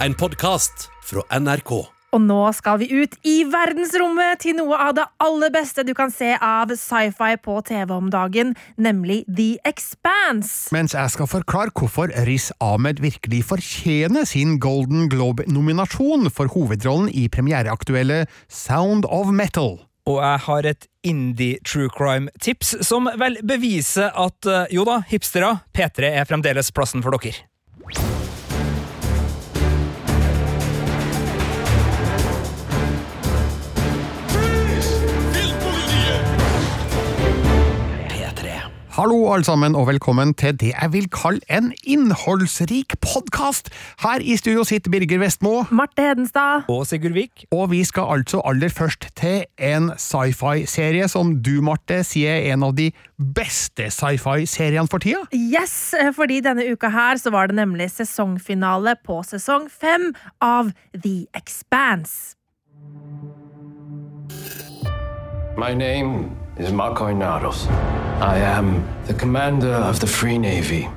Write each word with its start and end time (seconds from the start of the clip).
en 0.00 0.14
podkast 0.14 0.88
fra 1.02 1.24
NRK. 1.40 1.72
Og 2.08 2.22
nå 2.24 2.38
skal 2.56 2.78
vi 2.80 2.86
ut 3.02 3.16
i 3.28 3.42
verdensrommet 3.50 4.40
til 4.40 4.54
noe 4.56 4.76
av 4.80 4.94
det 4.96 5.04
aller 5.20 5.50
beste 5.52 5.82
du 5.84 5.90
kan 5.96 6.12
se 6.12 6.30
av 6.40 6.70
sci-fi 6.72 7.34
på 7.44 7.58
TV 7.68 7.92
om 7.92 8.06
dagen, 8.12 8.54
nemlig 8.80 9.20
The 9.26 9.58
Expanse. 9.68 10.70
Mens 10.72 10.96
jeg 10.96 11.12
skal 11.12 11.28
forklare 11.28 11.74
hvorfor 11.76 12.14
Riz 12.28 12.48
Ahmed 12.64 13.02
virkelig 13.04 13.42
fortjener 13.50 14.24
sin 14.28 14.56
Golden 14.62 15.10
Globe-nominasjon 15.12 16.30
for 16.32 16.48
hovedrollen 16.54 17.10
i 17.12 17.26
premiereaktuelle 17.28 18.24
Sound 18.48 19.04
of 19.04 19.34
Metal. 19.34 19.76
Og 20.08 20.22
jeg 20.22 20.44
har 20.46 20.70
et 20.70 20.88
indie 21.04 21.58
true 21.68 21.92
crime-tips 21.92 22.78
som 22.88 23.10
vel 23.20 23.36
beviser 23.44 24.08
at 24.16 24.48
eh, 24.48 24.72
jo 24.78 24.88
da, 24.88 25.02
hipstere, 25.10 25.58
P3 25.76 26.14
er 26.22 26.30
fremdeles 26.30 26.72
plassen 26.72 27.04
for 27.04 27.12
dere. 27.18 27.44
Hallo, 38.98 39.32
alle 39.32 39.44
sammen, 39.44 39.76
og 39.78 39.86
velkommen 39.86 40.32
til 40.34 40.56
det 40.58 40.72
jeg 40.72 40.90
vil 40.90 41.04
kalle 41.14 41.38
en 41.54 41.68
innholdsrik 41.86 42.96
podkast. 42.98 43.68
Her 44.02 44.18
i 44.18 44.34
studio 44.36 44.64
sitter 44.66 44.90
Birger 44.90 45.20
Vestmo, 45.22 45.52
Marte 45.70 46.02
Hedenstad. 46.02 46.66
Og 46.68 46.86
Sigurd 46.86 47.14
Vik. 47.14 47.44
og 47.52 47.70
vi 47.70 47.84
skal 47.84 48.02
altså 48.10 48.40
aller 48.44 48.68
først 48.68 49.06
til 49.16 49.44
en 49.58 49.92
sci-fi-serie 49.96 51.06
som 51.08 51.30
du, 51.42 51.60
Marte, 51.62 52.00
sier 52.02 52.40
er 52.40 52.56
en 52.56 52.66
av 52.66 52.74
de 52.74 52.88
beste 53.38 53.86
sci-fi-seriene 53.86 54.90
for 54.90 54.98
tida. 54.98 55.22
Yes, 55.30 55.94
fordi 56.18 56.40
denne 56.40 56.66
uka 56.72 56.90
her 56.90 57.22
så 57.22 57.30
var 57.30 57.46
det 57.46 57.54
nemlig 57.54 57.90
sesongfinale 57.94 58.96
på 59.06 59.22
sesong 59.22 59.70
fem 59.70 60.10
av 60.42 60.74
The 61.04 61.26
Expanse. 61.38 62.34
My 65.54 65.74
name 65.74 66.47
is 66.58 66.72
Marco 66.72 67.06
Inaros. 67.06 67.68
I 68.20 68.38
am 68.38 68.84
the 69.06 69.14
commander 69.14 69.72
of 69.72 70.00
the 70.00 70.06
Free 70.06 70.38
Navy. 70.38 70.88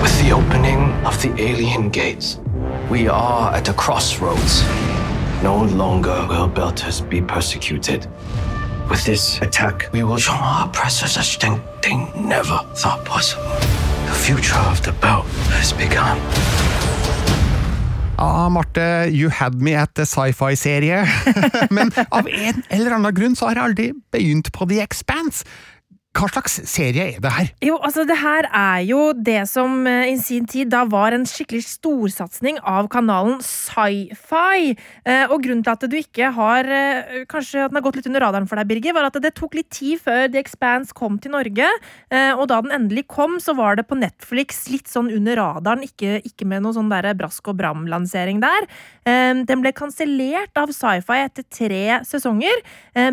With 0.00 0.22
the 0.22 0.32
opening 0.32 0.90
of 1.04 1.20
the 1.20 1.34
alien 1.38 1.90
gates, 1.90 2.40
we 2.90 3.06
are 3.06 3.54
at 3.54 3.68
a 3.68 3.74
crossroads. 3.74 4.62
No 5.42 5.68
longer 5.72 6.26
will 6.26 6.48
Belters 6.48 7.06
be 7.08 7.20
persecuted. 7.20 8.06
With 8.88 9.04
this 9.04 9.42
attack, 9.42 9.90
we 9.92 10.04
will 10.04 10.16
show 10.16 10.32
our 10.32 10.68
oppressors 10.68 11.18
a 11.18 11.22
strength 11.22 11.62
they 11.82 11.96
never 12.18 12.58
thought 12.74 13.04
possible. 13.04 13.44
The 14.06 14.18
future 14.26 14.56
of 14.56 14.82
the 14.82 14.92
belt 14.92 15.26
has 15.50 15.72
begun. 15.74 16.18
Ah, 18.16 18.48
Marte, 18.48 19.10
you 19.10 19.28
had 19.28 19.60
me 19.60 19.74
at 19.74 19.94
the 19.94 20.06
sci-fi-serie. 20.06 21.04
Men 21.70 21.90
av 22.10 22.28
en 22.28 22.62
eller 22.68 22.94
annen 22.94 23.14
grunn 23.14 23.34
så 23.34 23.48
har 23.48 23.58
jeg 23.58 23.64
aldri 23.64 23.86
begynt 24.14 24.52
på 24.54 24.68
The 24.70 24.78
Expanse. 24.84 25.42
Hva 26.14 26.28
slags 26.30 26.60
serie 26.70 27.08
er 27.10 27.16
det 27.18 27.30
her? 27.34 27.48
Jo, 27.66 27.74
altså 27.82 28.04
det 28.06 28.14
her 28.20 28.46
er 28.46 28.84
jo 28.86 29.08
det 29.18 29.40
som 29.50 29.80
eh, 29.90 30.12
i 30.12 30.18
sin 30.22 30.44
tid 30.46 30.68
da 30.70 30.84
var 30.86 31.10
en 31.10 31.24
skikkelig 31.26 31.64
storsatsing 31.66 32.60
av 32.62 32.86
kanalen 32.92 33.40
Sci-Fi. 33.42 34.76
Eh, 35.02 35.24
og 35.26 35.42
grunnen 35.42 35.64
til 35.66 35.72
at 35.72 35.86
du 35.90 35.96
ikke 35.98 36.30
har 36.36 36.70
eh, 36.70 37.24
Kanskje 37.26 37.64
at 37.64 37.72
den 37.72 37.80
har 37.80 37.84
gått 37.88 37.98
litt 37.98 38.06
under 38.06 38.22
radaren 38.22 38.46
for 38.46 38.60
deg, 38.60 38.70
Birger, 38.70 38.94
var 38.94 39.08
at 39.08 39.18
det 39.24 39.32
tok 39.34 39.56
litt 39.58 39.72
tid 39.74 39.98
før 40.04 40.28
The 40.28 40.38
Expanse 40.38 40.94
kom 40.94 41.16
til 41.18 41.34
Norge. 41.34 41.66
Og 42.38 42.44
da 42.50 42.58
den 42.62 42.74
endelig 42.74 43.06
kom, 43.10 43.36
så 43.42 43.54
var 43.56 43.78
det 43.78 43.86
på 43.88 43.96
Netflix 43.98 44.64
litt 44.70 44.90
sånn 44.90 45.08
under 45.14 45.38
radaren, 45.40 45.82
ikke, 45.86 46.20
ikke 46.26 46.46
med 46.48 46.62
noe 46.62 46.76
sånn 46.76 46.90
der 46.92 47.08
brask 47.18 47.48
og 47.50 47.56
bram-lansering 47.58 48.42
der. 48.42 48.66
Den 49.04 49.64
ble 49.64 49.72
kansellert 49.76 50.54
av 50.60 50.72
Sci-Fi 50.74 51.24
etter 51.24 51.46
tre 51.48 51.82
sesonger, 52.06 52.62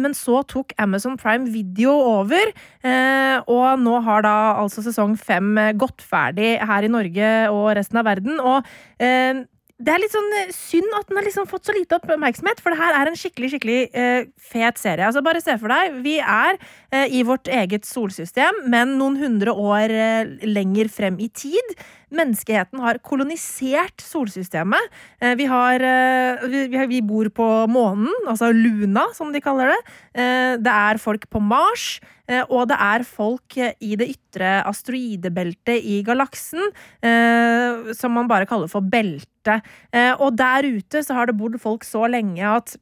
men 0.04 0.16
så 0.18 0.42
tok 0.52 0.76
Amazon 0.82 1.18
Prime 1.22 1.50
Video 1.54 1.96
over. 2.20 2.52
Eh, 2.92 3.38
og 3.52 3.80
nå 3.82 3.98
har 4.06 4.26
da 4.26 4.36
altså 4.62 4.84
sesong 4.86 5.16
fem 5.20 5.56
eh, 5.62 5.74
gått 5.78 6.04
ferdig 6.04 6.58
her 6.68 6.88
i 6.88 6.92
Norge 6.92 7.32
og 7.54 7.72
resten 7.78 8.02
av 8.02 8.08
verden. 8.10 8.40
Og 8.40 8.68
eh, 9.02 9.44
det 9.82 9.94
er 9.94 10.02
litt 10.02 10.14
sånn 10.14 10.30
synd 10.54 10.94
at 10.98 11.08
den 11.10 11.18
har 11.18 11.26
liksom 11.26 11.48
fått 11.50 11.70
så 11.70 11.74
lite 11.74 11.98
oppmerksomhet, 11.98 12.60
for 12.62 12.74
det 12.74 12.82
her 12.82 12.98
er 13.00 13.10
en 13.10 13.18
skikkelig 13.18 13.52
skikkelig 13.54 13.80
eh, 13.98 14.28
fet 14.52 14.78
serie. 14.82 15.08
Altså 15.08 15.24
Bare 15.26 15.42
se 15.42 15.56
for 15.62 15.74
deg, 15.74 15.98
vi 16.06 16.20
er 16.22 16.60
eh, 16.94 17.08
i 17.18 17.24
vårt 17.26 17.50
eget 17.52 17.88
solsystem, 17.90 18.64
men 18.72 18.98
noen 19.00 19.18
hundre 19.22 19.56
år 19.56 19.96
eh, 19.96 20.36
lenger 20.46 20.92
frem 20.94 21.18
i 21.24 21.32
tid. 21.34 21.74
Menneskeheten 22.12 22.82
har 22.84 23.00
kolonisert 23.08 24.02
solsystemet. 24.04 24.90
Eh, 25.22 25.36
vi, 25.40 25.46
har, 25.48 25.80
eh, 25.80 26.86
vi, 26.92 27.02
bor 27.02 27.30
på 27.32 27.48
månen, 27.72 28.12
altså 28.28 28.52
Luna, 28.54 29.08
som 29.16 29.32
de 29.32 29.42
kaller 29.42 29.72
det. 29.72 29.80
Eh, 30.14 30.58
det 30.60 30.74
er 30.76 31.00
folk 31.02 31.30
på 31.32 31.40
Mars. 31.42 32.00
eh, 32.28 32.44
Og 32.50 32.68
det 32.68 32.78
er 32.80 33.04
folk 33.04 33.58
eh, 33.58 33.74
i 33.82 33.96
det 33.96 34.10
ytre 34.12 34.62
asteroidebeltet 34.68 35.84
i 35.84 36.02
galaksen, 36.04 36.62
eh, 37.02 37.94
som 37.94 38.12
man 38.14 38.28
bare 38.28 38.46
kaller 38.46 38.68
for 38.68 38.82
belte. 38.82 39.62
Eh, 39.94 40.14
Og 40.20 40.36
der 40.38 40.64
ute 40.68 41.04
så 41.04 41.14
har 41.16 41.26
det 41.28 41.38
bodd 41.38 41.60
folk 41.62 41.84
så 41.84 42.08
lenge 42.12 42.44
at 42.44 42.76
eh, 42.76 42.80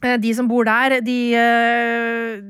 de 0.00 0.32
som 0.36 0.48
bor 0.50 0.68
der, 0.68 1.00
de 1.04 1.18
eh, 1.36 2.40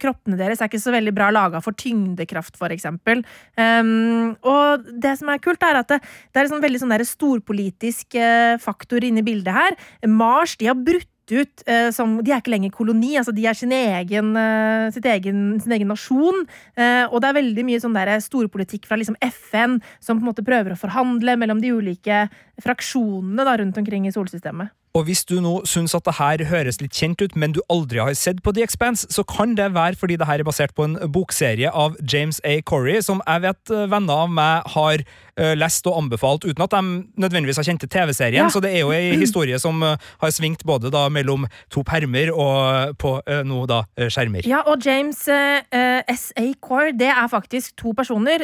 Kroppene 0.00 0.38
deres 0.38 0.60
er 0.60 0.70
ikke 0.70 0.80
så 0.82 0.92
veldig 0.94 1.12
bra 1.14 1.28
laga 1.30 1.60
for 1.62 1.76
tyngdekraft, 1.76 2.56
eksempel. 2.70 3.22
Um, 3.54 4.34
og 4.42 4.86
det 5.02 5.16
som 5.20 5.30
er 5.30 5.42
kult, 5.42 5.62
er 5.62 5.78
at 5.82 5.88
det, 5.92 6.00
det 6.00 6.40
er 6.40 6.48
en 6.48 6.54
sånn 6.56 6.64
veldig 6.64 6.80
sånn 6.82 6.96
storpolitisk 7.06 8.16
eh, 8.18 8.56
faktor 8.62 9.04
inne 9.06 9.22
i 9.22 9.26
bildet 9.26 9.54
her. 9.54 9.78
Mars 10.08 10.56
de 10.60 10.70
har 10.70 10.78
brutt 10.78 11.08
ut 11.30 11.62
eh, 11.68 11.90
som 11.94 12.18
De 12.24 12.32
er 12.32 12.40
ikke 12.40 12.52
lenger 12.52 12.72
koloni, 12.74 13.14
altså 13.18 13.34
de 13.34 13.46
er 13.46 13.56
sin 13.56 13.72
egen, 13.74 14.32
eh, 14.38 14.98
egen, 15.14 15.60
sin 15.62 15.76
egen 15.76 15.90
nasjon. 15.92 16.44
Eh, 16.76 17.04
og 17.06 17.20
det 17.20 17.30
er 17.30 17.38
veldig 17.40 17.66
mye 17.68 17.82
sånn 17.82 17.98
storpolitikk 18.24 18.88
fra 18.88 18.98
liksom 18.98 19.18
FN 19.22 19.78
som 20.00 20.18
på 20.18 20.24
en 20.24 20.30
måte 20.32 20.46
prøver 20.46 20.74
å 20.74 20.80
forhandle 20.80 21.36
mellom 21.38 21.60
de 21.62 21.72
ulike 21.72 22.26
fraksjonene 22.62 23.46
da, 23.46 23.56
rundt 23.60 23.78
omkring 23.78 24.06
i 24.06 24.14
solsystemet. 24.14 24.74
Og 24.98 25.04
hvis 25.06 25.22
du 25.22 25.36
nå 25.38 25.52
syns 25.70 25.94
at 25.94 26.02
det 26.08 26.16
her 26.18 26.42
høres 26.50 26.80
litt 26.82 26.96
kjent 26.98 27.22
ut, 27.22 27.36
men 27.38 27.54
du 27.54 27.60
aldri 27.70 28.00
har 28.02 28.14
sett 28.18 28.40
på 28.42 28.50
The 28.56 28.64
Expanse, 28.66 29.06
så 29.14 29.22
kan 29.22 29.54
det 29.54 29.68
være 29.76 29.94
fordi 30.00 30.16
det 30.18 30.26
her 30.26 30.42
er 30.42 30.48
basert 30.48 30.74
på 30.74 30.88
en 30.88 30.96
bokserie 31.14 31.70
av 31.70 31.94
James 32.02 32.40
A. 32.42 32.56
Corey, 32.66 32.98
som 33.06 33.22
jeg 33.22 33.44
vet 33.46 33.70
eh, 33.70 33.86
venner 33.90 34.24
av 34.24 34.32
meg 34.34 34.66
har 34.74 35.04
eh, 35.04 35.54
lest 35.54 35.86
og 35.86 36.00
anbefalt, 36.00 36.46
uten 36.48 36.64
at 36.66 36.74
de 36.74 36.82
nødvendigvis 37.22 37.60
har 37.62 37.68
kjent 37.68 37.84
til 37.84 37.92
TV-serien. 37.92 38.42
Ja. 38.42 38.48
Så 38.50 38.62
det 38.64 38.72
er 38.74 38.82
jo 38.82 38.90
ei 38.96 39.14
historie 39.24 39.60
som 39.62 39.78
eh, 39.86 40.10
har 40.24 40.34
svingt 40.34 40.66
både 40.66 40.90
da 40.90 41.04
mellom 41.12 41.46
to 41.70 41.86
permer 41.86 42.34
og 42.34 42.98
på 42.98 43.14
eh, 43.30 43.44
nå 43.46 43.62
da 43.70 43.84
skjermer. 44.10 44.42
Ja, 44.50 44.64
og 44.66 44.82
James 44.82 45.22
S.A. 45.22 46.46
Core, 46.58 46.90
det 46.98 47.12
er 47.14 47.30
faktisk 47.30 47.76
to 47.78 47.94
personer. 47.94 48.42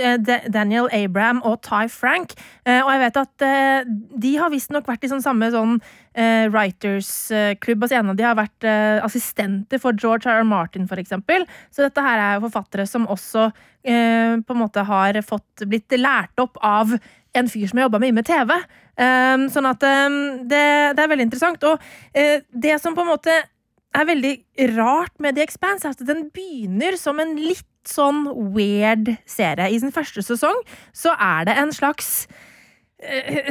Daniel 0.53 0.87
Abraham 0.95 1.43
og 1.43 1.59
Ty 1.67 1.91
Frank. 1.91 2.37
Og 2.67 2.91
jeg 2.93 3.03
vet 3.03 3.19
at 3.21 3.45
de 4.23 4.33
har 4.39 4.53
visstnok 4.53 4.87
vært 4.89 5.07
i 5.07 5.11
sånn 5.11 5.25
samme 5.25 5.51
sånn 5.55 5.79
eh, 6.17 6.47
writers-klubb. 6.51 7.85
altså 7.85 7.99
en 8.01 8.11
av 8.13 8.19
de 8.19 8.27
har 8.27 8.39
vært 8.39 8.67
eh, 8.67 9.05
assistenter 9.05 9.81
for 9.83 9.97
George 10.01 10.29
R. 10.29 10.41
R. 10.41 10.49
Martin, 10.49 10.89
eksempel. 10.89 11.47
Så 11.71 11.85
dette 11.85 12.03
her 12.03 12.23
er 12.23 12.43
forfattere 12.45 12.87
som 12.89 13.07
også 13.07 13.51
eh, 13.85 14.41
på 14.41 14.57
en 14.57 14.63
måte 14.63 14.87
har 14.89 15.21
fått 15.23 15.67
blitt 15.69 15.93
lært 16.01 16.37
opp 16.43 16.59
av 16.63 16.97
en 17.37 17.49
fyr 17.53 17.69
som 17.69 17.79
har 17.79 17.89
jobba 17.89 18.01
mye 18.03 18.17
med 18.17 18.27
TV. 18.27 18.53
Um, 18.97 19.45
sånn 19.53 19.69
at 19.69 19.83
um, 19.85 20.19
det, 20.49 20.65
det 20.97 21.03
er 21.05 21.11
veldig 21.13 21.29
interessant. 21.29 21.65
Og 21.69 21.83
eh, 22.17 22.41
det 22.51 22.79
som 22.81 22.97
på 22.97 23.05
en 23.05 23.13
måte 23.13 23.35
er 23.97 24.09
veldig 24.09 24.35
rart 24.77 25.15
med 25.23 25.37
The 25.37 25.45
Expanse, 25.45 25.87
er 25.87 25.97
at 25.97 26.09
den 26.09 26.29
begynner 26.35 26.97
som 27.01 27.21
en 27.21 27.37
litt 27.39 27.67
sånn 27.87 28.27
weird 28.55 29.13
serie. 29.29 29.71
I 29.71 29.81
sin 29.81 29.95
første 29.95 30.25
sesong 30.25 30.59
så 30.97 31.15
er 31.23 31.47
det 31.49 31.57
en 31.61 31.73
slags 31.75 32.27
eh, 32.27 32.46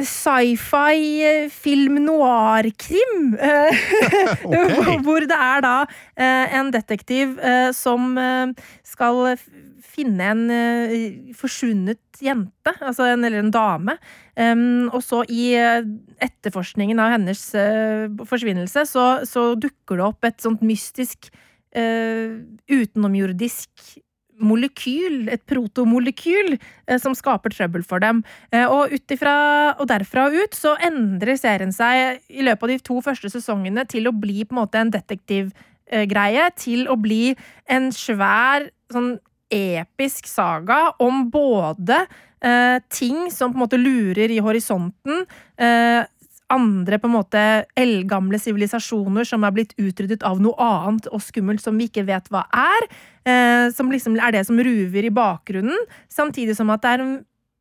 sci-fi 0.02 1.22
eh, 1.22 1.50
film 1.50 2.00
noir-krim. 2.04 3.36
okay. 4.44 4.98
Hvor 5.06 5.22
det 5.22 5.38
er 5.38 5.62
da 5.62 5.76
eh, 6.18 6.56
en 6.58 6.72
detektiv 6.74 7.38
eh, 7.38 7.70
som 7.76 8.16
eh, 8.18 8.50
skal 8.86 9.36
finne 9.86 10.30
en 10.32 10.42
eh, 10.50 10.96
forsvunnet 11.38 12.02
jente, 12.20 12.72
altså 12.80 13.06
en, 13.12 13.24
eller 13.24 13.44
en 13.44 13.54
dame. 13.54 13.96
Og 14.90 15.00
så 15.04 15.22
i 15.32 15.52
eh, 15.56 15.86
etterforskningen 16.26 17.00
av 17.00 17.14
hennes 17.14 17.42
eh, 17.54 18.10
forsvinnelse, 18.28 18.84
så, 18.90 19.06
så 19.28 19.52
dukker 19.54 20.00
det 20.00 20.08
opp 20.10 20.26
et 20.28 20.42
sånt 20.42 20.64
mystisk 20.66 21.30
eh, 21.76 22.42
utenomjordisk 22.66 24.02
molekyl, 24.42 25.28
et 25.32 25.42
protomolekyl, 25.48 26.56
eh, 26.86 26.98
som 27.02 27.14
skaper 27.16 27.54
trøbbel 27.54 27.84
for 27.86 28.02
dem. 28.02 28.22
Eh, 28.52 28.66
og, 28.66 28.92
utifra, 28.92 29.76
og 29.80 29.88
derfra 29.90 30.26
og 30.28 30.36
ut 30.36 30.56
så 30.56 30.76
endrer 30.84 31.38
serien 31.40 31.72
seg 31.74 32.20
i 32.28 32.44
løpet 32.46 32.62
av 32.62 32.74
de 32.74 32.78
to 32.90 33.00
første 33.04 33.30
sesongene 33.32 33.86
til 33.88 34.08
å 34.08 34.14
bli 34.14 34.44
på 34.44 34.56
en 34.56 34.62
måte 34.62 34.82
en 34.82 34.92
detektivgreie, 34.94 36.50
til 36.56 36.86
å 36.88 36.98
bli 37.00 37.34
en 37.72 37.90
svær 37.94 38.68
sånn 38.92 39.16
episk 39.52 40.26
saga 40.26 40.90
om 41.02 41.28
både 41.30 42.00
eh, 42.42 42.78
ting 42.90 43.30
som 43.30 43.52
på 43.52 43.58
en 43.58 43.64
måte 43.64 43.80
lurer 43.80 44.32
i 44.32 44.40
horisonten. 44.42 45.24
Eh, 45.56 46.02
andre 46.52 46.98
på 47.02 47.08
en 47.08 47.16
måte 47.16 47.42
eldgamle 47.78 48.38
sivilisasjoner 48.38 49.26
som 49.26 49.44
er 49.46 49.54
blitt 49.54 49.72
utryddet 49.80 50.22
av 50.26 50.40
noe 50.42 50.54
annet 50.62 51.08
og 51.10 51.24
skummelt 51.24 51.64
som 51.64 51.78
vi 51.78 51.88
ikke 51.90 52.06
vet 52.06 52.28
hva 52.30 52.44
er. 52.54 52.86
Eh, 53.26 53.66
som 53.74 53.90
liksom 53.90 54.18
er 54.20 54.36
det 54.36 54.44
som 54.46 54.60
ruver 54.60 55.08
i 55.08 55.14
bakgrunnen, 55.14 55.88
samtidig 56.12 56.56
som 56.58 56.70
at 56.70 56.84
det 56.84 56.94
er 56.94 57.06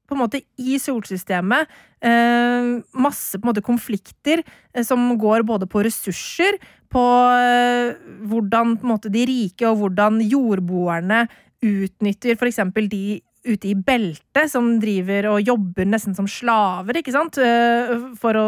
på 0.06 0.14
en 0.14 0.22
måte 0.22 0.42
i 0.62 0.78
solsystemet 0.82 1.70
eh, 2.06 2.72
masse 2.94 3.40
på 3.40 3.46
en 3.46 3.52
måte 3.52 3.66
konflikter 3.66 4.44
eh, 4.46 4.84
som 4.86 5.08
går 5.18 5.46
både 5.48 5.70
på 5.70 5.82
ressurser, 5.86 6.60
på 6.94 7.06
eh, 7.34 7.96
hvordan 8.30 8.78
på 8.78 8.86
en 8.86 8.94
måte 8.94 9.12
de 9.14 9.26
rike 9.28 9.66
og 9.70 9.82
hvordan 9.82 10.22
jordboerne 10.24 11.26
utnytter 11.66 12.38
f.eks. 12.38 12.62
de 12.92 13.06
ute 13.45 13.69
i 13.69 13.75
beltet 13.77 14.50
som 14.51 14.68
driver 14.81 15.30
og 15.33 15.45
jobber 15.45 15.88
nesten 15.88 16.15
som 16.18 16.27
slaver, 16.30 17.00
ikke 17.00 17.13
sant? 17.13 17.38
Eh, 17.42 17.94
for 18.19 18.38
å, 18.39 18.47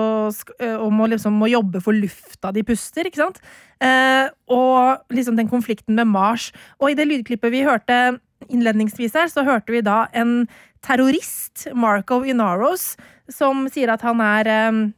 eh, 0.60 0.76
og 0.76 0.92
må 0.94 1.08
liksom 1.12 1.38
må 1.38 1.50
jobbe 1.52 1.82
for 1.84 1.96
lufta 1.96 2.52
de 2.56 2.64
puster, 2.68 3.08
ikke 3.08 3.22
sant? 3.22 3.42
Eh, 3.80 4.30
og 4.50 5.14
liksom 5.14 5.38
den 5.38 5.50
konflikten 5.50 5.96
med 5.96 6.10
Mars. 6.10 6.52
Og 6.82 6.92
i 6.92 6.98
det 6.98 7.08
lydklippet 7.08 7.54
vi 7.54 7.66
hørte 7.68 8.20
innledningsvis 8.50 9.18
her, 9.18 9.30
så 9.30 9.46
hørte 9.46 9.74
vi 9.74 9.82
da 9.86 10.08
en 10.14 10.48
terrorist, 10.86 11.68
Marco 11.74 12.22
Inaros, 12.24 12.96
som 13.30 13.68
sier 13.70 13.92
at 13.94 14.06
han 14.06 14.22
er 14.22 14.94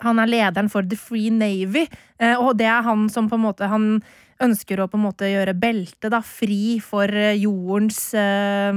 han 0.00 0.18
er 0.18 0.30
lederen 0.30 0.70
for 0.72 0.82
The 0.82 0.96
Free 0.96 1.28
Navy, 1.28 1.84
og 2.40 2.56
det 2.56 2.64
er 2.64 2.80
han 2.86 3.10
som 3.12 3.28
på 3.28 3.36
en 3.36 3.44
måte 3.44 3.68
Han 3.68 4.00
ønsker 4.40 4.80
å 4.80 4.88
på 4.88 4.96
en 4.96 5.04
måte 5.04 5.28
gjøre 5.28 5.52
beltet 5.58 6.16
fri 6.24 6.80
for 6.80 7.12
jordens 7.36 8.14
eh, 8.14 8.72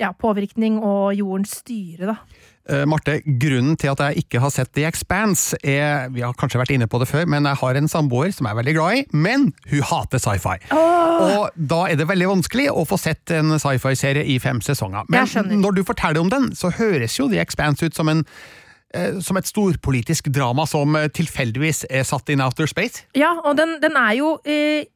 ja, 0.00 0.14
påvirkning 0.16 0.80
og 0.80 1.12
jordens 1.18 1.60
styre, 1.60 2.14
da. 2.14 2.46
Eh, 2.70 2.84
Marte, 2.86 3.16
grunnen 3.40 3.74
til 3.80 3.90
at 3.90 4.02
jeg 4.04 4.24
ikke 4.24 4.40
har 4.42 4.52
sett 4.54 4.70
The 4.76 4.84
Expanse, 4.86 5.56
er 5.64 6.10
Vi 6.14 6.22
har 6.22 6.36
kanskje 6.38 6.60
vært 6.60 6.72
inne 6.74 6.86
på 6.86 7.00
det 7.00 7.08
før, 7.08 7.26
men 7.26 7.48
jeg 7.48 7.58
har 7.62 7.78
en 7.78 7.88
samboer 7.88 8.30
som 8.36 8.46
jeg 8.46 8.52
er 8.52 8.60
veldig 8.60 8.74
glad 8.76 8.98
i, 8.98 9.02
men 9.12 9.48
hun 9.70 9.82
hater 9.90 10.22
sci-fi. 10.22 10.56
Og 10.70 11.50
da 11.56 11.80
er 11.88 11.98
det 11.98 12.08
veldig 12.08 12.30
vanskelig 12.30 12.68
å 12.70 12.84
få 12.88 12.98
sett 13.00 13.32
en 13.34 13.58
sci-fi-serie 13.58 14.24
i 14.24 14.38
fem 14.38 14.60
sesonger. 14.60 15.08
Men 15.08 15.60
når 15.60 15.80
du 15.80 15.84
forteller 15.88 16.20
om 16.22 16.30
den, 16.30 16.50
så 16.54 16.70
høres 16.76 17.18
jo 17.18 17.28
The 17.32 17.40
Expanse 17.42 17.86
ut 17.86 17.96
som 17.96 18.12
en 18.12 18.24
eh, 18.94 19.18
som 19.24 19.36
et 19.40 19.48
storpolitisk 19.48 20.30
drama 20.30 20.66
som 20.68 20.96
eh, 20.96 21.10
tilfeldigvis 21.10 21.86
er 21.90 22.06
satt 22.06 22.30
in 22.30 22.44
outer 22.44 22.70
space. 22.70 23.06
Ja, 23.18 23.34
og 23.44 23.56
den, 23.58 23.78
den 23.82 23.98
er 23.98 24.14
jo 24.20 24.36
eh, 24.44 24.86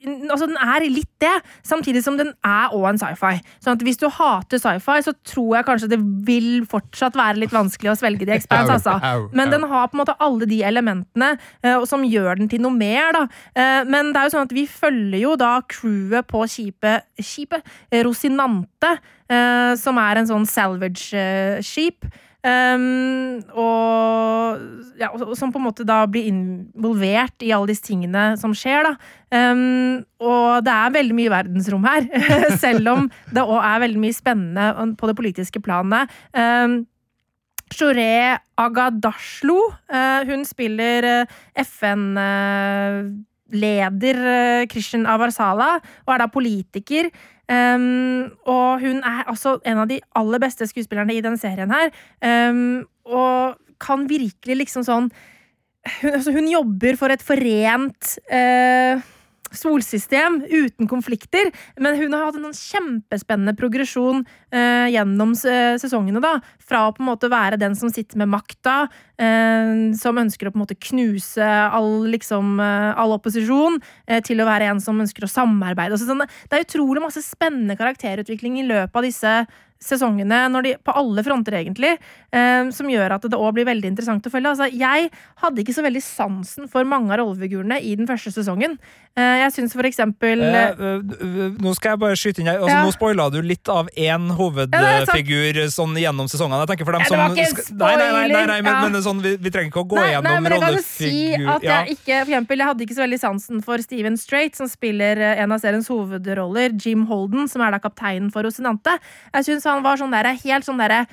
Altså, 0.00 0.46
den 0.48 0.56
er 0.56 0.84
litt 0.88 1.10
det, 1.20 1.32
samtidig 1.66 2.00
som 2.04 2.16
den 2.16 2.32
er 2.46 2.72
òg 2.76 2.86
en 2.88 3.00
sci-fi. 3.00 3.40
Sånn 3.60 3.76
at 3.76 3.84
hvis 3.84 4.00
du 4.00 4.06
hater 4.12 4.60
sci-fi, 4.60 4.96
så 5.04 5.12
tror 5.26 5.58
jeg 5.58 5.66
kanskje 5.68 5.90
det 5.92 5.98
vil 6.26 6.64
fortsatt 6.70 7.18
være 7.18 7.42
litt 7.42 7.52
vanskelig 7.54 7.92
å 7.92 7.98
svelge 8.00 8.24
The 8.24 8.38
Expanse, 8.38 8.78
altså. 8.78 9.26
Men 9.36 9.52
den 9.52 9.66
har 9.68 9.90
på 9.90 9.98
en 9.98 10.02
måte 10.02 10.16
alle 10.22 10.48
de 10.48 10.62
elementene 10.66 11.34
uh, 11.36 11.84
som 11.88 12.06
gjør 12.06 12.40
den 12.40 12.50
til 12.52 12.64
noe 12.64 12.72
mer, 12.72 13.12
da. 13.16 13.26
Uh, 13.52 13.82
men 13.90 14.14
det 14.14 14.22
er 14.22 14.30
jo 14.30 14.34
sånn 14.36 14.48
at 14.48 14.56
vi 14.56 14.64
følger 14.70 15.20
jo 15.20 15.36
da 15.40 15.52
crewet 15.68 16.28
på 16.30 16.46
skipet, 16.48 17.06
skipet 17.20 17.76
Rosinante, 18.06 18.96
uh, 19.30 19.76
som 19.80 20.00
er 20.00 20.22
en 20.22 20.32
sånn 20.32 20.48
salvage-skip. 20.48 22.08
Um, 22.40 23.42
og, 23.52 24.60
ja, 24.96 25.10
og 25.12 25.34
som 25.36 25.50
på 25.52 25.60
en 25.60 25.66
måte 25.66 25.84
da 25.84 25.98
blir 26.08 26.30
involvert 26.30 27.44
i 27.44 27.50
alle 27.52 27.68
disse 27.68 27.84
tingene 27.84 28.30
som 28.40 28.54
skjer, 28.56 28.88
da. 28.88 28.94
Um, 29.30 30.00
og 30.24 30.64
det 30.64 30.72
er 30.72 30.94
veldig 30.94 31.16
mye 31.18 31.32
verdensrom 31.32 31.84
her, 31.84 32.08
selv 32.64 32.88
om 32.94 33.10
det 33.28 33.44
òg 33.44 33.60
er 33.60 33.84
veldig 33.84 34.00
mye 34.06 34.16
spennende 34.16 34.94
på 34.96 35.10
det 35.10 35.16
politiske 35.20 35.60
planet. 35.64 36.08
Um, 36.32 36.80
Shoré 37.70 38.38
Agadashlo, 38.58 39.70
uh, 39.92 40.20
hun 40.26 40.44
spiller 40.44 41.04
eh, 41.06 41.26
FN-leder 41.62 43.06
eh, 44.32 44.66
Christian 44.70 45.06
Avarsala, 45.06 45.78
og 46.06 46.14
er 46.14 46.18
da 46.24 46.26
politiker. 46.32 47.10
Um, 47.50 48.30
og 48.46 48.78
hun 48.84 49.00
er 49.02 49.24
altså 49.26 49.56
en 49.66 49.80
av 49.82 49.88
de 49.90 49.98
aller 50.14 50.42
beste 50.42 50.68
skuespillerne 50.70 51.16
i 51.16 51.22
denne 51.24 51.40
serien 51.40 51.72
her. 51.74 51.90
Um, 52.22 52.86
og 53.08 53.58
kan 53.82 54.06
virkelig 54.10 54.58
liksom 54.64 54.86
sånn 54.86 55.10
Hun, 55.80 56.10
altså 56.12 56.34
hun 56.34 56.44
jobber 56.50 56.98
for 57.00 57.08
et 57.08 57.22
forent 57.24 58.10
eh, 58.28 59.00
solsystem 59.56 60.40
uten 60.48 60.88
konflikter. 60.90 61.50
Men 61.80 61.98
hun 62.00 62.14
har 62.16 62.28
hatt 62.28 62.38
en 62.38 62.48
sånn 62.50 62.58
kjempespennende 62.58 63.56
progresjon 63.58 64.24
eh, 64.52 64.90
gjennom 64.94 65.34
sesongene. 65.38 66.22
da, 66.22 66.38
Fra 66.62 66.86
å 66.88 66.94
på 66.96 67.04
en 67.04 67.10
måte 67.10 67.30
være 67.32 67.60
den 67.60 67.76
som 67.78 67.92
sitter 67.92 68.20
med 68.20 68.32
makta, 68.32 68.88
eh, 69.20 69.90
som 69.98 70.20
ønsker 70.20 70.48
å 70.48 70.54
på 70.54 70.60
en 70.60 70.64
måte 70.64 70.78
knuse 70.90 71.46
all, 71.46 72.06
liksom, 72.10 72.58
eh, 72.62 72.90
all 72.96 73.16
opposisjon, 73.16 73.80
eh, 74.06 74.20
til 74.20 74.42
å 74.42 74.48
være 74.48 74.70
en 74.70 74.80
som 74.80 75.00
ønsker 75.00 75.26
å 75.26 75.32
samarbeide. 75.32 75.98
Så, 75.98 76.06
sånn, 76.10 76.26
det 76.48 76.58
er 76.58 76.66
utrolig 76.66 77.02
masse 77.02 77.22
spennende 77.24 77.78
karakterutvikling 77.78 78.60
i 78.60 78.68
løpet 78.68 78.96
av 78.96 79.06
disse 79.06 79.34
sesongene, 79.80 80.42
når 80.52 80.66
de, 80.66 80.72
på 80.84 80.92
alle 80.92 81.24
fronter 81.24 81.56
egentlig, 81.60 81.94
eh, 82.32 82.68
som 82.76 82.88
gjør 82.92 83.16
at 83.16 83.22
det 83.32 83.38
òg 83.38 83.54
blir 83.56 83.64
veldig 83.68 83.88
interessant 83.94 84.26
å 84.28 84.32
følge. 84.32 84.52
Altså, 84.52 84.68
jeg 84.76 85.10
hadde 85.40 85.62
ikke 85.62 85.76
så 85.76 85.84
veldig 85.86 86.02
sansen 86.04 86.68
for 86.68 86.84
mange 86.84 87.14
av 87.14 87.22
rollefigurene 87.22 87.80
i 87.80 87.94
den 87.96 88.08
første 88.10 88.32
sesongen. 88.34 88.76
Eh, 89.18 89.40
jeg 89.42 89.54
syns 89.56 89.72
for 89.74 89.88
eksempel 89.88 90.38
Eh, 90.40 90.68
eh, 90.70 91.00
eh, 91.00 91.56
nå 91.58 91.72
skal 91.74 91.94
jeg 91.94 92.00
bare 92.02 92.16
skyte 92.18 92.40
inn 92.42 92.46
her. 92.50 92.60
Altså, 92.60 92.76
Ja. 92.76 92.84
Nå 92.84 92.92
spoila 92.94 93.30
du 93.32 93.40
litt 93.42 93.68
av 93.68 93.88
én 93.96 94.28
Ja, 94.30 94.36
hovedfigur 94.38 95.58
sånn 95.72 95.96
gjennom 95.98 96.28
sesongene. 96.30 96.60
Jeg 96.66 96.70
tenker 96.76 96.84
for 96.88 96.92
dem 96.92 97.00
Ja, 97.00 97.04
det 97.04 97.10
som 97.10 97.18
var 97.18 97.34
ikke 97.34 97.46
en 97.46 97.56
skal- 97.56 97.76
nei, 97.76 97.96
nei, 97.96 98.28
nei, 98.28 98.46
nei, 98.46 98.60
men, 98.60 98.72
ja. 98.72 98.88
men 98.88 99.02
sånn, 99.02 99.20
vi, 99.22 99.36
vi 99.36 99.50
trenger 99.50 99.70
ikke 99.72 99.82
å 99.84 99.88
gå 99.88 99.96
Nei, 99.96 100.12
gjennom 100.12 100.30
nei, 100.30 100.40
men 100.40 100.52
jeg 100.52 100.60
kan 100.60 100.72
jo 100.74 100.82
si 100.84 101.10
rollefigur... 101.10 101.48
at 101.54 101.62
jeg 101.62 101.96
ikke 101.96 102.18
For 102.20 102.30
eksempel, 102.30 102.58
jeg 102.58 102.66
hadde 102.70 102.84
ikke 102.86 102.96
så 102.98 103.04
veldig 103.04 103.20
sansen 103.20 103.62
for 103.64 103.78
Steven 103.78 104.16
Strait, 104.16 104.56
som 104.56 104.68
spiller 104.68 105.16
eh, 105.18 105.42
en 105.42 105.52
av 105.52 105.60
seriens 105.62 105.88
hovedroller, 105.90 106.76
Jim 106.78 107.06
Holden, 107.10 107.48
som 107.48 107.62
er 107.62 107.70
da 107.74 107.78
kapteinen 107.82 108.30
for 108.32 108.42
Rosinante. 108.46 108.96
Jeg 109.34 109.48
syns 109.48 109.66
han 109.70 109.86
var 109.86 110.00
sånn 110.00 110.14
der, 110.14 110.32
helt 110.42 110.66
sånn 110.66 110.80
derre 110.80 111.04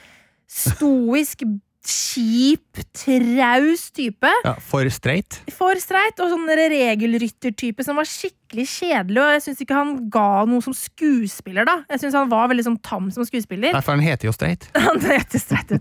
stoisk, 0.48 1.44
kjip, 1.88 2.82
traus 2.96 3.86
type. 3.96 4.30
Ja, 4.44 4.54
for 4.64 4.88
streit. 4.92 5.40
For 5.56 5.80
streit, 5.80 6.20
og 6.20 6.34
sånn 6.34 6.50
regelryttertype 6.60 7.86
som 7.86 8.00
var 8.00 8.10
skikkelig 8.10 8.66
kjedelig. 8.74 9.22
Og 9.24 9.32
jeg 9.38 9.46
syns 9.46 9.64
ikke 9.64 9.78
han 9.78 9.94
ga 10.12 10.44
noe 10.50 10.64
som 10.66 10.76
skuespiller, 10.76 11.68
da. 11.68 11.80
Jeg 11.94 12.04
syns 12.04 12.18
han 12.20 12.32
var 12.32 12.52
veldig 12.52 12.68
sånn 12.68 12.80
tam 12.84 13.08
som 13.16 13.28
skuespiller. 13.28 13.72
Derfor 13.76 13.96
han 13.96 14.04
heter 14.04 14.30
jo 14.30 14.36
Streit. 14.36 14.68
Han 14.88 15.00
heter 15.04 15.42
streit? 15.42 15.72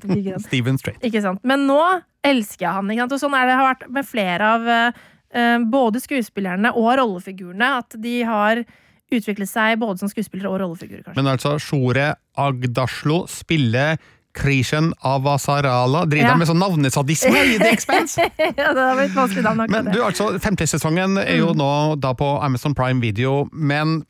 Steven 0.46 0.78
Streit. 0.80 1.02
Ikke 1.06 1.22
sant? 1.24 1.42
Men 1.46 1.66
nå 1.68 1.80
elsker 2.26 2.66
jeg 2.66 2.74
han. 2.78 2.88
Ikke 2.90 3.04
sant? 3.04 3.14
Og 3.16 3.22
sånn 3.22 3.36
er 3.38 3.50
det 3.50 3.58
har 3.58 3.68
vært 3.72 3.86
med 3.98 4.08
flere 4.08 4.48
av 4.56 4.66
eh, 4.72 5.60
både 5.70 6.02
skuespillerne 6.02 6.72
og 6.78 6.90
rollefigurene. 7.00 7.76
At 7.82 7.98
de 8.02 8.16
har 8.26 8.62
utviklet 9.12 9.48
seg 9.50 9.78
både 9.78 9.98
som 10.02 10.10
skuespillere 10.10 10.50
og 10.50 10.60
rollefigurer, 10.64 11.04
kanskje. 11.06 11.16
Men 11.22 11.32
altså, 11.36 11.56
Shore 11.62 12.14
Agdaslo 12.36 13.26
spiller 13.30 13.96
Krishen 14.36 14.90
Avasarala. 15.00 16.04
Driver 16.04 16.28
Ja. 16.28 16.36
med 16.36 16.48
sånn 16.50 16.60
navnesadisme 16.60 17.38
i 17.54 17.58
The 17.58 17.70
Expense! 17.72 18.20
ja, 18.60 18.72
det 18.76 18.82
har 18.82 18.98
blitt 18.98 19.14
vanskelig 19.16 19.44
navn 19.46 19.64
Men 19.72 19.88
du, 19.92 20.02
altså, 20.04 20.38
femte 20.42 20.66
sesongen 20.68 21.16
er 21.22 21.38
jo 21.40 21.54
nå 21.56 21.70
da 22.02 22.12
på 22.12 22.28
Amazon 22.44 22.74
Prime 22.76 23.00
Video, 23.00 23.48
men 23.52 24.02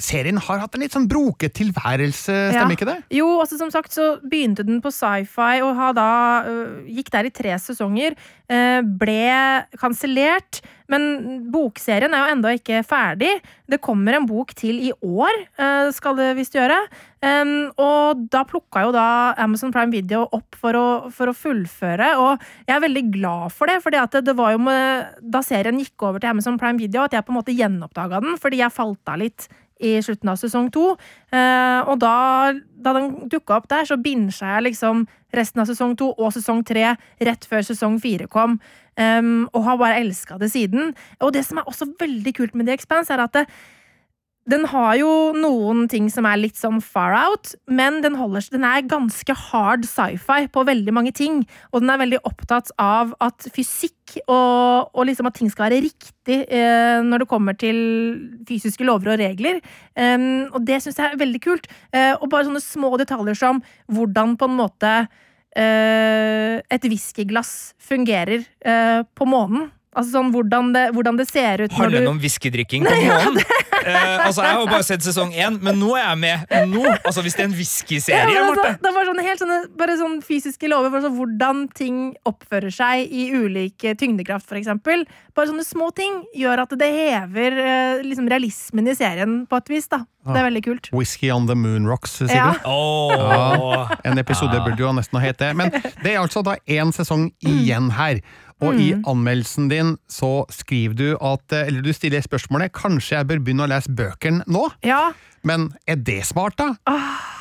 serien 0.00 0.38
har 0.40 0.62
hatt 0.62 0.74
en 0.74 0.82
litt 0.84 0.94
sånn 0.96 1.08
broket 1.10 1.54
tilværelse, 1.58 2.34
stemmer 2.52 2.74
Ja. 2.74 2.76
ikke 2.76 2.88
det? 2.88 2.98
Jo, 3.20 3.28
altså 3.42 3.58
som 3.60 3.70
sagt 3.70 3.92
så 3.92 4.18
begynte 4.24 4.64
den 4.66 4.80
på 4.82 4.92
sci-fi 4.92 5.60
og 5.62 5.74
har 5.76 5.94
da 5.96 6.10
øh, 6.48 6.84
gikk 6.88 7.10
der 7.14 7.28
i 7.30 7.34
tre 7.34 7.56
sesonger. 7.58 8.16
øh, 8.50 8.82
ble 8.98 9.64
kansellert. 9.78 10.60
Men 10.90 11.44
bokserien 11.52 12.10
er 12.10 12.24
jo 12.24 12.32
enda 12.34 12.50
ikke 12.56 12.80
ferdig. 12.82 13.30
Det 13.70 13.78
kommer 13.80 14.16
en 14.16 14.26
bok 14.26 14.50
til 14.58 14.80
i 14.88 14.90
år, 15.06 15.30
øh, 15.60 15.92
skal 15.94 16.16
det 16.18 16.32
visst 16.36 16.56
gjøre. 16.58 16.80
Um, 17.22 17.70
og 17.78 18.24
da 18.32 18.42
plukka 18.48 18.86
jo 18.86 18.92
da 18.96 19.34
Amazon 19.38 19.70
Prime 19.70 19.92
Video 19.92 20.24
opp 20.32 20.56
for 20.56 20.72
å, 20.72 20.86
for 21.12 21.28
å 21.30 21.36
fullføre, 21.36 22.14
og 22.16 22.40
jeg 22.66 22.74
er 22.74 22.80
veldig 22.80 23.02
glad 23.12 23.52
for 23.52 23.68
det. 23.68 23.76
det, 23.84 24.24
det 24.24 24.36
var 24.38 24.54
jo 24.56 24.58
med, 24.64 25.20
da 25.20 25.42
serien 25.44 25.78
gikk 25.78 26.00
over 26.08 26.18
til 26.18 26.32
Amazon 26.32 26.58
Prime 26.58 26.80
Video 26.80 27.04
at 27.04 27.12
jeg 27.12 27.22
på 27.26 27.34
en 27.34 27.38
måte 27.38 27.54
gjenoppdaga 27.54 28.22
den, 28.24 28.38
fordi 28.40 28.62
jeg 28.62 28.72
falt 28.72 29.12
av 29.12 29.20
litt 29.20 29.50
i 29.80 29.96
slutten 30.04 30.30
av 30.32 30.38
sesong 30.40 30.68
to. 30.74 30.92
Eh, 31.32 31.80
og 31.88 31.98
da, 32.02 32.52
da 32.84 32.94
den 32.96 33.30
dukka 33.32 33.58
opp 33.58 33.70
der, 33.72 33.88
så 33.88 33.98
binder 34.00 34.34
jeg 34.34 34.68
liksom 34.68 35.06
resten 35.36 35.62
av 35.62 35.70
sesong 35.70 35.96
to 35.98 36.12
og 36.16 36.32
sesong 36.34 36.62
tre 36.66 36.94
rett 37.22 37.48
før 37.48 37.66
sesong 37.66 37.98
fire 38.02 38.28
kom. 38.30 38.58
Um, 39.00 39.46
og 39.56 39.62
har 39.64 39.78
bare 39.80 40.00
elska 40.02 40.36
det 40.40 40.50
siden. 40.52 40.90
Og 41.24 41.32
det 41.32 41.46
som 41.46 41.60
er 41.60 41.68
også 41.70 41.86
veldig 42.00 42.34
kult 42.36 42.56
med 42.58 42.68
The 42.68 42.74
Expanse, 42.76 43.14
er 43.14 43.22
at 43.22 43.36
det, 43.38 43.46
den 44.48 44.64
har 44.70 44.94
jo 44.96 45.10
noen 45.36 45.84
ting 45.90 46.06
som 46.10 46.24
er 46.26 46.38
litt 46.40 46.56
sånn 46.58 46.80
far 46.82 47.12
out, 47.18 47.52
men 47.68 48.00
den, 48.04 48.16
holder, 48.16 48.46
den 48.50 48.64
er 48.64 48.86
ganske 48.88 49.34
hard 49.36 49.84
sci-fi 49.86 50.48
på 50.52 50.64
veldig 50.66 50.94
mange 50.96 51.12
ting. 51.16 51.42
Og 51.70 51.84
den 51.84 51.92
er 51.92 52.00
veldig 52.00 52.22
opptatt 52.26 52.72
av 52.80 53.12
at 53.22 53.50
fysikk 53.54 54.16
og, 54.24 54.90
og 54.96 55.06
liksom 55.06 55.28
at 55.28 55.36
ting 55.38 55.52
skal 55.52 55.68
være 55.68 55.82
riktig 55.84 56.40
eh, 56.48 56.98
når 57.04 57.22
det 57.22 57.30
kommer 57.30 57.58
til 57.60 57.78
fysiske 58.48 58.86
lover 58.86 59.12
og 59.14 59.20
regler. 59.22 59.60
Um, 59.94 60.48
og 60.54 60.64
det 60.66 60.80
syns 60.82 60.98
jeg 60.98 61.12
er 61.12 61.20
veldig 61.20 61.42
kult. 61.44 61.68
Eh, 61.92 62.14
og 62.16 62.30
bare 62.32 62.48
sånne 62.48 62.64
små 62.64 62.96
detaljer 63.00 63.38
som 63.38 63.60
hvordan 63.92 64.38
på 64.40 64.48
en 64.48 64.56
måte 64.58 64.94
eh, 65.56 66.56
et 66.64 66.88
whiskyglass 66.88 67.74
fungerer 67.90 68.40
eh, 68.40 69.02
på 69.04 69.28
månen. 69.28 69.68
Altså 70.00 70.16
sånn 70.16 70.30
hvordan 70.32 70.70
det, 70.74 70.84
hvordan 70.96 71.18
det 71.20 71.28
ser 71.28 71.66
ut 71.66 71.74
Handler 71.76 71.90
når 71.90 71.98
det 71.98 72.06
du 72.06 72.12
om 72.14 72.22
whiskydrikking 72.24 72.88
på 72.88 72.96
månen? 73.04 73.42
Eh, 73.80 74.26
altså, 74.26 74.42
Jeg 74.44 74.56
har 74.58 74.66
bare 74.68 74.84
sett 74.84 75.00
sesong 75.00 75.30
én, 75.32 75.54
men 75.64 75.78
nå 75.80 75.94
er 75.96 76.02
jeg 76.02 76.18
med. 76.20 76.50
Nå, 76.68 76.82
altså 76.98 77.22
Hvis 77.24 77.32
det 77.38 77.46
er 77.46 77.48
en 77.48 77.54
Ja, 77.54 77.58
whiskyserie, 77.62 78.26
men 78.26 78.50
altså, 78.50 78.64
Marte 78.66 78.84
det 78.84 78.92
var 78.92 79.08
sånne 79.08 79.24
helt 79.24 79.40
sånne, 79.40 79.56
bare 79.80 79.94
sånne 79.96 80.26
fysiske 80.26 80.68
lover 80.68 80.92
for 80.92 81.06
sånn, 81.06 81.14
hvordan 81.16 81.62
ting 81.78 82.00
oppfører 82.28 82.74
seg 82.76 83.08
i 83.08 83.30
ulike 83.32 83.94
tyngdekraft, 83.96 84.52
eksempel. 84.60 85.06
Bare 85.32 85.48
sånne 85.48 85.64
små 85.64 85.88
ting 85.96 86.20
gjør 86.36 86.66
at 86.66 86.76
det 86.76 86.90
hever 86.92 87.56
eh, 87.64 88.02
liksom, 88.04 88.28
realismen 88.28 88.92
i 88.92 88.96
serien 89.00 89.40
på 89.48 89.62
et 89.62 89.72
vis. 89.72 89.88
da. 89.88 90.02
Det 90.28 90.36
er 90.36 90.46
veldig 90.50 90.62
kult. 90.66 90.92
Whisky 90.92 91.30
on 91.32 91.48
the 91.48 91.56
Moon 91.56 91.88
Rocks, 91.88 92.18
Sigurd. 92.20 92.36
Ja. 92.36 92.52
Åh. 92.68 93.96
En 94.04 94.20
episode 94.20 94.60
burde 94.66 94.84
jo 94.84 94.92
nesten 94.92 95.16
ha 95.16 95.24
hett 95.24 95.40
det. 95.40 95.54
Men 95.56 95.72
det 95.72 96.12
er 96.12 96.20
altså 96.20 96.44
da 96.44 96.58
én 96.68 96.92
sesong 96.92 97.30
igjen 97.40 97.88
her. 97.96 98.20
Og 98.60 98.76
i 98.76 98.90
anmeldelsen 99.08 99.70
din 99.70 99.94
så 100.10 100.44
skriver 100.52 100.94
du 100.98 101.06
at 101.16 101.54
eh, 101.56 101.66
Eller 101.70 101.80
du 101.84 101.92
stiller 101.96 102.20
spørsmålet 102.24 102.72
Kanskje 102.76 103.16
jeg 103.16 103.28
bør 103.30 103.40
begynne 103.44 103.64
å 103.64 103.70
lese 103.72 103.92
bøkene 103.96 104.44
nå? 104.50 104.66
Ja, 104.84 105.10
Men 105.46 105.70
er 105.88 105.96
det 105.96 106.18
smart, 106.28 106.58
da? 106.60 106.74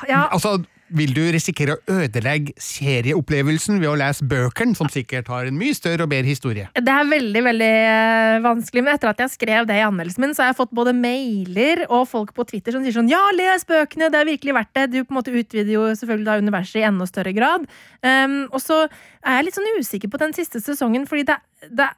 ja. 0.08 0.26
Altså, 0.32 0.62
Vil 0.96 1.12
du 1.14 1.22
risikere 1.34 1.76
å 1.76 1.98
ødelegge 2.00 2.56
serieopplevelsen 2.62 3.78
ved 3.82 3.90
å 3.92 3.98
lese 4.00 4.26
bøkene, 4.26 4.74
som 4.78 4.90
sikkert 4.90 5.30
har 5.30 5.50
en 5.50 5.58
mye 5.60 5.76
større 5.78 6.06
og 6.06 6.12
bedre 6.12 6.32
historie? 6.32 6.70
Det 6.74 6.94
er 6.94 7.10
veldig 7.10 7.44
veldig 7.46 7.70
eh, 7.92 8.40
vanskelig, 8.46 8.84
men 8.86 8.96
etter 8.96 9.12
at 9.12 9.22
jeg 9.26 9.36
skrev 9.36 9.68
det 9.70 9.78
i 9.78 9.86
anmeldelsen 9.86 10.26
min, 10.26 10.34
så 10.34 10.44
har 10.44 10.52
jeg 10.52 10.60
fått 10.62 10.74
både 10.76 10.96
mailer 10.98 11.84
og 11.88 12.08
folk 12.10 12.34
på 12.38 12.48
Twitter 12.50 12.76
som 12.76 12.86
sier 12.86 12.96
sånn 12.96 13.12
Ja, 13.12 13.22
les 13.38 13.68
bøkene! 13.70 14.10
Det 14.10 14.22
er 14.22 14.32
virkelig 14.32 14.58
verdt 14.58 14.74
det! 14.80 14.88
Du 14.96 15.00
på 15.04 15.14
en 15.14 15.20
måte 15.20 15.36
utvider 15.36 15.74
jo 15.76 15.86
selvfølgelig 15.94 16.30
da 16.32 16.40
universet 16.42 16.82
i 16.82 16.88
enda 16.90 17.10
større 17.10 17.36
grad. 17.38 17.70
Um, 18.02 18.40
og 18.50 18.62
så 18.64 18.82
er 18.88 19.40
jeg 19.40 19.50
litt 19.50 19.60
sånn 19.60 19.74
usikker 19.78 20.12
på 20.12 20.22
den 20.22 20.34
siste 20.38 20.62
sesongen, 20.64 21.06
fordi 21.10 21.28
det, 21.30 21.38
det 21.70 21.90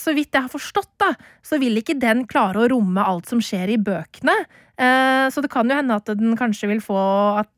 så 0.00 0.14
vidt 0.16 0.34
jeg 0.34 0.46
har 0.46 0.52
forstått, 0.52 0.90
da, 1.00 1.12
så 1.44 1.58
vil 1.60 1.80
ikke 1.80 1.98
den 2.00 2.24
klare 2.30 2.64
å 2.64 2.68
romme 2.72 3.04
alt 3.04 3.28
som 3.30 3.40
skjer 3.42 3.74
i 3.74 3.78
bøkene. 3.78 4.36
Eh, 4.78 5.26
Så 5.30 5.42
det 5.42 5.50
kan 5.50 5.68
jo 5.68 5.74
hende 5.76 5.96
at 5.98 6.06
den 6.06 6.36
kanskje 6.38 6.68
vil 6.70 6.80
få 6.80 6.98
At 7.40 7.50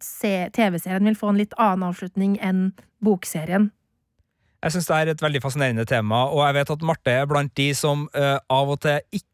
TV-serien 0.57 1.05
vil 1.05 1.19
få 1.19 1.29
en 1.29 1.37
litt 1.37 1.53
annen 1.59 1.91
avslutning 1.91 2.39
enn 2.41 2.73
bokserien. 3.05 3.71
Jeg 4.61 4.73
syns 4.73 4.89
det 4.89 4.97
er 4.97 5.11
et 5.13 5.23
veldig 5.23 5.41
fascinerende 5.41 5.87
tema, 5.89 6.27
og 6.29 6.43
jeg 6.45 6.55
vet 6.59 6.71
at 6.75 6.83
Marte 6.85 7.13
er 7.13 7.29
blant 7.29 7.53
de 7.57 7.71
som 7.77 8.09
eh, 8.13 8.37
av 8.53 8.73
og 8.73 8.81
til 8.85 9.01
ikke 9.13 9.30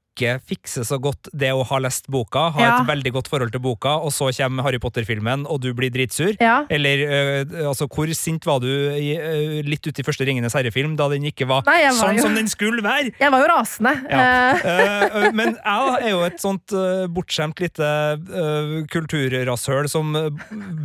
fikser 0.47 0.85
så 0.87 0.99
godt 1.03 1.29
det 1.33 1.51
å 1.53 1.65
ha 1.67 1.79
lest 1.79 2.07
boka, 2.09 2.51
ha 2.55 2.61
Ja. 2.61 2.81
et 2.81 2.87
veldig 2.89 3.13
godt 3.13 3.29
forhold 3.29 3.53
til 3.53 3.61
boka, 3.61 3.97
og 4.01 4.11
så 4.13 4.31
kommer 4.37 4.63
Harry 4.63 4.79
Potter-filmen, 4.79 5.47
og 5.49 5.61
du 5.61 5.73
blir 5.75 5.91
dritsur. 5.91 6.37
Ja. 6.41 6.65
Eller 6.71 7.03
eh, 7.43 7.67
altså, 7.67 7.87
hvor 7.89 8.07
sint 8.15 8.45
var 8.47 8.61
du 8.61 8.67
i, 8.69 9.15
eh, 9.17 9.63
litt 9.67 9.87
ut 9.87 9.99
i 9.99 10.03
første 10.03 10.25
Ringenes 10.27 10.55
herre-film, 10.55 10.97
da 10.97 11.09
den 11.09 11.23
ikke 11.25 11.47
var, 11.47 11.63
Nei, 11.67 11.83
var 11.85 11.93
sånn 11.93 12.17
jo- 12.17 12.23
som 12.23 12.35
den 12.35 12.47
skulle 12.49 12.83
være? 12.83 13.13
Jeg 13.21 13.31
var 13.31 13.41
jo 13.41 13.49
rasende. 13.53 13.93
Ja. 14.11 14.57
Eh, 14.57 15.31
men 15.33 15.57
jeg 15.57 16.03
er 16.03 16.11
jo 16.11 16.23
et 16.27 16.41
sånt 16.41 16.73
uh, 16.73 17.07
bortskjemt 17.13 17.59
lite 17.61 17.87
uh, 18.17 18.85
kulturrasshøl 18.93 19.89
som 19.91 20.15
uh, 20.17 20.29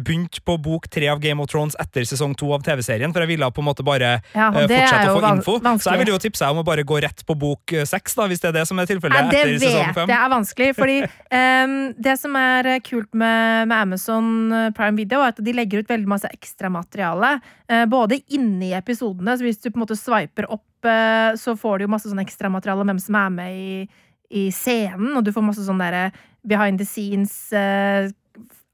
begynte 0.03 0.41
på 0.45 0.57
bok 0.61 0.87
tre 0.91 1.07
av 1.11 1.19
Game 1.23 1.41
of 1.41 1.49
Thrones 1.51 1.75
etter 1.81 2.05
sesong 2.07 2.35
to 2.39 2.51
av 2.55 2.63
TV-serien, 2.65 3.13
for 3.13 3.23
jeg 3.23 3.33
ville 3.35 3.49
på 3.51 3.61
en 3.63 3.67
måte 3.69 3.85
bare 3.85 4.17
uh, 4.35 4.51
fortsette 4.55 5.11
å 5.11 5.17
få 5.19 5.31
info. 5.35 5.55
info. 5.61 5.77
Så 5.81 5.93
jeg 5.95 6.03
vil 6.03 6.13
jo 6.13 6.19
tipse 6.21 6.43
deg 6.43 6.55
om 6.55 6.61
å 6.63 6.67
bare 6.67 6.83
gå 6.87 6.99
rett 7.03 7.23
på 7.27 7.37
bok 7.37 7.73
uh, 7.77 7.85
seks, 7.87 8.15
hvis 8.31 8.41
det 8.43 8.51
er 8.51 8.57
det 8.61 8.65
som 8.69 8.79
er 8.81 8.89
tilfellet 8.89 9.20
Nei, 9.27 9.31
det 9.33 9.59
vet 9.61 9.99
jeg 10.01 10.17
er 10.17 10.31
vanskelig, 10.31 10.69
fordi 10.77 10.97
um, 11.05 11.75
det 12.07 12.15
som 12.21 12.35
er 12.39 12.69
eh, 12.73 12.81
kult 12.85 13.11
med, 13.13 13.69
med 13.71 13.75
Amazon 13.77 14.27
eh, 14.55 14.69
Prime 14.77 14.99
Video, 14.99 15.21
er 15.21 15.35
at 15.35 15.41
de 15.43 15.55
legger 15.55 15.81
ut 15.81 15.91
veldig 15.91 16.09
masse 16.09 16.29
ekstramateriale. 16.31 17.35
Uh, 17.71 17.85
både 17.91 18.21
inni 18.35 18.73
episodene, 18.77 19.37
så 19.37 19.47
hvis 19.47 19.61
du 19.61 19.69
på 19.69 19.79
en 19.79 19.85
måte 19.85 19.99
swiper 19.99 20.49
opp, 20.51 20.67
uh, 20.87 21.31
så 21.39 21.55
får 21.59 21.79
du 21.79 21.87
jo 21.87 21.93
masse 21.93 22.11
sånn 22.11 22.23
ekstramateriale 22.23 22.85
om 22.85 22.93
hvem 22.93 23.03
som 23.03 23.19
er 23.21 23.31
med 23.37 23.61
i, 23.61 24.03
i 24.41 24.47
scenen, 24.55 25.13
og 25.17 25.25
du 25.25 25.33
får 25.35 25.45
masse 25.45 25.65
sånn 25.67 25.81
derre 25.81 26.09
behind 26.47 26.81
the 26.81 26.87
scenes 26.87 27.33
uh, 27.53 28.09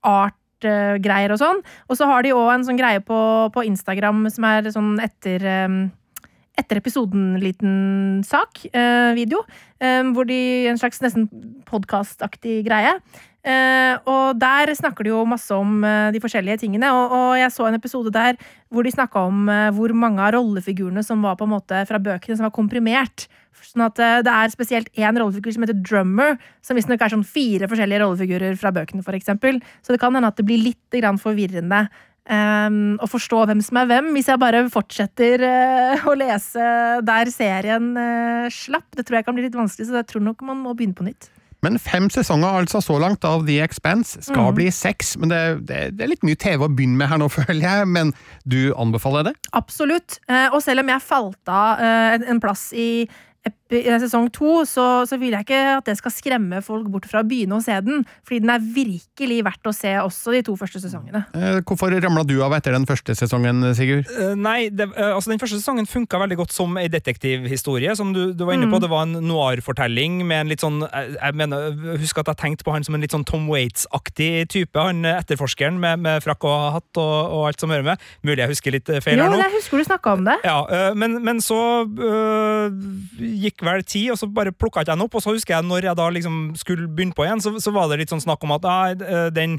art-greier 0.07 1.33
og 1.35 1.41
sånn. 1.41 1.63
Og 1.91 1.99
så 1.99 2.07
har 2.09 2.23
de 2.25 2.35
òg 2.35 2.51
en 2.55 2.67
sånn 2.67 2.79
greie 2.79 3.03
på, 3.03 3.19
på 3.53 3.65
Instagram 3.67 4.27
som 4.33 4.47
er 4.47 4.69
sånn 4.73 4.95
etter 5.03 5.43
ehm, 5.43 5.79
etter 6.57 6.81
episoden 6.81 7.37
liten 7.41 8.23
sak, 8.25 8.65
eh, 8.73 9.13
video, 9.15 9.43
eh, 9.79 10.03
hvor 10.13 10.25
de 10.25 10.67
En 10.67 10.77
slags 10.77 10.99
nesten 11.01 11.29
podkastaktig 11.65 12.65
greie. 12.65 12.99
Eh, 13.47 13.95
og 14.09 14.39
der 14.41 14.73
snakker 14.75 15.05
de 15.05 15.13
jo 15.13 15.23
masse 15.23 15.53
om 15.55 15.83
eh, 15.85 16.11
de 16.11 16.19
forskjellige 16.19 16.65
tingene. 16.65 16.89
Og, 16.91 17.13
og 17.15 17.37
jeg 17.39 17.53
så 17.55 17.67
en 17.67 17.77
episode 17.77 18.11
der 18.11 18.35
hvor 18.73 18.83
de 18.83 18.91
snakka 18.91 19.23
om 19.29 19.47
eh, 19.47 19.69
hvor 19.71 19.93
mange 19.95 20.19
av 20.19 20.33
rollefigurene 20.35 21.03
som 21.05 21.21
var 21.23 21.37
på 21.39 21.47
en 21.47 21.53
måte 21.53 21.85
fra 21.87 22.01
bøkene, 22.01 22.35
som 22.35 22.49
var 22.49 22.55
komprimert. 22.57 23.27
Sånn 23.63 23.85
at 23.87 24.01
eh, 24.03 24.19
det 24.25 24.33
er 24.33 24.51
spesielt 24.51 24.91
én 24.99 25.15
rollefigur 25.15 25.55
som 25.55 25.63
heter 25.63 25.79
Drummer, 25.79 26.35
som 26.65 26.75
visstnok 26.77 27.01
er 27.01 27.13
sånn 27.15 27.23
fire 27.27 27.69
forskjellige 27.71 28.03
rollefigurer 28.03 28.59
fra 28.59 28.73
bøkene, 28.75 29.05
eksempel. 29.15 29.61
Så 29.81 29.95
det 29.95 30.01
kan 30.03 30.15
hende 30.17 30.33
at 30.33 30.39
det 30.39 30.47
blir 30.47 30.61
litt 30.67 30.99
forvirrende 31.21 31.85
um, 32.29 32.97
og 33.01 33.09
forstå 33.11 33.39
hvem 33.49 33.61
som 33.65 33.79
er 33.81 33.87
hvem, 33.89 34.11
hvis 34.15 34.27
jeg 34.31 34.39
bare 34.41 34.65
fortsetter 34.73 35.43
uh, 35.47 36.05
å 36.11 36.13
lese 36.19 36.67
der 37.07 37.31
serien 37.33 37.93
uh, 37.97 38.47
slapp. 38.53 38.87
Det 38.97 39.07
tror 39.07 39.19
jeg 39.21 39.27
kan 39.27 39.37
bli 39.37 39.47
litt 39.47 39.57
vanskelig, 39.57 39.89
så 39.89 39.99
jeg 40.01 40.09
tror 40.11 40.23
nok 40.27 40.45
man 40.47 40.61
må 40.65 40.75
begynne 40.77 40.97
på 40.97 41.07
nytt. 41.07 41.29
Men 41.65 41.79
fem 41.81 42.05
sesonger 42.13 42.53
altså 42.59 42.79
så 42.85 42.99
langt 43.01 43.25
av 43.25 43.41
The 43.47 43.55
Expanse. 43.65 44.19
Skal 44.27 44.51
bli 44.53 44.67
seks, 44.71 45.15
men 45.17 45.31
det, 45.33 45.39
det, 45.67 45.79
det 45.97 46.05
er 46.05 46.11
litt 46.11 46.25
mye 46.27 46.37
TV 46.37 46.67
å 46.67 46.69
begynne 46.69 46.99
med 46.99 47.09
her 47.09 47.17
nå, 47.17 47.31
føler 47.39 47.63
jeg. 47.65 47.87
Men 47.89 48.11
du 48.45 48.59
anbefaler 48.77 49.31
det? 49.31 49.33
Absolutt. 49.57 50.19
Eh, 50.29 50.51
og 50.53 50.61
selv 50.63 50.85
om 50.85 50.91
jeg 50.93 51.01
falt 51.07 51.49
av 51.49 51.81
en- 51.81 52.27
en 52.35 52.43
plass 52.43 52.69
i 52.77 53.07
sesong 53.69 54.29
to, 54.33 54.63
så, 54.65 55.05
så 55.07 55.17
vil 55.19 55.33
jeg 55.35 55.45
ikke 55.47 55.59
at 55.77 55.85
det 55.89 55.97
skal 55.99 56.13
skremme 56.13 56.61
folk 56.65 56.87
bort 56.91 57.07
fra 57.09 57.21
å 57.23 57.27
begynne 57.27 57.57
å 57.57 57.63
se 57.63 57.75
den. 57.83 58.05
Fordi 58.27 58.39
den 58.43 58.51
er 58.53 58.63
virkelig 58.63 59.39
verdt 59.45 59.67
å 59.69 59.73
se 59.75 59.91
også 59.99 60.33
de 60.35 60.41
to 60.47 60.55
første 60.59 60.79
sesongene. 60.83 61.25
Eh, 61.35 61.59
Hvorfor 61.67 61.91
ramla 62.03 62.23
du 62.27 62.37
av 62.45 62.55
etter 62.57 62.75
den 62.75 62.87
første 62.87 63.15
sesongen, 63.17 63.63
Sigurd? 63.77 64.07
Eh, 64.13 64.35
nei, 64.39 64.69
det, 64.69 64.87
eh, 64.95 65.11
altså 65.13 65.33
den 65.33 65.41
første 65.41 65.59
sesongen 65.59 65.87
funka 65.89 66.19
veldig 66.23 66.37
godt 66.43 66.55
som 66.55 66.77
ei 66.79 66.87
detektivhistorie. 66.93 67.95
Som 67.99 68.13
du, 68.15 68.33
du 68.33 68.45
var 68.47 68.55
inne 68.57 68.69
på, 68.71 68.79
Det 68.79 68.89
var 68.91 69.03
en 69.07 69.17
noir-fortelling 69.27 70.21
med 70.27 70.45
en 70.45 70.51
litt 70.53 70.63
sånn 70.63 70.79
jeg, 70.85 71.17
jeg 71.17 71.37
mener, 71.39 71.73
husker 71.99 72.23
at 72.23 72.31
jeg 72.33 72.41
tenkte 72.43 72.67
på 72.67 72.75
han 72.75 72.85
som 72.87 72.95
en 72.95 73.03
litt 73.03 73.15
sånn 73.15 73.25
Tom 73.27 73.47
Waits-aktig 73.51 74.47
type. 74.53 74.79
Han 74.79 75.03
etterforskeren 75.09 75.79
med, 75.81 75.99
med 76.05 76.23
frakk 76.23 76.45
og 76.47 76.57
hatt 76.77 77.01
og, 77.01 77.15
og 77.35 77.47
alt 77.49 77.59
som 77.63 77.73
hører 77.73 77.85
med. 77.91 78.07
Mulig 78.23 78.45
jeg 78.45 78.53
husker 78.53 78.77
litt 78.77 78.91
feil 79.03 79.17
Jo, 79.19 79.27
her 79.27 79.35
nå. 79.35 79.41
jeg 79.43 79.55
husker 79.57 79.81
du 79.81 79.87
snakka 79.89 80.15
om 80.17 80.23
det. 80.27 80.37
Ja, 80.47 80.93
men, 80.95 81.19
men 81.25 81.41
så 81.43 81.59
øh, 81.83 82.71
gikk 83.17 83.56
vel 83.65 83.83
tid, 83.83 84.11
og 84.13 84.19
så 84.19 84.29
bare 84.29 84.53
plukka 84.53 84.83
ikke 84.83 84.91
jeg 84.93 84.99
den 84.99 85.05
opp. 85.07 85.17
Og 85.17 85.23
så 85.23 85.33
husker 85.33 85.57
jeg 85.57 85.67
når 85.67 85.89
jeg 85.89 85.99
da 85.99 86.07
liksom 86.13 86.39
skulle 86.59 86.87
begynne 86.87 87.17
på 87.17 87.25
igjen, 87.25 87.43
så, 87.43 87.53
så 87.63 87.73
var 87.75 87.89
det 87.89 88.01
litt 88.03 88.13
sånn 88.13 88.23
snakk 88.23 88.43
om 88.45 88.55
at 88.57 88.67
ah, 88.69 88.93
den 89.33 89.57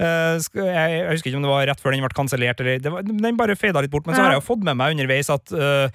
øh, 0.00 0.36
jeg, 0.40 0.70
jeg 0.74 1.10
husker 1.10 1.30
ikke 1.30 1.40
om 1.40 1.46
det 1.46 1.52
var 1.52 1.66
rett 1.70 1.82
før 1.82 1.96
den 1.96 2.04
ble 2.04 2.16
kansellert, 2.16 2.60
Den 2.60 3.40
bare 3.40 3.58
fada 3.58 3.84
litt 3.84 3.92
bort. 3.92 4.06
Men 4.08 4.16
så 4.16 4.24
har 4.24 4.34
jeg 4.34 4.42
jo 4.42 4.48
fått 4.52 4.64
med 4.66 4.78
meg 4.80 4.96
underveis 4.96 5.32
at 5.32 5.52
uh, 5.54 5.88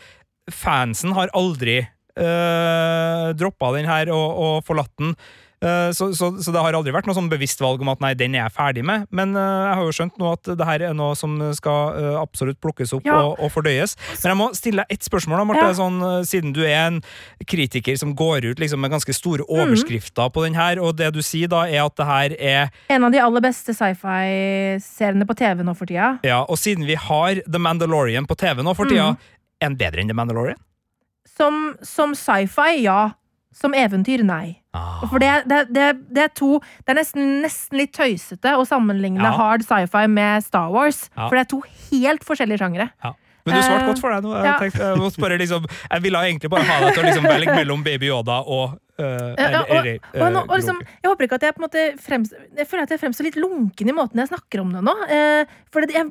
fansen 0.53 1.15
har 1.17 1.33
aldri 1.37 1.81
uh, 1.81 3.31
droppa 3.37 3.73
den 3.77 3.89
her 3.89 4.13
og, 4.13 4.27
og 4.45 4.55
forlatt 4.67 4.93
den. 5.01 5.15
Eh, 5.65 5.89
Så, 5.97 6.11
så, 6.13 6.29
så 6.43 6.51
det 6.53 6.61
har 6.61 6.75
aldri 6.77 6.93
vært 6.93 7.07
noe 7.09 7.15
sånn 7.17 7.29
bevisst 7.31 7.59
valg 7.63 7.81
om 7.81 7.89
at 7.89 8.01
nei, 8.03 8.13
den 8.17 8.35
er 8.37 8.43
jeg 8.45 8.53
ferdig 8.55 8.83
med. 8.85 9.07
Men 9.15 9.33
eh, 9.35 9.41
jeg 9.69 9.75
har 9.79 9.83
jo 9.87 9.95
skjønt 9.97 10.19
nå 10.21 10.31
at 10.35 10.49
det 10.59 10.67
her 10.69 10.83
er 10.91 10.93
noe 10.97 11.15
som 11.17 11.33
skal 11.57 11.97
eh, 11.99 12.17
absolutt 12.21 12.59
plukkes 12.61 12.93
opp 12.99 13.05
Ja. 13.09 13.17
og, 13.25 13.39
og 13.41 13.51
fordøyes. 13.55 13.95
Men 14.21 14.29
jeg 14.33 14.39
må 14.39 14.49
stille 14.57 14.83
deg 14.85 14.93
ett 14.99 15.07
spørsmål, 15.09 15.41
da, 15.41 15.47
Marte. 15.51 15.65
Ja. 15.65 15.73
Sånn, 15.79 15.97
siden 16.29 16.53
du 16.55 16.61
er 16.65 16.75
en 16.91 17.01
kritiker 17.49 17.97
som 17.97 18.13
går 18.17 18.45
ut 18.51 18.61
liksom, 18.61 18.79
med 18.85 18.93
ganske 18.93 19.13
store 19.15 19.43
Mm. 19.45 19.51
overskrifter 19.61 20.29
på 20.33 20.43
den 20.45 20.55
her, 20.57 20.79
og 20.81 20.95
det 20.97 21.09
du 21.13 21.19
sier 21.25 21.47
da, 21.51 21.63
er 21.67 21.83
at 21.85 21.95
det 21.99 22.05
her 22.07 22.33
er 22.39 22.69
En 22.93 23.03
av 23.07 23.11
de 23.13 23.19
aller 23.21 23.41
beste 23.43 23.73
sci-fi-seriene 23.75 25.25
på 25.27 25.35
TV 25.37 25.63
nå 25.65 25.73
for 25.77 25.89
tida. 25.89 26.15
Ja, 26.25 26.41
og 26.47 26.57
siden 26.61 26.85
vi 26.87 26.95
har 26.99 27.41
The 27.45 27.59
Mandalorian 27.61 28.27
på 28.29 28.37
TV 28.39 28.63
nå 28.65 28.73
for 28.77 28.89
tida, 28.89 29.11
er 29.61 29.69
den 29.69 29.77
bedre 29.79 30.01
enn 30.03 30.09
The 30.11 30.17
Mandalorian? 30.17 30.59
Som, 31.35 31.75
som 31.83 32.13
sci-fi, 32.15 32.83
ja. 32.85 33.11
Som 33.55 33.73
eventyr, 33.75 34.23
nei. 34.27 34.57
Ah. 34.75 35.03
For 35.09 35.21
det, 35.23 35.31
det, 35.49 35.61
det, 35.75 35.89
det 36.15 36.23
er 36.27 36.31
to 36.35 36.57
Det 36.83 36.93
er 36.93 36.99
nesten, 36.99 37.35
nesten 37.45 37.79
litt 37.79 37.93
tøysete 37.95 38.55
å 38.59 38.65
sammenligne 38.67 39.23
Ja. 39.23 39.35
hard 39.37 39.63
sci-fi 39.65 40.05
med 40.11 40.43
Star 40.45 40.71
Wars. 40.73 41.05
Ja. 41.15 41.29
For 41.29 41.37
det 41.37 41.45
er 41.45 41.51
to 41.55 41.61
helt 41.91 42.25
forskjellige 42.27 42.61
sjangere. 42.61 42.89
Ja. 43.03 43.13
Men 43.45 43.59
du 43.59 43.61
svarte 43.61 43.83
Eh, 43.83 43.89
godt 43.91 44.01
for 44.01 44.09
deg 44.09 44.25
nå. 44.25 44.31
Jeg, 44.33 44.45
ja. 44.47 44.55
tenkte, 44.57 44.81
jeg, 44.89 44.97
måtte 44.97 45.21
bare 45.21 45.37
liksom, 45.37 45.67
jeg 45.69 46.01
ville 46.01 46.21
egentlig 46.25 46.49
bare 46.49 46.65
ha 46.65 46.79
deg 46.81 46.95
til 46.95 47.03
å 47.03 47.05
liksom 47.05 47.27
velge 47.29 47.57
mellom 47.59 47.83
Baby 47.85 48.09
Yoda 48.09 48.39
og 48.41 48.79
eh, 48.97 49.35
eh, 49.37 49.99
liksom, 50.49 50.81
jeg 50.81 51.11
håper 51.11 51.27
ikke 51.27 51.37
at 51.37 51.45
jeg 51.45 51.53
på 51.53 51.61
en 51.61 51.67
måte 51.67 51.83
frems, 52.01 52.33
Jeg 52.57 52.67
føler 52.71 52.87
at 52.87 52.95
jeg 52.95 53.03
fremstår 53.03 53.29
litt 53.29 53.37
lunken 53.37 53.91
i 53.91 53.95
måten 53.95 54.23
jeg 54.23 54.31
snakker 54.31 54.63
om 54.63 54.73
det 54.73 54.81
nå. 54.87 54.95
Eh, 55.13 55.57
for 55.69 55.85
jeg 55.85 56.09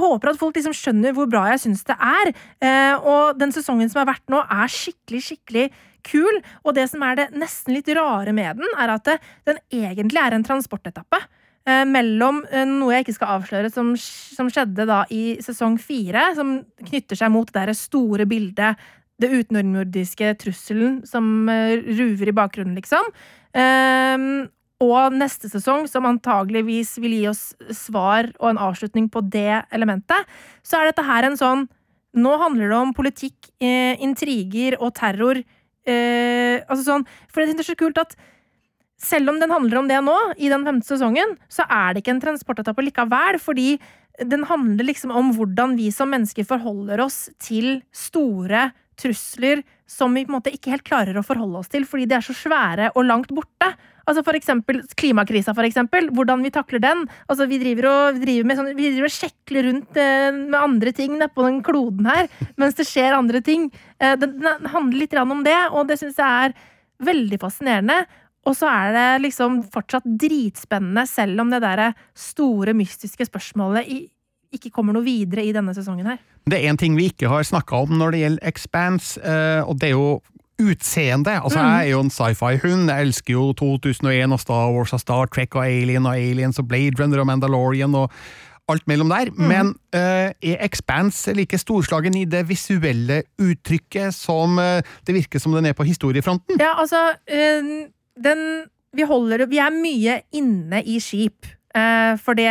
håper 0.00 0.32
at 0.32 0.40
folk 0.40 0.56
liksom 0.56 0.72
skjønner 0.76 1.12
hvor 1.16 1.28
bra 1.28 1.44
jeg 1.52 1.60
syns 1.66 1.84
det 1.84 1.98
er. 2.00 2.32
Eh, 2.64 2.94
og 3.04 3.36
den 3.36 3.52
sesongen 3.52 3.92
som 3.92 4.00
har 4.00 4.14
vært 4.14 4.24
nå, 4.32 4.40
er 4.40 4.72
skikkelig, 4.72 5.20
skikkelig 5.28 5.66
kul. 6.06 6.40
Og 6.66 6.74
det 6.78 6.88
som 6.92 7.04
er 7.06 7.18
det 7.18 7.30
nesten 7.36 7.76
litt 7.76 7.90
rare 7.96 8.34
med 8.36 8.62
den, 8.62 8.74
er 8.78 8.96
at 8.96 9.14
den 9.48 9.62
egentlig 9.70 10.22
er 10.22 10.36
en 10.36 10.46
transportetappe. 10.46 11.22
Eh, 11.62 11.84
mellom 11.86 12.40
eh, 12.50 12.66
noe 12.66 12.96
jeg 12.96 13.04
ikke 13.04 13.18
skal 13.20 13.36
avsløre, 13.36 13.68
som, 13.70 13.92
som 13.98 14.48
skjedde 14.50 14.86
da 14.88 15.04
i 15.14 15.36
sesong 15.44 15.76
fire, 15.78 16.32
som 16.34 16.56
knytter 16.88 17.20
seg 17.20 17.30
mot 17.30 17.52
det 17.54 17.76
store 17.78 18.26
bildet 18.26 18.80
det 19.22 19.30
utenordnordiske 19.30 20.32
trusselen 20.42 21.04
som 21.06 21.46
eh, 21.52 21.78
ruver 21.94 22.32
i 22.32 22.34
bakgrunnen, 22.34 22.74
liksom. 22.74 23.06
Ehm, 23.54 24.48
og 24.82 25.14
neste 25.14 25.46
sesong, 25.52 25.86
som 25.86 26.08
antageligvis 26.08 26.96
vil 26.98 27.14
gi 27.14 27.28
oss 27.30 27.44
svar 27.78 28.32
og 28.40 28.48
en 28.50 28.62
avslutning 28.66 29.06
på 29.12 29.22
det 29.30 29.62
elementet, 29.70 30.26
så 30.66 30.80
er 30.80 30.90
dette 30.90 31.06
her 31.06 31.28
en 31.28 31.38
sånn 31.38 31.68
Nå 32.12 32.28
handler 32.36 32.68
det 32.68 32.76
om 32.76 32.90
politikk, 32.92 33.46
intriger 34.04 34.74
og 34.84 34.90
terror. 34.98 35.38
Eh, 35.88 36.62
altså 36.68 36.84
sånn, 36.86 37.06
for 37.32 37.42
det 37.42 37.58
er 37.58 37.66
så 37.66 37.78
kult 37.78 37.98
at 38.02 38.14
selv 39.02 39.32
om 39.32 39.40
den 39.42 39.50
handler 39.50 39.80
om 39.80 39.88
det 39.90 39.98
nå, 40.04 40.14
i 40.38 40.50
den 40.52 40.66
femte 40.66 40.86
sesongen, 40.86 41.34
så 41.50 41.66
er 41.66 41.92
det 41.92 42.04
ikke 42.04 42.14
en 42.14 42.22
transportetappe 42.22 42.84
likevel, 42.86 43.40
fordi 43.42 43.74
den 44.28 44.44
handler 44.46 44.86
liksom 44.86 45.10
om 45.16 45.32
hvordan 45.34 45.74
vi 45.78 45.88
som 45.94 46.12
mennesker 46.12 46.46
forholder 46.46 47.02
oss 47.02 47.24
til 47.42 47.80
store 47.96 48.68
trusler 49.00 49.64
som 49.88 50.14
vi 50.14 50.24
på 50.26 50.30
en 50.30 50.36
måte 50.36 50.52
ikke 50.54 50.74
helt 50.74 50.86
klarer 50.86 51.16
å 51.18 51.24
forholde 51.26 51.62
oss 51.62 51.72
til, 51.72 51.86
fordi 51.88 52.06
de 52.10 52.18
er 52.18 52.24
så 52.24 52.36
svære 52.36 52.92
og 52.94 53.06
langt 53.08 53.32
borte. 53.34 53.72
Altså 54.08 54.24
for 54.26 54.38
eksempel 54.38 54.80
klimakrisa, 54.98 55.54
for 55.56 55.66
eksempel. 55.66 56.08
Hvordan 56.14 56.42
vi 56.44 56.52
takler 56.54 56.82
den. 56.82 57.04
Altså 57.30 57.46
vi 57.50 57.60
driver 57.62 57.88
og, 57.90 58.22
driver 58.22 58.48
med 58.48 58.58
sånn, 58.58 58.72
vi 58.78 58.90
driver 58.90 59.08
og 59.08 59.14
sjekler 59.14 59.68
rundt 59.68 60.00
eh, 60.00 60.30
med 60.38 60.58
andre 60.58 60.94
ting 60.96 61.18
nedpå 61.20 61.46
den 61.46 61.60
kloden 61.66 62.08
her, 62.10 62.30
mens 62.60 62.78
det 62.78 62.88
skjer 62.88 63.18
andre 63.18 63.42
ting. 63.44 63.68
Eh, 64.02 64.16
den, 64.20 64.40
handler 64.72 64.98
litt 65.04 65.16
om 65.22 65.44
det, 65.46 65.58
og 65.70 65.86
det 65.90 66.00
syns 66.00 66.18
jeg 66.20 66.48
er 66.48 66.56
veldig 67.02 67.38
fascinerende. 67.42 68.02
Og 68.48 68.56
så 68.58 68.66
er 68.66 68.96
det 68.96 69.06
liksom 69.28 69.60
fortsatt 69.70 70.06
dritspennende, 70.18 71.06
selv 71.06 71.44
om 71.44 71.52
det 71.52 71.62
der 71.62 71.92
store, 72.18 72.74
mystiske 72.74 73.26
spørsmålet 73.28 73.86
i, 73.86 74.00
ikke 74.52 74.72
kommer 74.74 74.96
noe 74.96 75.06
videre 75.06 75.44
i 75.46 75.54
denne 75.54 75.74
sesongen 75.76 76.10
her. 76.10 76.18
Det 76.50 76.58
er 76.58 76.72
en 76.72 76.80
ting 76.80 76.96
vi 76.98 77.06
ikke 77.12 77.30
har 77.30 77.46
snakka 77.46 77.84
om 77.84 77.94
når 78.00 78.14
det 78.14 78.22
gjelder 78.24 78.48
Expanse, 78.50 79.22
eh, 79.22 79.62
og 79.62 79.78
det 79.78 79.92
er 79.92 79.94
jo 79.94 80.08
utseende. 80.70 81.34
Altså, 81.42 81.58
Jeg 81.58 81.86
er 81.86 81.90
jo 81.90 82.00
en 82.00 82.10
sci-fi-hund. 82.12 82.90
Jeg 82.90 83.08
elsker 83.08 83.34
jo 83.34 83.52
2001 83.58 84.32
og 84.32 84.40
Star 84.40 84.70
Wars 84.72 84.92
og 84.92 85.00
Star 85.00 85.26
Trek 85.26 85.56
og 85.56 85.66
Alien 85.66 86.06
og 86.06 86.16
Aliens 86.16 86.58
og 86.58 86.68
Blade 86.68 87.02
Runner 87.02 87.20
og 87.20 87.26
Mandalorian 87.26 87.94
og 87.94 88.10
alt 88.70 88.86
mellom 88.86 89.10
der. 89.12 89.30
Men 89.36 89.74
uh, 89.94 90.30
er 90.32 90.60
Expanse 90.64 91.34
like 91.36 91.58
storslagen 91.58 92.16
i 92.16 92.24
det 92.24 92.44
visuelle 92.48 93.22
uttrykket 93.42 94.14
som 94.14 94.58
uh, 94.60 94.80
det 95.06 95.16
virker 95.16 95.42
som 95.42 95.56
den 95.56 95.66
er 95.70 95.76
på 95.76 95.86
historiefronten? 95.88 96.60
Ja, 96.60 96.74
altså 96.80 97.00
uh, 97.16 97.72
den, 98.24 98.46
vi, 98.94 99.02
holder, 99.08 99.46
vi 99.50 99.58
er 99.62 99.74
mye 99.74 100.20
inne 100.32 100.82
i 100.84 101.00
skip. 101.00 101.46
det, 101.72 102.48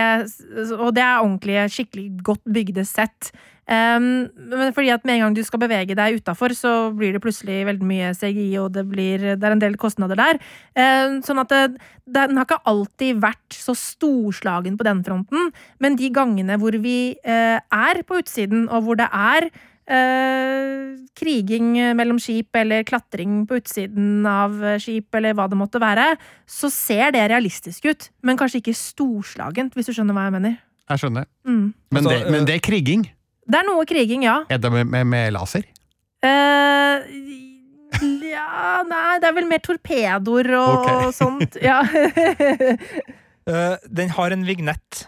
og 0.74 0.96
det 0.96 1.04
er 1.04 1.22
ordentlig 1.22 1.58
skikkelig 1.70 2.24
godt 2.26 2.42
bygde 2.54 2.86
sett. 2.86 3.30
Um, 3.70 4.26
men 4.52 4.74
fordi 4.74 4.90
at 4.92 5.06
med 5.06 5.16
en 5.16 5.22
gang 5.26 5.36
du 5.38 5.44
skal 5.46 5.62
bevege 5.62 5.96
deg 5.96 6.18
utafor, 6.20 6.52
så 6.58 6.92
blir 6.98 7.14
det 7.14 7.22
plutselig 7.24 7.62
veldig 7.70 7.88
mye 7.88 8.10
CGI, 8.18 8.50
og 8.60 8.72
det, 8.76 8.84
blir, 8.90 9.22
det 9.38 9.48
er 9.48 9.56
en 9.56 9.62
del 9.62 9.78
kostnader 9.80 10.18
der. 10.20 10.40
Um, 10.76 11.20
sånn 11.24 11.40
at 11.44 11.54
det, 11.54 11.62
den 12.10 12.40
har 12.40 12.48
ikke 12.48 12.62
alltid 12.68 13.22
vært 13.24 13.56
så 13.56 13.76
storslagen 13.78 14.80
på 14.80 14.88
den 14.88 15.04
fronten, 15.06 15.52
men 15.80 16.00
de 16.00 16.10
gangene 16.14 16.58
hvor 16.60 16.76
vi 16.84 17.14
uh, 17.22 17.60
er 17.62 18.02
på 18.08 18.20
utsiden, 18.24 18.66
og 18.68 18.88
hvor 18.88 19.00
det 19.00 19.08
er 19.08 19.48
uh, 19.54 20.98
kriging 21.22 21.78
mellom 21.96 22.20
skip 22.20 22.58
eller 22.58 22.84
klatring 22.88 23.46
på 23.48 23.62
utsiden 23.62 24.28
av 24.28 24.58
skip 24.84 25.16
eller 25.22 25.38
hva 25.38 25.48
det 25.52 25.62
måtte 25.62 25.80
være, 25.84 26.16
så 26.50 26.74
ser 26.74 27.14
det 27.16 27.30
realistisk 27.30 27.88
ut, 27.88 28.10
men 28.26 28.42
kanskje 28.42 28.66
ikke 28.66 28.76
storslagent, 28.82 29.78
hvis 29.78 29.94
du 29.94 29.96
skjønner 29.96 30.18
hva 30.18 30.28
jeg 30.28 30.38
mener. 30.42 30.60
Jeg 30.92 31.06
skjønner. 31.06 31.32
Mm. 31.48 31.66
Men, 31.72 32.02
Altså, 32.02 32.12
det, 32.12 32.32
men 32.34 32.48
det 32.50 32.60
er 32.60 32.64
kriging. 32.68 33.08
Det 33.52 33.60
er 33.60 33.68
noe 33.68 33.84
kriging, 33.90 34.24
ja. 34.24 34.38
Er 34.50 34.62
det 34.64 34.72
med, 34.72 34.88
med, 34.88 35.08
med 35.12 35.34
laser? 35.36 35.66
Eh, 36.24 37.08
ja 38.32 38.82
Nei, 38.88 39.18
det 39.22 39.28
er 39.30 39.34
vel 39.36 39.48
mer 39.50 39.62
torpedoer 39.66 40.52
og 40.58 40.86
Ok. 40.86 40.92
sånt. 41.22 41.58
Ja. 41.62 41.82
uh, 43.50 43.76
den 44.00 44.10
har 44.18 44.32
en 44.38 44.46
vignett. 44.48 45.08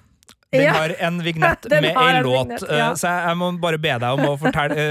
Den 0.54 0.68
Ja. 0.68 0.74
har 0.76 0.92
en 1.02 1.16
vignett 1.26 1.66
med 1.72 1.88
ei 1.98 2.20
låt, 2.22 2.46
vignett, 2.52 2.64
eh, 2.70 2.78
ja. 2.78 2.92
så 2.94 3.08
jeg, 3.10 3.24
jeg 3.26 3.38
må 3.40 3.48
bare 3.64 3.80
be 3.82 3.96
deg 4.04 4.20
om 4.20 4.28
å 4.28 4.34
fortelle 4.38 4.84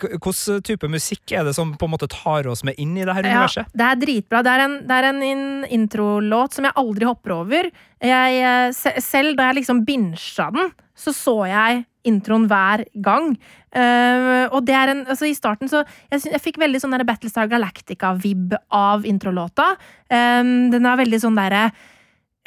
Hvilken 0.00 0.62
type 0.64 0.88
musikk 0.88 1.34
er 1.36 1.44
det 1.44 1.52
som 1.58 1.74
på 1.76 1.84
en 1.84 1.92
måte 1.92 2.08
tar 2.08 2.48
oss 2.48 2.62
med 2.64 2.78
inn 2.80 2.94
i 2.96 3.04
det 3.04 3.12
her 3.18 3.28
Ja, 3.28 3.34
universet? 3.42 3.68
det 3.76 3.84
er 3.90 4.00
dritbra. 4.00 4.40
Det 4.46 4.54
er 4.54 4.64
en, 4.64 4.78
det 4.88 4.96
er 4.96 5.08
en 5.10 5.20
introlåt 5.76 6.56
som 6.56 6.64
jeg 6.70 6.72
aldri 6.80 7.04
hopper 7.10 7.34
over. 7.36 7.68
Jeg, 8.00 8.72
selv 9.04 9.36
da 9.36 9.50
jeg 9.50 9.60
liksom 9.60 9.84
binsja 9.84 10.48
den, 10.56 10.72
så 10.96 11.12
så 11.12 11.36
jeg 11.50 11.84
introen 12.08 12.46
hver 12.50 12.84
gang. 13.04 13.32
Uh, 13.70 14.48
og 14.50 14.64
det 14.66 14.74
er 14.74 14.90
en 14.90 15.04
Altså, 15.06 15.28
i 15.30 15.36
starten 15.36 15.70
så 15.70 15.84
Jeg, 16.10 16.24
jeg 16.32 16.42
fikk 16.42 16.56
veldig 16.58 16.80
sånn 16.82 16.96
Battlestar 17.06 17.46
Galactica-vib 17.50 18.56
av 18.74 19.06
introlåta. 19.06 19.76
Um, 20.10 20.70
den 20.72 20.86
er 20.86 21.00
veldig 21.00 21.20
sånn 21.22 21.38
derre 21.38 21.70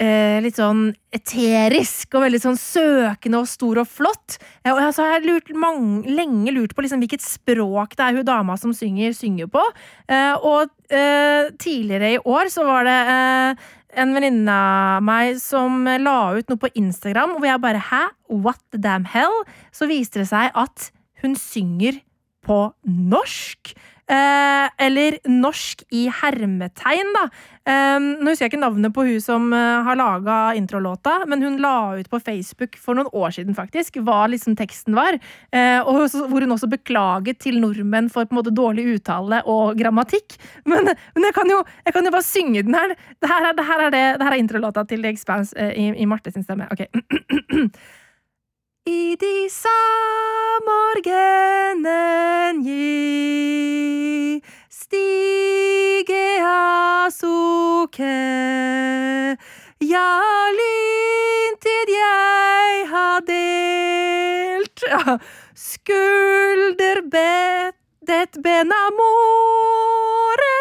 eh, 0.01 0.39
litt 0.43 0.57
sånn 0.57 0.87
eterisk 1.13 2.15
og 2.15 2.25
veldig 2.25 2.41
sånn 2.41 2.57
søkende 2.59 3.41
og 3.41 3.49
stor 3.49 3.83
og 3.83 3.89
flott. 3.89 4.37
Eh, 4.63 4.71
og 4.73 4.81
jeg, 4.81 4.95
har 4.97 5.27
lurt 5.27 5.53
mange, 5.57 6.03
lenge 6.09 6.53
lurt 6.55 6.73
på 6.75 6.85
liksom 6.85 7.03
hvilket 7.03 7.25
språk 7.25 7.97
det 7.97 8.07
er 8.07 8.19
hun 8.19 8.27
dama 8.27 8.57
som 8.59 8.73
synger, 8.75 9.13
synger 9.17 9.51
på. 9.53 9.63
Eh, 10.07 10.33
og 10.39 10.73
eh, 10.89 11.53
tidligere 11.61 12.15
i 12.15 12.21
år 12.23 12.51
så 12.53 12.65
var 12.67 12.87
det 12.89 12.99
eh, 13.13 13.67
en 14.03 14.15
venninne 14.15 14.53
av 14.53 15.03
meg 15.05 15.37
som 15.41 15.85
la 15.85 16.17
ut 16.33 16.49
noe 16.49 16.61
på 16.61 16.71
Instagram 16.79 17.35
hvor 17.37 17.45
jeg 17.45 17.61
bare 17.61 17.83
Hæ? 17.91 18.07
What 18.33 18.61
the 18.73 18.81
damn 18.81 19.05
hell? 19.05 19.43
Så 19.75 19.85
viste 19.91 20.23
det 20.23 20.31
seg 20.31 20.49
at 20.57 20.89
hun 21.21 21.37
synger 21.39 22.01
på 22.43 22.57
norsk. 22.83 23.71
Eh, 24.13 24.69
eller 24.85 25.17
norsk 25.29 25.83
i 25.95 26.05
hermetegn, 26.21 27.13
da. 27.15 27.23
Eh, 27.63 27.97
nå 28.03 28.27
husker 28.27 28.45
jeg 28.45 28.51
ikke 28.51 28.61
navnet 28.61 28.93
på 28.93 29.05
hun 29.07 29.21
som 29.23 29.47
eh, 29.55 29.85
har 29.87 29.97
laga 29.97 30.37
introlåta, 30.59 31.15
men 31.29 31.41
hun 31.41 31.55
la 31.63 31.95
ut 31.97 32.09
på 32.11 32.19
Facebook 32.21 32.77
for 32.77 32.99
noen 32.99 33.09
år 33.15 33.33
siden 33.37 33.57
faktisk 33.57 33.97
hva 34.03 34.25
liksom 34.29 34.57
teksten 34.59 34.97
var. 34.97 35.17
Eh, 35.55 35.79
og 35.81 36.13
hvor 36.29 36.45
hun 36.45 36.53
også 36.53 36.69
beklaget 36.69 37.41
til 37.45 37.57
nordmenn 37.63 38.11
for 38.13 38.27
på 38.27 38.35
en 38.35 38.41
måte 38.41 38.53
dårlig 38.53 38.85
uttale 38.97 39.41
og 39.49 39.79
grammatikk. 39.79 40.37
Men, 40.69 40.87
men 41.13 41.25
jeg, 41.27 41.33
kan 41.35 41.49
jo, 41.49 41.57
jeg 41.85 41.93
kan 41.93 42.05
jo 42.07 42.11
bare 42.13 42.25
synge 42.25 42.61
den 42.65 42.75
her. 42.75 42.93
Det 43.21 43.29
her 43.29 43.47
er, 43.49 43.55
det 43.57 43.65
her 43.67 43.81
er, 43.83 43.91
det, 43.93 44.03
det 44.19 44.25
her 44.25 44.35
er 44.35 44.41
introlåta 44.41 44.83
til 44.87 45.03
The 45.03 45.11
Expanse 45.13 45.57
eh, 45.59 45.73
i, 45.79 45.89
i 46.01 46.07
Marte 46.09 46.31
sin 46.33 46.45
stemme. 46.45 46.69
Ok. 46.71 46.85
I 48.85 49.15
disse 49.15 49.71
morgenen 50.67 52.57
gi 52.65 54.43
stige 54.67 56.25
asuke 56.43 58.17
Ja, 59.87 60.09
lyntet 60.59 61.93
jeg 61.95 62.83
har 62.91 63.23
delt 63.31 64.83
ja. 64.91 65.15
ben 68.43 68.67
amore. 68.75 70.59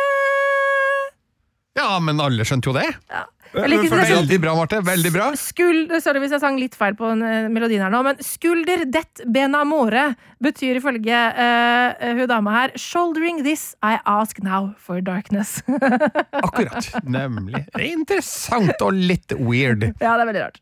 Ja, 1.75 1.99
men 1.99 2.23
alle 2.23 2.47
skjønte 2.47 2.71
jo 2.71 2.79
det. 2.79 2.87
Jeg 3.11 3.27
sånn- 3.53 4.09
Veldig 4.09 4.41
bra, 4.41 4.55
Marte. 4.57 4.81
Veldig 4.85 5.13
bra. 5.13 5.27
Skulder, 5.37 6.01
sorry 6.01 6.21
hvis 6.21 6.33
jeg 6.33 6.41
sang 6.41 6.59
litt 6.59 6.75
feil 6.79 6.95
på 6.99 7.11
eh, 7.13 7.49
melodien 7.53 7.83
her 7.85 7.91
nå, 7.93 8.03
men 8.07 8.17
skulder 8.25 8.85
det 8.89 9.05
benamore 9.27 10.15
betyr 10.43 10.81
ifølge 10.81 11.21
uh, 11.37 12.17
hun 12.17 12.27
dama 12.29 12.51
her 12.57 12.71
'shouldering 12.77 13.43
this 13.45 13.75
I 13.83 13.99
ask 14.07 14.43
now 14.43 14.75
for 14.79 15.01
darkness'. 15.01 15.63
Akkurat. 16.47 16.89
Nemlig. 17.05 17.67
Er 17.75 17.87
interessant 17.93 18.81
og 18.81 18.93
litt 18.93 19.33
weird. 19.39 19.83
ja, 20.01 20.17
det 20.17 20.23
er 20.23 20.27
veldig 20.33 20.45
rart. 20.47 20.61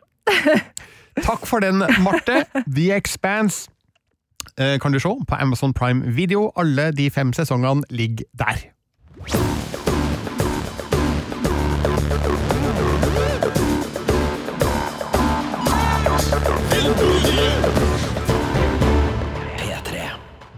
Takk 1.26 1.46
for 1.46 1.61
den, 1.61 1.83
Marte. 2.03 2.44
The 2.66 2.92
Expanse 2.92 3.68
kan 4.57 4.92
du 4.92 4.98
se 5.00 5.09
på 5.09 5.35
Amazon 5.40 5.72
Prime 5.72 6.03
Video. 6.12 6.50
Alle 6.57 6.90
de 6.92 7.11
fem 7.11 7.33
sesongene 7.33 7.83
ligger 7.90 8.24
der. 8.37 8.70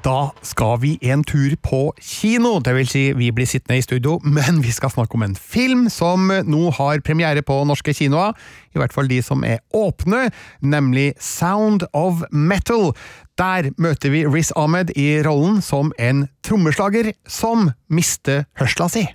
Da 0.02 0.32
skal 0.42 0.80
vi 0.82 0.96
en 1.02 1.20
tur 1.22 1.52
på 1.62 1.92
kino, 2.02 2.56
det 2.58 2.72
vil 2.74 2.88
si 2.90 3.02
vi 3.14 3.28
blir 3.30 3.46
sittende 3.46 3.78
i 3.78 3.84
studio, 3.84 4.16
men 4.26 4.58
vi 4.64 4.72
skal 4.74 4.90
snakke 4.90 5.14
om 5.14 5.22
en 5.22 5.36
film 5.38 5.84
som 5.94 6.26
nå 6.26 6.62
har 6.74 7.04
premiere 7.06 7.44
på 7.46 7.60
norske 7.68 7.94
kinoer, 7.94 8.34
i 8.74 8.80
hvert 8.82 8.92
fall 8.92 9.06
de 9.06 9.20
som 9.22 9.44
er 9.46 9.60
åpne, 9.70 10.24
nemlig 10.58 11.12
Sound 11.22 11.86
of 11.94 12.24
Metal. 12.32 12.90
Der 13.38 13.70
møter 13.78 14.10
vi 14.10 14.24
Riz 14.26 14.50
Ahmed 14.56 14.90
i 14.98 15.22
rollen 15.22 15.62
som 15.62 15.92
en 15.98 16.26
trommeslager 16.42 17.12
som 17.28 17.70
mister 17.86 18.42
hørsla 18.58 18.90
si. 18.90 19.06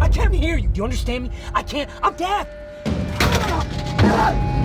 I 0.00 0.08
can't 0.08 0.32
hear 0.32 0.56
you. 0.56 0.68
Do 0.68 0.78
you 0.78 0.84
understand 0.84 1.24
me? 1.24 1.30
I 1.54 1.62
can't. 1.62 1.90
I'm 2.02 2.16
deaf. 2.16 2.48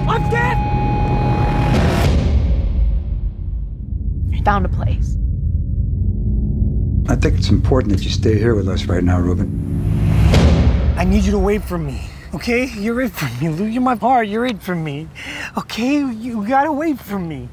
I'm 0.07 0.29
deaf. 0.31 0.90
Found 4.43 4.65
a 4.65 4.69
place. 4.69 5.17
I 7.07 7.15
think 7.15 7.37
it's 7.37 7.49
important 7.49 7.93
that 7.93 8.03
you 8.03 8.09
stay 8.09 8.37
here 8.37 8.55
with 8.55 8.67
us 8.67 8.85
right 8.85 9.03
now, 9.03 9.19
Ruben. 9.19 9.49
I 10.97 11.03
need 11.03 11.23
you 11.23 11.31
to 11.31 11.39
wait 11.39 11.63
for 11.63 11.77
me. 11.77 12.01
Okay? 12.33 12.65
You're 12.65 13.01
it 13.01 13.11
for 13.11 13.43
me, 13.43 13.49
Lou. 13.49 13.65
You're 13.65 13.81
my 13.81 13.95
heart. 13.95 14.27
You're 14.27 14.45
it 14.45 14.61
for 14.61 14.75
me. 14.75 15.07
Okay? 15.57 15.97
You 15.97 16.47
gotta 16.47 16.71
wait 16.71 16.99
for 16.99 17.19
me. 17.19 17.49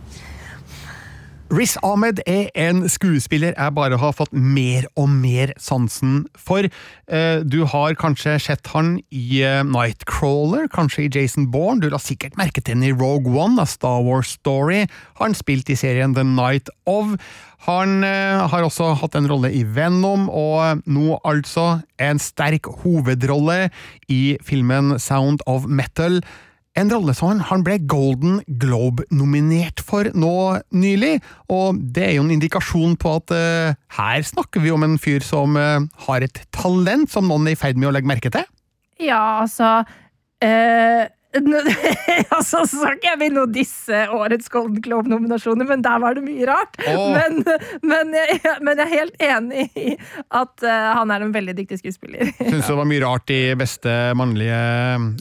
Riz 1.49 1.79
Ahmed 1.81 2.19
er 2.29 2.51
en 2.61 2.83
skuespiller 2.93 3.55
jeg 3.55 3.73
bare 3.73 3.97
har 3.97 4.13
fått 4.13 4.35
mer 4.37 4.85
og 5.01 5.07
mer 5.09 5.55
sansen 5.57 6.27
for. 6.37 6.67
Eh, 7.09 7.41
Du 7.41 7.65
har 7.65 7.95
kanskje 7.97 8.35
sett 8.37 8.69
han 8.75 8.99
i 9.09 9.41
eh, 9.41 9.63
Nightcrawler, 9.65 10.67
kanskje 10.69 11.07
i 11.07 11.09
Jason 11.09 11.47
Bourne. 11.49 11.81
Du 11.81 11.89
la 11.89 11.97
sikkert 11.97 12.37
merke 12.37 12.61
til 12.61 12.77
han 12.77 12.85
i 12.85 12.93
Rogue 12.93 13.33
One, 13.33 13.57
A 13.63 13.65
Star 13.65 14.03
Wars 14.05 14.35
Story. 14.37 14.85
Han 15.23 15.33
spilt 15.33 15.71
i 15.73 15.77
serien 15.81 16.13
The 16.13 16.27
Night 16.27 16.69
of. 16.85 17.17
Han 17.65 18.05
eh, 18.05 18.45
har 18.53 18.67
også 18.67 18.93
hatt 19.01 19.17
en 19.17 19.31
rolle 19.33 19.49
i 19.49 19.65
Venom, 19.65 20.29
og 20.29 20.85
nå 20.85 21.17
altså 21.25 21.81
en 21.97 22.21
sterk 22.21 22.69
hovedrolle 22.85 23.71
i 24.13 24.37
filmen 24.45 24.99
Sound 25.01 25.41
of 25.47 25.65
Metal. 25.65 26.21
En 26.79 26.91
rolle 26.93 27.11
som 27.17 27.41
han, 27.43 27.63
ble 27.67 27.81
Golden 27.91 28.39
Globe-nominert 28.63 29.83
for 29.83 30.07
nå 30.15 30.35
nylig, 30.71 31.17
og 31.51 31.81
det 31.81 32.05
er 32.07 32.13
jo 32.19 32.23
en 32.23 32.35
indikasjon 32.37 32.95
på 33.01 33.17
at 33.19 33.35
uh, 33.35 33.79
her 33.99 34.27
snakker 34.27 34.63
vi 34.63 34.71
om 34.71 34.87
en 34.87 34.95
fyr 35.03 35.25
som 35.27 35.59
uh, 35.59 35.83
har 36.07 36.23
et 36.23 36.39
talent 36.55 37.11
som 37.11 37.27
noen 37.27 37.51
er 37.51 37.57
i 37.57 37.59
ferd 37.59 37.81
med 37.81 37.91
å 37.91 37.95
legge 37.97 38.11
merke 38.13 38.31
til. 38.31 38.47
Ja, 39.03 39.41
altså 39.43 39.81
nå- 40.39 41.09
altså, 42.37 42.65
så 42.65 42.83
skal 42.83 42.97
ikke 42.99 43.11
jeg 43.11 43.21
begynne 43.23 43.45
å 43.45 43.51
disse 43.51 44.03
årets 44.15 44.51
Golden 44.53 44.83
Globe-nominasjoner, 44.85 45.69
men 45.69 45.85
der 45.85 46.03
var 46.03 46.17
det 46.19 46.25
mye 46.27 46.49
rart. 46.49 46.79
Oh. 46.89 47.13
Men, 47.15 47.41
men, 47.91 48.15
jeg, 48.17 48.41
men 48.65 48.81
jeg 48.81 48.87
er 48.87 48.93
helt 48.95 49.25
enig 49.29 49.67
i 49.79 49.95
at 50.35 50.65
uh, 50.65 50.89
han 50.99 51.13
er 51.15 51.25
en 51.25 51.35
veldig 51.35 51.55
dyktig 51.59 51.81
skuespiller. 51.83 52.31
Syns 52.39 52.69
det 52.69 52.79
var 52.79 52.89
mye 52.89 53.03
rart 53.05 53.33
i 53.35 53.41
beste 53.59 53.95
mannlige 54.19 54.59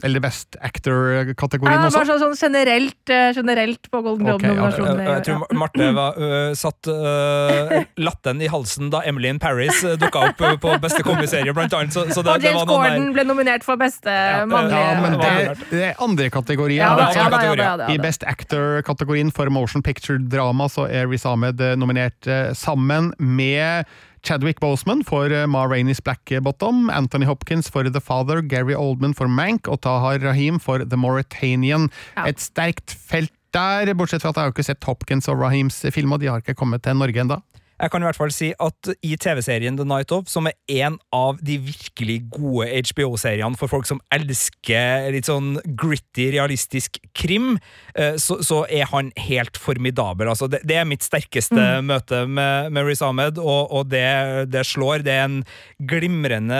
Eller 0.06 0.22
Best 0.22 0.56
Actor-kategorien 0.64 1.76
Ja, 1.78 1.86
også. 1.86 2.00
bare 2.00 2.08
sånn, 2.10 2.22
sånn 2.22 2.38
generelt, 2.38 3.12
eh, 3.12 3.30
generelt 3.36 3.90
på 3.92 4.02
Golden 4.04 4.32
Ok, 4.34 4.44
ja, 4.44 4.48
Jeg, 4.48 4.58
Globe-nominasjoner. 4.58 5.10
jeg 5.12 5.26
tror 5.28 5.58
Marte 5.58 5.90
var, 5.98 6.18
uh, 6.18 6.52
satt 6.64 6.90
uh, 6.92 7.74
latten 8.00 8.42
i 8.44 8.50
halsen 8.50 8.92
da 8.94 9.02
Emily 9.08 9.32
in 9.32 9.40
Paris 9.42 9.82
uh, 9.84 9.94
dukka 10.00 10.24
opp 10.30 10.42
uh, 10.44 10.54
på 10.60 10.76
beste 10.82 11.04
komiserie, 11.06 11.54
blant 11.56 11.74
annet. 11.78 11.94
Så, 11.94 12.06
så 12.12 12.24
det, 12.24 12.34
og 12.34 12.42
det 12.42 12.50
James 12.50 12.68
Gordon 12.68 13.10
ble 13.16 13.26
nominert 13.28 13.66
for 13.66 13.80
beste 13.80 14.12
mannlige 14.48 14.82
Ja, 14.82 15.00
men 15.04 15.18
det, 15.20 15.68
det 15.72 15.84
er 15.90 16.02
andre 16.08 16.30
kategorier. 16.32 16.82
Ja, 16.82 16.96
da, 16.96 17.08
ja, 17.08 17.14
da, 17.14 17.20
ja, 17.20 17.30
kategorier. 17.30 17.78
da, 17.78 17.88
ja, 17.88 17.94
I. 17.94 18.02
Best 18.02 18.24
Actor-kategorien 18.24 19.32
for 19.34 19.50
Motion 19.52 19.84
Picture 19.84 20.18
Drama 20.18 20.68
så 20.72 20.88
er 20.88 21.08
Riz 21.10 21.26
Ahmed 21.28 21.60
eh, 21.60 21.76
nominert 21.78 22.26
eh, 22.26 22.52
sammen 22.56 23.12
med 23.18 23.88
Chadwick 24.26 24.60
Boseman 24.60 25.04
for 25.06 25.32
eh, 25.32 25.46
Ma 25.46 25.66
Rainey's 25.68 26.02
Black 26.04 26.32
Bottom, 26.42 26.88
Anthony 26.90 27.28
Hopkins 27.28 27.70
for 27.70 27.88
The 27.88 28.00
Father, 28.00 28.42
Gary 28.42 28.74
Oldman 28.74 29.14
for 29.14 29.28
Mank 29.28 29.68
og 29.68 29.82
Tahar 29.86 30.20
Rahim 30.24 30.58
for 30.62 30.84
The 30.84 30.98
Mauritanian. 30.98 31.90
Ja. 32.16 32.28
Et 32.30 32.42
sterkt 32.42 32.94
felt 32.94 33.32
der, 33.56 33.94
bortsett 33.96 34.22
fra 34.22 34.34
at 34.34 34.36
jeg 34.36 34.48
har 34.48 34.52
ikke 34.52 34.66
sett 34.66 34.84
Hopkins 34.84 35.28
og 35.30 35.40
Rahims 35.40 35.80
film, 35.94 36.12
og 36.12 36.20
de 36.20 36.28
har 36.28 36.42
ikke 36.42 36.58
kommet 36.58 36.84
til 36.84 36.98
Norge 36.98 37.22
ennå. 37.24 37.40
Jeg 37.78 37.92
kan 37.92 38.02
i 38.02 38.08
hvert 38.08 38.18
fall 38.18 38.32
si 38.34 38.50
at 38.58 38.90
i 39.06 39.14
TV-serien 39.20 39.76
The 39.78 39.86
Night 39.86 40.10
Of, 40.14 40.26
som 40.30 40.48
er 40.50 40.56
en 40.82 40.96
av 41.14 41.38
de 41.44 41.58
virkelig 41.62 42.18
gode 42.34 42.66
HBO-seriene 42.90 43.58
for 43.58 43.70
folk 43.70 43.86
som 43.86 44.00
elsker 44.14 45.12
litt 45.14 45.28
sånn 45.30 45.56
gritty, 45.78 46.28
realistisk 46.34 46.98
krim, 47.16 47.54
eh, 47.94 48.16
så, 48.18 48.40
så 48.42 48.64
er 48.66 48.88
han 48.90 49.12
helt 49.28 49.60
formidabel. 49.60 50.30
Altså, 50.32 50.48
det, 50.50 50.64
det 50.66 50.80
er 50.80 50.88
mitt 50.90 51.06
sterkeste 51.06 51.68
møte 51.86 52.24
med, 52.26 52.72
med 52.74 52.88
Riz 52.88 53.02
Ahmed, 53.04 53.38
og, 53.38 53.70
og 53.70 53.92
det, 53.92 54.04
det 54.50 54.64
slår. 54.66 55.06
Det 55.06 55.14
er 55.14 55.28
en 55.28 55.38
glimrende 55.78 56.58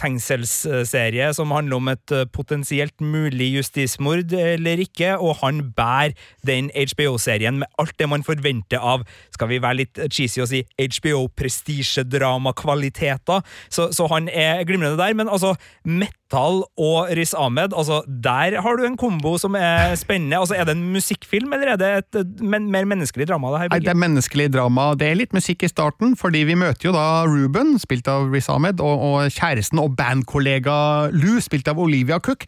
fengselsserie 0.00 1.30
som 1.36 1.56
handler 1.56 1.80
om 1.80 1.92
et 1.94 2.16
eh, 2.16 2.28
potensielt 2.28 3.00
mulig 3.00 3.54
justismord 3.56 4.36
eller 4.36 4.84
ikke, 4.84 5.16
og 5.16 5.40
han 5.40 5.64
bærer 5.76 6.12
den 6.46 6.68
HBO-serien 6.76 7.62
med 7.62 7.80
alt 7.80 7.96
det 7.96 8.12
man 8.12 8.26
forventer 8.26 8.82
av, 8.84 9.08
skal 9.32 9.48
vi 9.54 9.62
være 9.62 9.80
litt 9.80 10.04
cheesy 10.12 10.42
og 10.44 10.49
si, 10.50 10.64
HBO-prestisjedramakvaliteter. 10.80 13.40
Så, 13.72 13.88
så 13.96 14.06
han 14.10 14.28
er 14.32 14.64
glimrende 14.68 14.98
der, 15.00 15.14
men 15.16 15.28
altså, 15.30 15.54
Metal 15.84 16.62
og 16.78 17.08
Riz 17.16 17.34
Ahmed, 17.34 17.72
altså, 17.76 18.02
der 18.06 18.60
har 18.62 18.76
du 18.78 18.84
en 18.86 18.96
kombo 19.00 19.38
som 19.40 19.54
er 19.58 19.94
spennende. 19.98 20.38
Altså, 20.38 20.54
Er 20.54 20.64
det 20.68 20.76
en 20.76 20.92
musikkfilm, 20.92 21.52
eller 21.56 21.68
er 21.74 21.78
det 21.80 21.90
et 21.98 22.14
et 22.20 22.40
men, 22.42 22.70
mer 22.70 22.84
menneskelig 22.84 23.28
drama? 23.28 23.50
det 23.54 23.60
her? 23.60 23.68
Nei, 23.72 23.78
det 23.84 23.88
er 23.92 23.98
menneskelig 23.98 24.52
drama. 24.52 24.94
Det 24.98 25.06
er 25.08 25.14
litt 25.18 25.32
musikk 25.36 25.62
i 25.64 25.68
starten, 25.70 26.16
fordi 26.18 26.44
vi 26.48 26.54
møter 26.58 26.88
jo 26.90 26.94
da 26.96 27.24
Ruben, 27.28 27.78
spilt 27.82 28.08
av 28.10 28.30
Riz 28.32 28.48
Ahmed, 28.52 28.80
og, 28.80 29.00
og 29.00 29.30
kjæresten 29.32 29.78
og 29.82 29.96
bandkollega 29.98 31.10
Lou, 31.14 31.40
spilt 31.40 31.68
av 31.70 31.78
Olivia 31.80 32.18
Cook. 32.20 32.44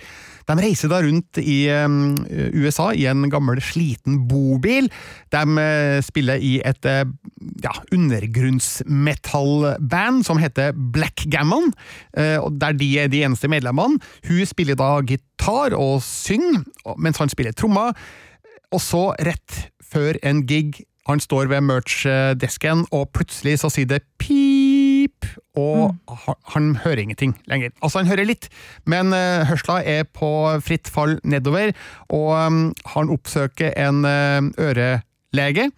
De 0.49 0.55
reiser 0.59 0.89
da 0.93 0.99
rundt 1.05 1.39
i 1.43 1.59
USA 2.53 2.93
i 2.95 3.07
en 3.11 3.31
gammel, 3.33 3.61
sliten 3.63 4.29
bobil. 4.29 4.91
De 5.33 5.43
eh, 5.63 6.03
spiller 6.05 6.37
i 6.43 6.61
et 6.67 6.85
eh, 6.89 7.05
ja, 7.65 7.73
undergrunnsmetallband 7.95 10.25
som 10.27 10.39
heter 10.43 10.73
Black 10.75 11.25
Gammon, 11.33 11.73
der 12.13 12.73
de 12.77 12.99
er 13.01 13.09
de 13.13 13.25
eneste 13.27 13.49
medlemmene. 13.51 13.99
Hun 14.29 14.47
spiller 14.49 14.77
da 14.79 15.01
gitar 15.07 15.71
og 15.79 16.03
synger, 16.07 16.63
mens 16.99 17.19
han 17.23 17.31
spiller 17.33 17.55
trommer. 17.57 17.91
Og 18.73 18.81
så, 18.81 19.15
rett 19.21 19.69
før 19.93 20.17
en 20.25 20.47
gig, 20.49 20.71
han 21.09 21.21
står 21.21 21.51
ved 21.51 21.65
merch-desken, 21.67 22.87
og 22.95 23.11
plutselig 23.15 23.59
så 23.63 23.69
sier 23.73 23.89
det 23.91 24.05
pip, 24.23 24.52
og 25.59 25.97
han, 26.25 26.39
han 26.55 26.69
hører 26.83 27.05
ingenting 27.05 27.35
lenger. 27.51 27.73
Altså, 27.81 28.03
han 28.03 28.11
hører 28.11 28.29
litt, 28.29 28.49
men 28.89 29.15
uh, 29.15 29.45
hørsla 29.49 29.81
er 29.85 30.07
på 30.09 30.31
fritt 30.65 30.91
fall 30.93 31.19
nedover, 31.25 31.75
og 32.13 32.31
um, 32.37 32.63
han 32.95 33.13
oppsøker 33.13 33.75
en 33.81 34.05
uh, 34.07 34.53
ørelege, 34.63 35.71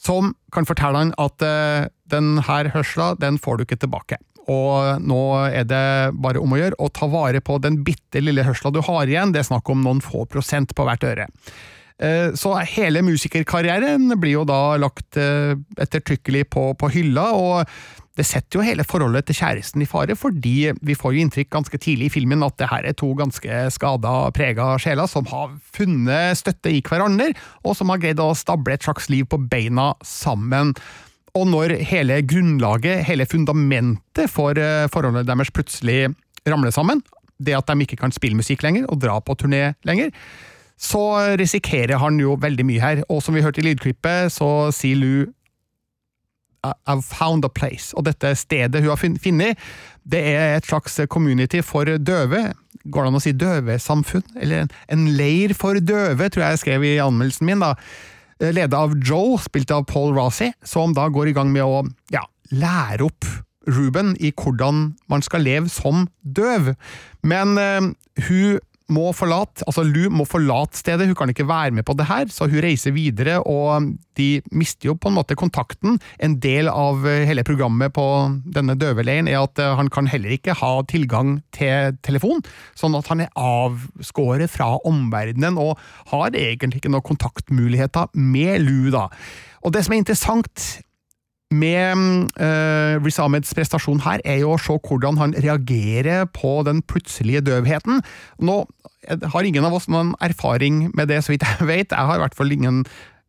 som 0.00 0.32
kan 0.54 0.68
fortelle 0.68 1.04
han 1.04 1.14
at 1.20 1.44
uh, 1.44 1.90
den 2.10 2.38
her 2.46 2.72
hørsla, 2.74 3.14
den 3.20 3.38
får 3.40 3.60
du 3.60 3.66
ikke 3.66 3.82
tilbake. 3.84 4.20
Og 4.50 5.02
nå 5.04 5.20
er 5.46 5.66
det 5.68 5.84
bare 6.18 6.40
om 6.40 6.54
å 6.54 6.58
gjøre 6.58 6.78
å 6.80 6.88
ta 6.94 7.06
vare 7.10 7.42
på 7.44 7.58
den 7.62 7.82
bitte 7.86 8.22
lille 8.22 8.42
hørsla 8.46 8.72
du 8.74 8.80
har 8.86 9.10
igjen, 9.10 9.34
det 9.34 9.44
er 9.44 9.50
snakk 9.52 9.68
om 9.70 9.84
noen 9.84 10.00
få 10.04 10.24
prosent 10.30 10.74
på 10.74 10.86
hvert 10.88 11.04
øre. 11.06 11.28
Eh, 12.00 12.32
Så 12.34 12.54
hele 12.76 13.02
musikerkarrieren 13.04 14.08
blir 14.20 14.38
jo 14.38 14.44
da 14.48 14.76
lagt 14.80 15.18
eh, 15.20 15.56
ettertrykkelig 15.80 16.46
på, 16.52 16.70
på 16.80 16.92
hylla, 16.94 17.30
og 17.36 17.68
det 18.18 18.24
setter 18.26 18.58
jo 18.58 18.64
hele 18.64 18.84
forholdet 18.84 19.28
til 19.28 19.38
kjæresten 19.38 19.84
i 19.84 19.88
fare, 19.88 20.16
fordi 20.18 20.72
vi 20.84 20.96
får 20.98 21.14
jo 21.14 21.22
inntrykk 21.24 21.50
ganske 21.52 21.78
tidlig 21.80 22.08
i 22.08 22.14
filmen 22.16 22.42
at 22.44 22.56
det 22.60 22.68
her 22.72 22.88
er 22.88 22.96
to 22.98 23.12
ganske 23.16 23.60
skada, 23.72 24.14
prega 24.36 24.72
sjeler 24.82 25.08
som 25.08 25.28
har 25.30 25.54
funnet 25.76 26.40
støtte 26.40 26.72
i 26.72 26.82
hverandre, 26.84 27.30
og 27.64 27.76
som 27.78 27.92
har 27.92 28.02
greid 28.02 28.20
å 28.20 28.32
stable 28.36 28.74
et 28.76 28.84
slags 28.84 29.08
liv 29.12 29.28
på 29.30 29.38
beina 29.52 29.92
sammen. 30.04 30.74
Og 31.38 31.46
når 31.46 31.76
hele 31.86 32.18
grunnlaget, 32.26 33.04
hele 33.06 33.28
fundamentet 33.30 34.32
for 34.32 34.58
eh, 34.58 34.88
forholdet 34.90 35.28
deres 35.28 35.52
plutselig 35.54 36.10
ramler 36.48 36.74
sammen, 36.74 37.04
det 37.40 37.54
at 37.56 37.70
de 37.70 37.86
ikke 37.86 38.00
kan 38.02 38.12
spille 38.12 38.36
musikk 38.36 38.64
lenger 38.66 38.88
og 38.90 39.00
dra 39.00 39.20
på 39.24 39.36
turné 39.38 39.70
lenger, 39.88 40.10
så 40.80 41.02
risikerer 41.36 42.00
han 42.00 42.16
jo 42.22 42.38
veldig 42.40 42.64
mye 42.64 42.80
her. 42.80 43.02
Og 43.12 43.20
som 43.22 43.36
vi 43.36 43.42
hørte 43.44 43.60
i 43.60 43.66
lydklippet, 43.68 44.32
så 44.32 44.70
sier 44.74 44.96
Lou 44.96 45.28
I've 46.64 47.04
found 47.04 47.44
a 47.44 47.48
place. 47.48 47.94
Og 47.96 48.04
dette 48.04 48.34
stedet 48.36 48.82
hun 48.82 48.90
har 48.92 49.00
funn- 49.00 49.18
funnet, 49.20 49.58
det 50.04 50.20
er 50.20 50.56
et 50.56 50.66
slags 50.66 51.00
community 51.08 51.62
for 51.64 51.84
døve. 51.84 52.52
Går 52.84 53.02
det 53.02 53.08
an 53.10 53.18
å 53.18 53.22
si 53.22 53.32
døvesamfunn? 53.32 54.24
Eller 54.40 54.68
en, 54.88 55.06
leir 55.16 55.54
for 55.56 55.76
døve, 55.80 56.28
tror 56.28 56.44
jeg 56.44 56.56
jeg 56.56 56.62
skrev 56.64 56.84
i 56.84 56.96
anmeldelsen 57.00 57.48
min. 57.48 57.60
da. 57.60 57.74
Ledet 58.40 58.76
av 58.76 58.96
Joe, 59.04 59.38
spilt 59.40 59.70
av 59.70 59.84
Paul 59.88 60.14
Rossi, 60.16 60.52
som 60.64 60.94
da 60.96 61.08
går 61.08 61.28
i 61.28 61.36
gang 61.36 61.52
med 61.52 61.64
å 61.64 61.84
ja, 62.12 62.24
lære 62.52 63.04
opp 63.08 63.28
Ruben 63.68 64.14
i 64.16 64.32
hvordan 64.32 64.94
man 65.12 65.22
skal 65.22 65.44
leve 65.44 65.68
som 65.68 66.08
døv. 66.24 66.74
Men 67.22 67.58
uh, 67.60 67.92
hun 68.28 68.60
må 68.92 69.10
forlate, 69.16 69.64
altså 69.68 69.84
Lou 69.86 70.10
må 70.12 70.26
forlate 70.28 70.78
stedet, 70.80 71.08
hun 71.08 71.16
kan 71.18 71.32
ikke 71.32 71.48
være 71.48 71.74
med 71.76 71.86
på 71.86 71.94
det 71.98 72.08
her, 72.10 72.28
så 72.32 72.48
hun 72.50 72.62
reiser 72.64 72.94
videre, 72.96 73.38
og 73.46 73.92
de 74.18 74.28
mister 74.52 74.90
jo 74.90 74.96
på 74.98 75.10
en 75.10 75.16
måte 75.16 75.36
kontakten. 75.38 75.98
En 76.22 76.36
del 76.42 76.68
av 76.70 77.06
eh, 77.08 77.24
hele 77.28 77.44
programmet 77.46 77.94
på 77.96 78.06
denne 78.56 78.76
døveleiren 78.78 79.30
er 79.30 79.40
at 79.42 79.60
eh, 79.62 79.76
han 79.78 79.90
kan 79.92 80.10
heller 80.10 80.34
ikke 80.36 80.56
ha 80.60 80.72
tilgang 80.90 81.38
til 81.56 81.96
telefon, 82.06 82.44
sånn 82.78 82.98
at 82.98 83.08
han 83.12 83.24
er 83.24 83.32
avskåret 83.38 84.52
fra 84.52 84.74
omverdenen 84.88 85.58
og 85.60 85.78
har 86.12 86.34
egentlig 86.34 86.82
ikke 86.82 86.92
noen 86.92 87.06
kontaktmuligheter 87.06 88.12
med 88.18 88.60
Lou, 88.66 88.90
da. 88.94 89.08
Og 89.64 89.74
det 89.74 89.84
som 89.84 89.94
er 89.94 90.02
interessant 90.02 90.68
med 91.50 92.30
uh, 92.38 93.02
Riz 93.02 93.18
Ahmeds 93.18 93.54
prestasjon 93.56 94.02
her, 94.04 94.22
er 94.24 94.40
jo 94.44 94.54
å 94.54 94.60
se 94.60 94.76
hvordan 94.78 95.18
han 95.20 95.34
reagerer 95.34 96.28
på 96.30 96.60
den 96.66 96.82
plutselige 96.86 97.42
døvheten. 97.48 98.02
Nå 98.38 98.62
har 99.34 99.46
ingen 99.46 99.66
av 99.66 99.74
oss 99.74 99.88
noen 99.90 100.14
erfaring 100.22 100.88
med 100.94 101.10
det, 101.10 101.22
så 101.24 101.34
vidt 101.34 101.46
jeg 101.46 101.66
vet. 101.72 101.90
Jeg 101.90 102.10
har 102.10 102.20
i 102.20 102.24
hvert 102.24 102.38
fall 102.38 102.54
ingen 102.54 102.84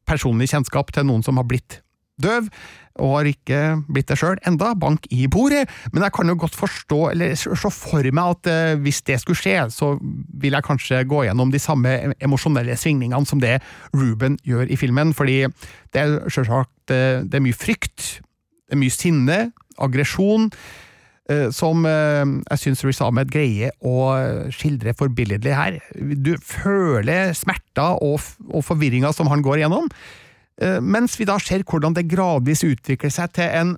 personlig 0.09 0.51
kjennskap 0.51 0.93
til 0.93 1.07
noen 1.09 1.25
som 1.25 1.41
har 1.41 1.49
blitt 1.49 1.81
døv, 2.21 2.49
og 3.01 3.13
har 3.15 3.29
ikke 3.29 3.59
blitt 3.89 4.09
det 4.11 4.17
sjøl 4.19 4.35
enda, 4.45 4.73
bank 4.77 5.07
i 5.15 5.23
bordet, 5.31 5.63
men 5.93 6.03
jeg 6.03 6.13
kan 6.13 6.29
jo 6.29 6.35
godt 6.43 6.57
forstå, 6.59 6.99
eller 7.13 7.33
se 7.39 7.71
for 7.73 8.09
meg 8.13 8.35
at 8.35 8.49
uh, 8.51 8.81
hvis 8.83 9.01
det 9.07 9.17
skulle 9.21 9.39
skje, 9.39 9.55
så 9.73 9.93
vil 10.43 10.57
jeg 10.57 10.67
kanskje 10.67 11.01
gå 11.09 11.23
gjennom 11.25 11.53
de 11.53 11.61
samme 11.61 11.95
emosjonelle 12.21 12.75
svingningene 12.77 13.25
som 13.25 13.41
det 13.41 13.57
Ruben 13.95 14.37
gjør 14.45 14.69
i 14.69 14.77
filmen, 14.77 15.15
fordi 15.17 15.45
det 15.95 16.03
er 16.03 16.19
selvsagt 16.27 16.69
uh, 16.91 17.23
det 17.25 17.39
er 17.39 17.45
mye 17.45 17.57
frykt, 17.57 18.21
det 18.67 18.77
er 18.77 18.81
mye 18.83 18.93
sinne, 18.93 19.39
aggresjon, 19.81 20.49
uh, 21.31 21.47
som 21.55 21.85
jeg 21.87 22.59
syns 22.59 22.83
Riz 22.85 22.99
Ahmed 23.03 23.31
greier 23.31 23.71
å 23.79 24.11
skildre 24.51 24.93
forbilledlig 24.99 25.55
her. 25.55 25.79
Du 25.95 26.35
føler 26.43 27.31
smerter 27.37 27.95
og, 28.03 28.19
og 28.51 28.65
forvirringa 28.67 29.13
som 29.15 29.31
han 29.31 29.45
går 29.45 29.63
gjennom. 29.63 29.87
Eh, 30.61 30.77
mens 30.81 31.17
vi 31.19 31.25
da 31.25 31.39
ser 31.41 31.65
hvordan 31.65 31.95
det 31.97 32.09
gradvis 32.11 32.65
utvikler 32.67 33.13
seg 33.13 33.33
til 33.37 33.49
en 33.49 33.75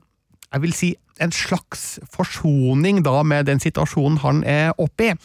jeg 0.54 0.62
vil 0.62 0.76
si 0.78 0.91
en 1.23 1.32
slags 1.34 1.97
forsoning 2.13 3.02
da 3.06 3.21
med 3.26 3.47
den 3.49 3.62
situasjonen 3.62 4.19
han 4.21 4.43
er 4.45 4.73
oppe 4.82 5.08
i. 5.08 5.15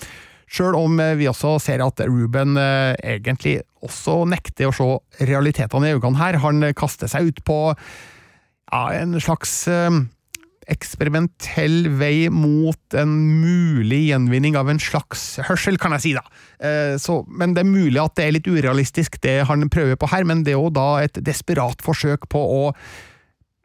Sjøl 0.49 0.77
om 0.79 1.01
eh, 1.03 1.17
vi 1.21 1.29
også 1.29 1.59
ser 1.61 1.85
at 1.85 2.01
Ruben 2.09 2.57
eh, 2.61 2.95
egentlig 3.17 3.59
også 3.87 4.23
nekter 4.29 4.71
å 4.71 4.77
se 4.77 5.27
realitetene 5.29 5.91
i 5.91 5.97
øynene 5.97 6.21
her. 6.21 6.41
Han 6.45 6.63
kaster 6.79 7.11
seg 7.11 7.31
ut 7.31 7.43
på 7.47 7.59
ja, 7.73 8.83
en 8.99 9.19
slags 9.23 9.67
eksperimentell 10.69 11.89
vei 11.99 12.29
mot 12.33 12.97
en 12.99 13.13
mulig 13.41 14.03
gjenvinning 14.11 14.57
av 14.59 14.69
en 14.71 14.81
slags 14.83 15.39
hørsel, 15.49 15.79
kan 15.81 15.95
jeg 15.97 16.05
si, 16.05 16.15
da. 16.17 16.25
Eh, 16.61 16.95
så, 17.01 17.23
men 17.29 17.55
det 17.57 17.65
er 17.65 17.71
mulig 17.71 18.01
at 18.03 18.17
det 18.19 18.27
er 18.27 18.35
litt 18.37 18.49
urealistisk, 18.51 19.21
det 19.25 19.41
han 19.49 19.69
prøver 19.73 19.99
på 19.99 20.11
her, 20.13 20.29
men 20.29 20.45
det 20.45 20.55
er 20.55 20.61
jo 20.61 20.73
da 20.75 20.89
et 21.05 21.21
desperat 21.25 21.85
forsøk 21.85 22.29
på 22.33 22.43
å 22.43 22.65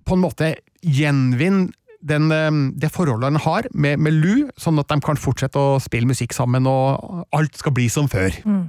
på 0.03 0.17
en 0.17 0.23
måte 0.23 0.49
gjenvinne 0.83 1.71
den, 2.03 2.31
eh, 2.35 2.61
det 2.79 2.91
forholdet 2.91 3.31
han 3.31 3.43
har 3.43 3.67
med, 3.73 3.99
med 4.03 4.15
Lou, 4.19 4.47
sånn 4.59 4.79
at 4.81 4.91
de 4.91 4.99
kan 5.03 5.19
fortsette 5.19 5.59
å 5.59 5.81
spille 5.83 6.09
musikk 6.09 6.35
sammen, 6.35 6.67
og 6.67 7.27
alt 7.35 7.59
skal 7.59 7.75
bli 7.75 7.89
som 7.91 8.09
før. 8.11 8.39
Mm. 8.47 8.65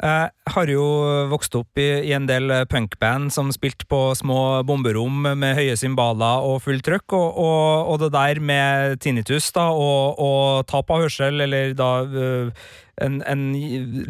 Jeg 0.00 0.52
har 0.54 0.70
jo 0.72 0.84
vokst 1.28 1.54
opp 1.58 1.80
i, 1.80 1.88
i 2.08 2.14
en 2.16 2.24
del 2.28 2.48
punkband 2.72 3.28
som 3.34 3.50
spilte 3.52 3.84
på 3.90 4.14
små 4.16 4.62
bomberom 4.64 5.26
med 5.36 5.58
høye 5.58 5.76
cymbaler 5.76 6.46
og 6.48 6.62
fullt 6.64 6.86
trøkk, 6.86 7.12
og, 7.18 7.28
og, 7.36 7.90
og, 7.92 7.98
det 8.00 8.12
der 8.16 8.40
med 8.40 9.00
tinnitus 9.04 9.50
da, 9.52 9.68
og, 9.76 10.16
og 10.16 10.64
tap 10.70 10.88
av 10.88 11.04
hørsel, 11.04 11.44
eller 11.44 11.76
da 11.76 11.90
øh, 12.08 12.70
en, 13.04 13.20
en, 13.28 13.44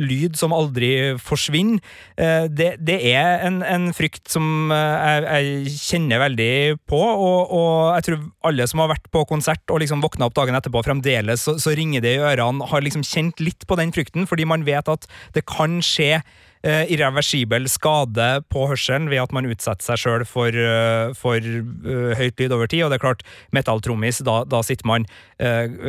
lyd 0.00 0.36
som 0.38 0.54
aldri 0.54 1.16
forsvinner. 1.22 1.80
Eh, 2.20 2.46
det, 2.50 2.72
det 2.82 2.98
er 3.12 3.44
en, 3.46 3.60
en, 3.66 3.88
frykt 3.96 4.30
som 4.32 4.72
eh, 4.74 5.06
jeg, 5.06 5.24
jeg, 5.26 5.74
kjenner 5.80 6.22
veldig 6.24 6.52
på, 6.90 7.00
og, 7.00 7.54
og, 7.54 7.72
jeg 7.98 8.08
tror 8.08 8.20
alle 8.50 8.68
som 8.70 8.84
har 8.84 8.92
vært 8.94 9.10
på 9.12 9.24
konsert 9.30 9.72
og 9.72 9.82
liksom 9.82 10.04
våkna 10.04 10.28
opp 10.28 10.36
dagen 10.38 10.58
etterpå, 10.58 10.84
fremdeles 10.86 11.46
så, 11.46 11.56
så 11.62 11.74
ringer 11.76 12.04
det 12.04 12.16
i 12.18 12.22
ørene, 12.32 12.68
har 12.70 12.84
liksom 12.84 13.06
kjent 13.06 13.42
litt 13.42 13.66
på 13.68 13.78
den 13.80 13.94
frykten, 13.94 14.28
fordi 14.30 14.48
man 14.48 14.66
vet 14.68 14.90
at 14.90 15.08
det 15.36 15.46
kan 15.48 15.80
skje 15.84 16.20
irreversibel 16.62 17.68
skade 17.72 18.26
på 18.52 18.66
hørselen 18.68 19.08
ved 19.08 19.22
at 19.22 19.32
man 19.32 19.48
utsetter 19.48 19.86
seg 19.86 20.02
sjøl 20.02 20.24
for, 20.28 20.52
uh, 20.52 21.12
for 21.16 21.40
uh, 21.40 22.12
høyt 22.18 22.40
lyd 22.40 22.52
over 22.52 22.68
tid. 22.68 22.84
Og 22.84 22.92
det 22.92 22.98
er 22.98 23.04
klart, 23.06 23.24
metalltrommis, 23.56 24.20
da, 24.26 24.42
da 24.44 24.60
sitter 24.66 24.88
man 24.88 25.08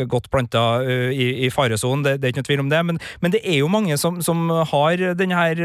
godt 0.07 0.29
planta 0.31 0.61
i, 0.87 1.25
i 1.43 1.47
faresonen, 1.51 2.05
det, 2.05 2.13
det, 2.21 2.29
er 2.29 2.31
ikke 2.31 2.39
noe 2.39 2.47
tvil 2.47 2.61
om 2.63 2.69
det. 2.71 2.79
Men, 2.87 2.99
men, 3.19 3.33
det 3.33 3.41
er 3.43 3.57
jo 3.59 3.67
mange 3.67 3.97
som, 3.99 4.21
som 4.23 4.45
har 4.69 5.01
denne 5.19 5.35
her 5.35 5.59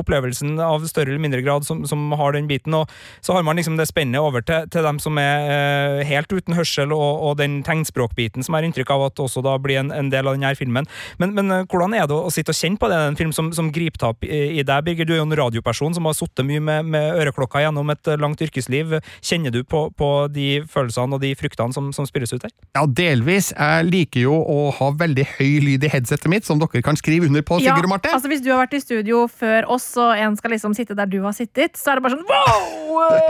opplevelsen 0.00 0.54
av 0.64 0.86
større 0.88 1.12
eller 1.12 1.20
mindre 1.20 1.42
grad, 1.44 1.66
som, 1.68 1.82
som, 1.84 2.06
har 2.16 2.32
den 2.32 2.48
biten. 2.48 2.72
Og 2.72 2.88
så 3.20 3.36
har 3.36 3.44
man 3.44 3.60
liksom 3.60 3.76
det 3.76 3.84
spennet 3.90 4.24
over 4.24 4.40
til, 4.48 4.64
til 4.72 4.88
dem 4.88 5.00
som 5.02 5.20
er 5.20 6.00
helt 6.08 6.32
uten 6.32 6.56
hørsel, 6.56 6.94
og, 6.96 7.20
og 7.20 7.36
den 7.42 7.58
tegnspråkbiten 7.66 8.46
som 8.46 8.56
har 8.56 8.64
inntrykk 8.64 8.94
av 8.96 9.06
at 9.10 9.22
også 9.26 9.44
da 9.44 9.58
blir 9.60 9.82
en, 9.82 9.92
en 9.92 10.08
del 10.12 10.32
av 10.32 10.38
denne 10.38 10.54
filmen. 10.56 10.88
Men, 11.20 11.36
men, 11.36 11.52
hvordan 11.68 11.98
er 12.00 12.08
det 12.08 12.16
å 12.16 12.32
sitte 12.32 12.56
og 12.56 12.60
kjenne 12.62 12.80
på 12.80 12.88
det? 12.88 12.96
Det 12.96 13.04
er 13.04 13.12
en 13.12 13.20
film 13.20 13.36
som, 13.36 13.52
som 13.52 13.68
griper 13.76 14.05
tak 14.06 14.26
i 14.26 14.62
deg, 14.66 14.84
Birger. 14.86 15.08
Du 15.08 15.14
er 15.14 15.20
jo 15.20 15.26
en 15.26 15.36
radioperson 15.38 15.94
som 15.96 16.06
har 16.08 16.16
sittet 16.16 16.46
mye 16.46 16.62
med, 16.62 16.90
med 16.92 17.20
øreklokka 17.22 17.62
gjennom 17.64 17.90
et 17.94 18.10
langt 18.20 18.42
yrkesliv. 18.44 18.96
Kjenner 19.24 19.54
du 19.54 19.62
på, 19.66 19.86
på 19.96 20.10
de 20.32 20.62
følelsene 20.70 21.16
og 21.16 21.22
de 21.24 21.32
fryktene 21.38 21.74
som, 21.76 21.90
som, 21.96 22.06
spilles 22.08 22.32
ut 22.34 22.46
her? 22.46 22.52
Ja, 22.76 22.84
delvis. 22.86 23.52
Jeg 23.56 23.88
liker 23.88 24.26
jo 24.26 24.36
å 24.36 24.58
ha 24.76 24.90
veldig 24.98 25.26
høy 25.36 25.58
lyd 25.64 25.86
i 25.86 25.90
headsetet 25.92 26.30
mitt, 26.32 26.46
som 26.46 26.60
dere 26.62 26.84
kan 26.86 26.98
skrive 26.98 27.28
under 27.28 27.44
på, 27.46 27.60
Sigurd 27.62 27.86
ja, 27.86 27.90
Marte. 27.90 28.12
Altså, 28.14 28.30
hvis 28.30 28.44
du 28.44 28.50
har 28.52 28.62
vært 28.62 28.76
i 28.78 28.82
studio 28.82 29.24
før 29.30 29.68
oss, 29.76 29.88
og 30.00 30.14
en 30.14 30.36
skal 30.38 30.54
liksom 30.54 30.76
sitte 30.76 30.96
der 30.98 31.10
du 31.10 31.18
har 31.24 31.34
sittet, 31.36 31.78
så 31.78 31.92
er 31.92 32.00
det 32.00 32.06
bare 32.06 32.18
sånn 32.18 32.26
wow! 32.30 32.86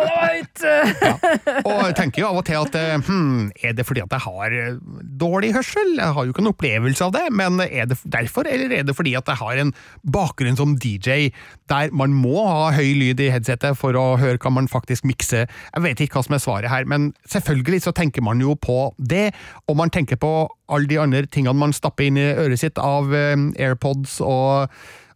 Right! 0.07 0.65
ja. 1.03 1.15
Og 1.62 1.81
jeg 1.89 1.97
tenker 2.01 2.23
jo 2.23 2.31
av 2.31 2.41
og 2.41 2.47
til 2.47 2.61
at 2.61 2.77
hm, 3.07 3.51
er 3.65 3.77
det 3.77 3.87
fordi 3.87 4.03
at 4.05 4.12
jeg 4.17 4.25
har 4.27 4.57
eh, 4.57 4.79
dårlig 5.21 5.53
hørsel? 5.57 5.95
Jeg 5.97 6.17
har 6.17 6.27
jo 6.27 6.35
ikke 6.35 6.45
noen 6.45 6.55
opplevelse 6.55 7.07
av 7.07 7.15
det, 7.17 7.25
men 7.35 7.61
er 7.67 7.89
det 7.91 7.99
derfor, 8.05 8.49
eller 8.51 8.73
er 8.77 8.87
det 8.87 8.97
fordi 8.97 9.15
at 9.19 9.29
jeg 9.31 9.41
har 9.41 9.62
en 9.62 9.73
bakgrunn 10.17 10.59
som 10.59 10.66
DJ, 10.75 11.31
der 11.71 11.95
man 11.95 12.15
må 12.17 12.43
ha 12.49 12.73
høy 12.75 12.91
lyd 12.99 13.23
i 13.23 13.31
headsetet 13.31 13.79
for 13.79 13.95
å 13.95 14.17
høre 14.19 14.41
hva 14.43 14.53
man 14.59 14.69
faktisk 14.71 15.07
mikser. 15.07 15.47
Jeg 15.47 15.87
vet 15.87 16.03
ikke 16.03 16.19
hva 16.19 16.27
som 16.27 16.37
er 16.37 16.43
svaret 16.43 16.73
her, 16.73 16.91
men 16.91 17.13
selvfølgelig 17.31 17.85
så 17.87 17.95
tenker 17.97 18.27
man 18.27 18.43
jo 18.43 18.59
på 18.59 18.91
det, 18.99 19.31
og 19.71 19.79
man 19.79 19.95
tenker 19.95 20.19
på 20.21 20.35
alle 20.67 20.91
de 20.91 20.99
andre 20.99 21.27
tingene 21.31 21.59
man 21.59 21.75
stapper 21.77 22.11
inn 22.11 22.19
i 22.19 22.31
øret 22.35 22.61
sitt 22.61 22.83
av 22.83 23.15
eh, 23.15 23.37
AirPods 23.63 24.19
og 24.27 24.73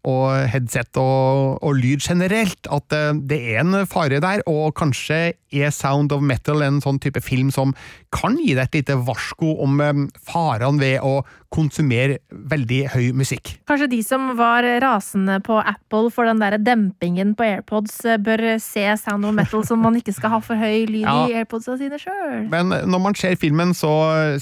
og 0.09 0.49
headset 0.49 0.97
og, 0.97 1.59
og, 1.61 1.75
lyd 1.77 2.01
generelt, 2.01 2.69
at 2.73 2.95
eh, 2.97 3.13
det 3.29 3.41
er 3.53 3.61
en 3.61 3.83
fare 3.89 4.21
der, 4.23 4.41
og 4.49 4.73
kanskje 4.79 5.21
er 5.53 5.75
Sound 5.75 6.15
of 6.17 6.25
Metal 6.25 6.63
en 6.65 6.81
sånn 6.81 7.01
type 7.03 7.21
film 7.25 7.51
som 7.53 7.75
kan 8.15 8.39
gi 8.41 8.55
deg 8.57 8.65
et 8.67 8.81
lite 8.81 8.97
varsko 9.07 9.55
om 9.65 9.81
eh, 9.85 10.07
farene 10.27 10.83
ved 10.83 11.05
å 11.07 11.21
konsumere 11.51 12.21
veldig 12.31 12.81
høy 12.93 13.07
musikk. 13.19 13.57
Kanskje 13.67 13.89
de 13.91 14.01
som 14.07 14.29
var 14.39 14.67
rasende 14.83 15.41
på 15.43 15.57
Apple 15.59 16.13
for 16.15 16.29
den 16.29 16.39
der 16.39 16.55
dempingen 16.63 17.33
på 17.39 17.47
AirPods, 17.49 17.97
eh, 18.07 18.21
bør 18.23 18.45
se 18.63 18.85
Sound 19.01 19.27
of 19.27 19.35
Metal 19.37 19.65
som 19.67 19.83
man 19.83 19.99
ikke 19.99 20.15
skal 20.15 20.35
ha 20.37 20.41
for 20.45 20.59
høy 20.59 20.87
lyd 20.91 21.07
ja. 21.07 21.17
i 21.27 21.39
AirPodsa 21.41 21.79
sine 21.81 21.99
sjøl. 22.03 22.47
Men 22.53 22.71
når 22.71 23.05
man 23.07 23.19
ser 23.19 23.39
filmen, 23.41 23.75
så 23.77 23.91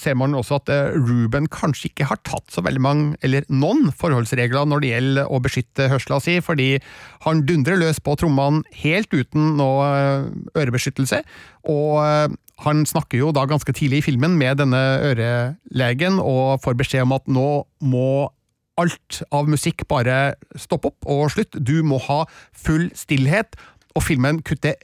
ser 0.00 0.18
man 0.20 0.36
også 0.36 0.60
at 0.60 0.72
Ruben 0.96 1.48
kanskje 1.52 1.90
ikke 1.92 2.08
har 2.10 2.20
tatt 2.26 2.52
så 2.52 2.64
veldig 2.64 2.82
mange, 2.84 3.08
eller 3.24 3.46
noen, 3.48 3.88
forholdsregler 3.98 4.68
når 4.68 4.84
det 4.84 4.92
gjelder 4.92 5.32
å 5.32 5.40
beskytte 5.44 5.88
hørsla 5.92 6.20
si, 6.22 6.38
fordi 6.44 6.70
han 7.24 7.44
dundrer 7.48 7.80
løs 7.80 8.00
på 8.04 8.16
trommene 8.20 8.62
helt 8.82 9.12
uten 9.14 9.56
noe 9.58 9.88
eh, 9.88 10.28
ørebeskyttelse. 10.58 11.22
Og 11.68 11.96
eh, 12.04 12.28
han 12.64 12.82
snakker 12.88 13.20
jo 13.20 13.30
da 13.34 13.44
ganske 13.46 13.72
tidlig 13.76 14.02
i 14.02 14.06
filmen 14.08 14.34
med 14.38 14.58
denne 14.58 14.80
ørelegen 15.06 16.18
og 16.18 16.58
får 16.64 16.78
beskjed 16.80 17.06
om 17.06 17.14
at 17.14 17.30
nå 17.30 17.48
må 17.86 18.10
alt 18.78 19.20
av 19.34 19.48
musikk 19.50 19.84
bare 19.90 20.36
stoppe 20.58 20.92
opp 20.92 21.08
og 21.10 21.32
slutt. 21.34 21.58
Du 21.58 21.82
må 21.86 22.00
ha 22.06 22.24
full 22.54 22.88
stillhet 22.98 23.58
og 23.98 24.04
filmen 24.06 24.38
kutter 24.46 24.76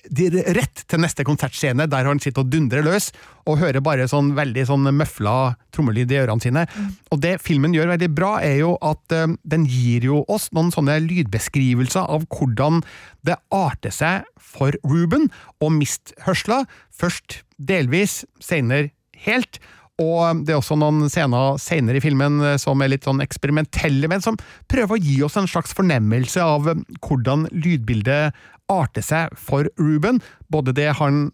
rett 0.56 0.82
til 0.90 1.02
neste 1.02 1.24
konsertscene, 1.26 1.86
der 1.90 2.08
han 2.08 2.20
sitter 2.22 2.42
og 2.42 2.50
dundrer 2.50 2.82
løs, 2.82 3.12
og 3.46 3.60
hører 3.60 3.84
bare 3.84 4.08
sånn 4.10 4.32
veldig 4.34 4.64
sånn 4.66 4.90
møfla 4.96 5.54
trommelyd 5.74 6.10
i 6.10 6.18
ørene 6.24 6.42
sine. 6.42 6.64
Mm. 6.66 6.88
Og 7.14 7.22
det 7.22 7.34
filmen 7.44 7.76
gjør 7.76 7.92
veldig 7.94 8.10
bra, 8.16 8.32
er 8.42 8.58
jo 8.64 8.74
at 8.82 9.14
uh, 9.14 9.36
den 9.46 9.68
gir 9.70 10.08
jo 10.08 10.24
oss 10.32 10.48
noen 10.56 10.72
sånne 10.74 10.98
lydbeskrivelser 11.04 12.10
av 12.10 12.26
hvordan 12.34 12.82
det 13.26 13.38
arter 13.54 13.94
seg 13.94 14.26
for 14.40 14.74
Ruben 14.82 15.30
å 15.62 15.70
miste 15.70 16.16
hørsla, 16.26 16.64
først 16.90 17.42
delvis, 17.62 18.22
senere 18.42 18.90
helt. 19.26 19.62
Og 20.02 20.42
det 20.42 20.50
er 20.50 20.58
også 20.58 20.74
noen 20.78 21.06
scener 21.06 21.58
senere 21.62 22.00
i 22.00 22.02
filmen 22.02 22.40
eh, 22.42 22.56
som 22.58 22.80
er 22.82 22.90
litt 22.90 23.06
sånn 23.06 23.22
eksperimentelle, 23.22 24.08
men 24.10 24.24
som 24.24 24.38
prøver 24.70 24.96
å 24.96 25.02
gi 25.02 25.20
oss 25.22 25.38
en 25.38 25.46
slags 25.50 25.74
fornemmelse 25.78 26.42
av 26.42 26.66
eh, 26.72 26.80
hvordan 27.04 27.46
lydbildet 27.54 28.34
arter 28.72 29.04
seg 29.04 29.34
for 29.38 29.68
Ruben. 29.80 30.20
Både 30.52 30.74
det 30.76 30.90
han 31.00 31.28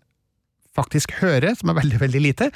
faktisk 0.76 1.16
hører, 1.20 1.54
som 1.58 1.72
er 1.72 1.80
veldig, 1.80 1.98
veldig 2.02 2.22
lite, 2.22 2.50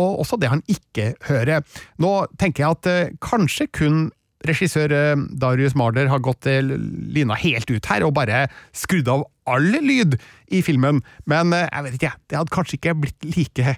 og 0.00 0.20
også 0.24 0.38
det 0.40 0.50
han 0.52 0.62
ikke 0.70 1.12
hører. 1.28 1.64
Nå 2.02 2.12
tenker 2.40 2.64
jeg 2.64 2.78
at 2.78 2.90
eh, 2.90 3.16
kanskje 3.24 3.68
kun 3.74 4.06
regissør 4.44 4.92
eh, 4.92 5.24
Darius 5.40 5.76
Marder 5.78 6.10
har 6.10 6.22
gått 6.24 6.48
eh, 6.50 6.60
lina 6.60 7.38
helt 7.38 7.70
ut 7.70 7.90
her 7.90 8.04
og 8.06 8.16
bare 8.18 8.46
skrudd 8.76 9.08
av 9.10 9.26
all 9.48 9.70
lyd 9.84 10.18
i 10.56 10.62
filmen, 10.64 11.02
men 11.28 11.52
jeg 11.52 11.84
vet 11.86 11.96
ikke, 11.98 12.14
det 12.30 12.38
hadde 12.40 12.54
kanskje 12.54 12.78
ikke 12.78 12.96
blitt 13.02 13.26
like 13.36 13.76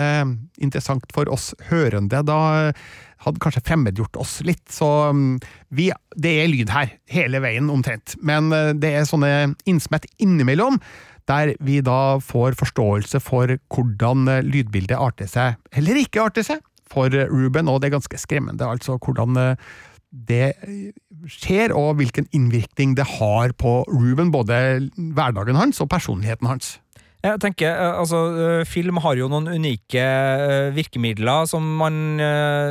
eh, 0.00 0.24
interessant 0.62 1.06
for 1.14 1.30
oss 1.32 1.52
hørende. 1.68 2.22
Da 2.26 2.38
eh, 2.68 2.88
hadde 3.24 3.42
kanskje 3.42 3.64
fremmedgjort 3.66 4.18
oss 4.20 4.38
litt. 4.46 4.64
Så 4.72 4.88
mm, 5.14 5.36
vi, 5.74 5.90
det 6.16 6.34
er 6.42 6.50
lyd 6.50 6.72
her, 6.74 6.94
hele 7.12 7.42
veien 7.44 7.70
omtrent. 7.72 8.16
Men 8.22 8.52
eh, 8.54 8.72
det 8.78 8.94
er 8.94 9.08
sånne 9.08 9.34
innsmett 9.68 10.08
innimellom, 10.22 10.80
der 11.28 11.52
vi 11.60 11.82
da 11.84 12.16
får 12.24 12.56
forståelse 12.60 13.20
for 13.24 13.58
hvordan 13.74 14.30
eh, 14.32 14.46
lydbildet 14.46 14.96
arter 14.98 15.28
seg, 15.30 15.60
eller 15.76 16.00
ikke 16.04 16.24
arter 16.24 16.46
seg, 16.46 16.64
for 16.88 17.12
Ruben, 17.12 17.68
og 17.68 17.82
det 17.82 17.90
er 17.90 17.98
ganske 17.98 18.16
skremmende, 18.16 18.64
altså 18.64 18.94
hvordan 18.96 19.36
det 20.08 20.54
skjer, 21.28 21.74
og 21.76 21.98
hvilken 21.98 22.24
innvirkning 22.32 22.94
det 22.96 23.04
har 23.18 23.52
på 23.60 23.82
Ruben, 23.92 24.30
både 24.32 24.88
hverdagen 24.96 25.58
hans 25.60 25.82
og 25.84 25.90
personligheten 25.92 26.48
hans. 26.48 26.78
Jeg 27.18 27.40
tenker, 27.42 27.66
eh, 27.66 27.96
altså, 27.98 28.18
eh, 28.38 28.64
Film 28.68 29.00
har 29.02 29.16
jo 29.18 29.26
noen 29.26 29.48
unike 29.50 29.98
eh, 29.98 30.68
virkemidler 30.70 31.48
som, 31.50 31.64
man, 31.80 32.20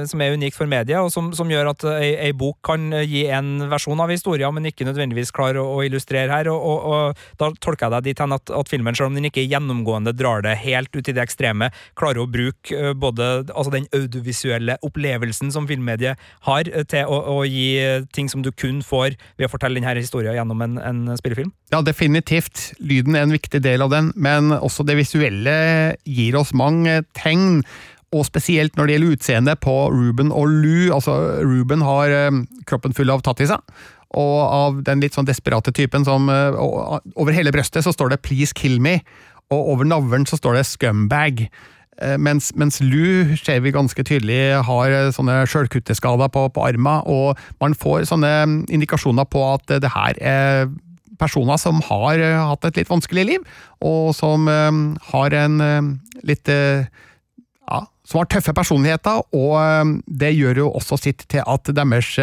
som 0.07 0.21
er 0.23 0.35
unikt 0.39 0.55
for 0.55 0.69
media, 0.71 1.01
og 1.03 1.11
som, 1.11 1.33
som 1.35 1.49
gjør 1.51 1.73
at 1.73 1.83
ei, 1.97 2.13
ei 2.29 2.31
bok 2.31 2.61
kan 2.63 2.85
gi 3.03 3.25
en 3.33 3.67
versjon 3.67 3.99
av 3.99 4.11
historien, 4.11 4.53
men 4.55 4.69
ikke 4.69 4.87
nødvendigvis 4.87 5.33
klarer 5.35 5.59
å, 5.59 5.65
å 5.75 5.83
illustrere 5.83 6.31
her. 6.31 6.51
Og, 6.53 6.63
og, 6.63 6.87
og 6.87 7.41
Da 7.41 7.51
tolker 7.59 7.87
jeg 7.87 7.95
deg 7.97 8.07
dit 8.07 8.23
hen 8.23 8.35
at, 8.37 8.53
at 8.55 8.71
filmen, 8.71 8.95
selv 8.95 9.11
om 9.11 9.19
den 9.19 9.27
ikke 9.27 9.43
gjennomgående 9.43 10.15
drar 10.15 10.45
det 10.45 10.55
helt 10.63 10.95
ut 10.95 11.11
i 11.11 11.15
det 11.15 11.25
ekstreme, 11.25 11.69
klarer 11.99 12.23
å 12.23 12.31
bruke 12.31 12.93
både 12.95 13.29
altså 13.51 13.73
den 13.75 13.89
audiovisuelle 13.91 14.79
opplevelsen 14.87 15.51
som 15.51 15.67
filmmediet 15.67 16.15
har, 16.47 16.71
til 16.87 17.11
å, 17.11 17.19
å 17.35 17.43
gi 17.43 17.69
ting 18.15 18.31
som 18.31 18.45
du 18.45 18.53
kun 18.55 18.79
får 18.85 19.19
ved 19.35 19.49
å 19.49 19.51
fortelle 19.51 19.81
denne 19.81 19.99
historien 19.99 20.37
gjennom 20.37 20.63
en, 20.63 20.79
en 20.79 21.03
spillefilm. 21.19 21.51
Ja, 21.73 21.81
definitivt. 21.83 22.71
Lyden 22.79 23.17
er 23.17 23.25
en 23.27 23.35
viktig 23.35 23.59
del 23.59 23.83
av 23.83 23.91
den, 23.91 24.13
men 24.15 24.36
også 24.57 24.85
det 24.87 24.97
visuelle 24.99 25.57
gir 26.07 26.37
oss 26.39 26.53
mange 26.57 27.01
tegn. 27.17 27.61
Og 28.15 28.23
spesielt 28.23 28.77
når 28.77 28.87
det 28.87 28.95
gjelder 28.95 29.15
utseendet 29.17 29.59
på 29.63 29.75
Ruben 29.91 30.31
og 30.31 30.47
Lou. 30.47 30.93
Altså, 30.95 31.15
Ruben 31.43 31.83
har 31.83 32.13
eh, 32.15 32.41
kroppen 32.69 32.95
full 32.95 33.11
av 33.11 33.23
tattiser. 33.25 33.59
Og 34.15 34.35
av 34.39 34.77
den 34.87 35.01
litt 35.03 35.17
sånn 35.17 35.27
desperate 35.27 35.73
typen 35.75 36.05
som 36.07 36.29
eh, 36.31 36.55
Over 37.19 37.35
hele 37.35 37.51
brøstet 37.51 37.83
så 37.83 37.91
står 37.91 38.13
det 38.13 38.21
'Please 38.23 38.55
kill 38.55 38.79
me', 38.79 39.01
og 39.51 39.73
over 39.73 39.83
navlen 39.83 40.25
så 40.25 40.39
står 40.39 40.55
det 40.55 40.67
'Scumbag'. 40.67 41.47
Eh, 42.01 42.17
Mens, 42.17 42.53
mens 42.55 42.79
Lou 42.79 43.35
ser 43.35 43.59
vi 43.59 43.71
ganske 43.71 44.03
tydelig 44.03 44.63
har 44.63 45.11
sånne 45.11 45.43
sjølkutteskader 45.49 46.29
på, 46.29 46.47
på 46.53 46.63
armen, 46.63 47.01
og 47.05 47.37
man 47.59 47.73
får 47.73 48.07
sånne 48.07 48.45
mm, 48.45 48.65
indikasjoner 48.69 49.25
på 49.25 49.41
at 49.53 49.81
det 49.81 49.91
her 49.91 50.13
er 50.21 50.69
personer 51.19 51.59
som 51.61 51.81
har 51.89 52.21
eh, 52.21 52.37
hatt 52.49 52.67
et 52.67 52.79
litt 52.81 52.91
vanskelig 52.91 53.25
liv, 53.31 53.45
og 53.85 54.13
som 54.17 54.47
eh, 54.51 54.71
har 55.11 55.37
en 55.37 55.61
eh, 55.63 55.91
litt 56.27 56.49
ja, 56.49 57.81
som 58.07 58.21
har 58.21 58.29
tøffe 58.31 58.53
personligheter, 58.55 59.21
og 59.35 59.97
det 60.07 60.31
gjør 60.33 60.63
jo 60.63 60.69
også 60.79 60.99
sitt 61.01 61.25
til 61.29 61.43
at 61.43 61.69
deres 61.75 62.13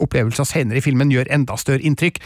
opplevelser 0.00 0.46
senere 0.48 0.78
i 0.78 0.84
filmen 0.84 1.10
gjør 1.12 1.30
enda 1.34 1.56
større 1.58 1.82
inntrykk. 1.82 2.20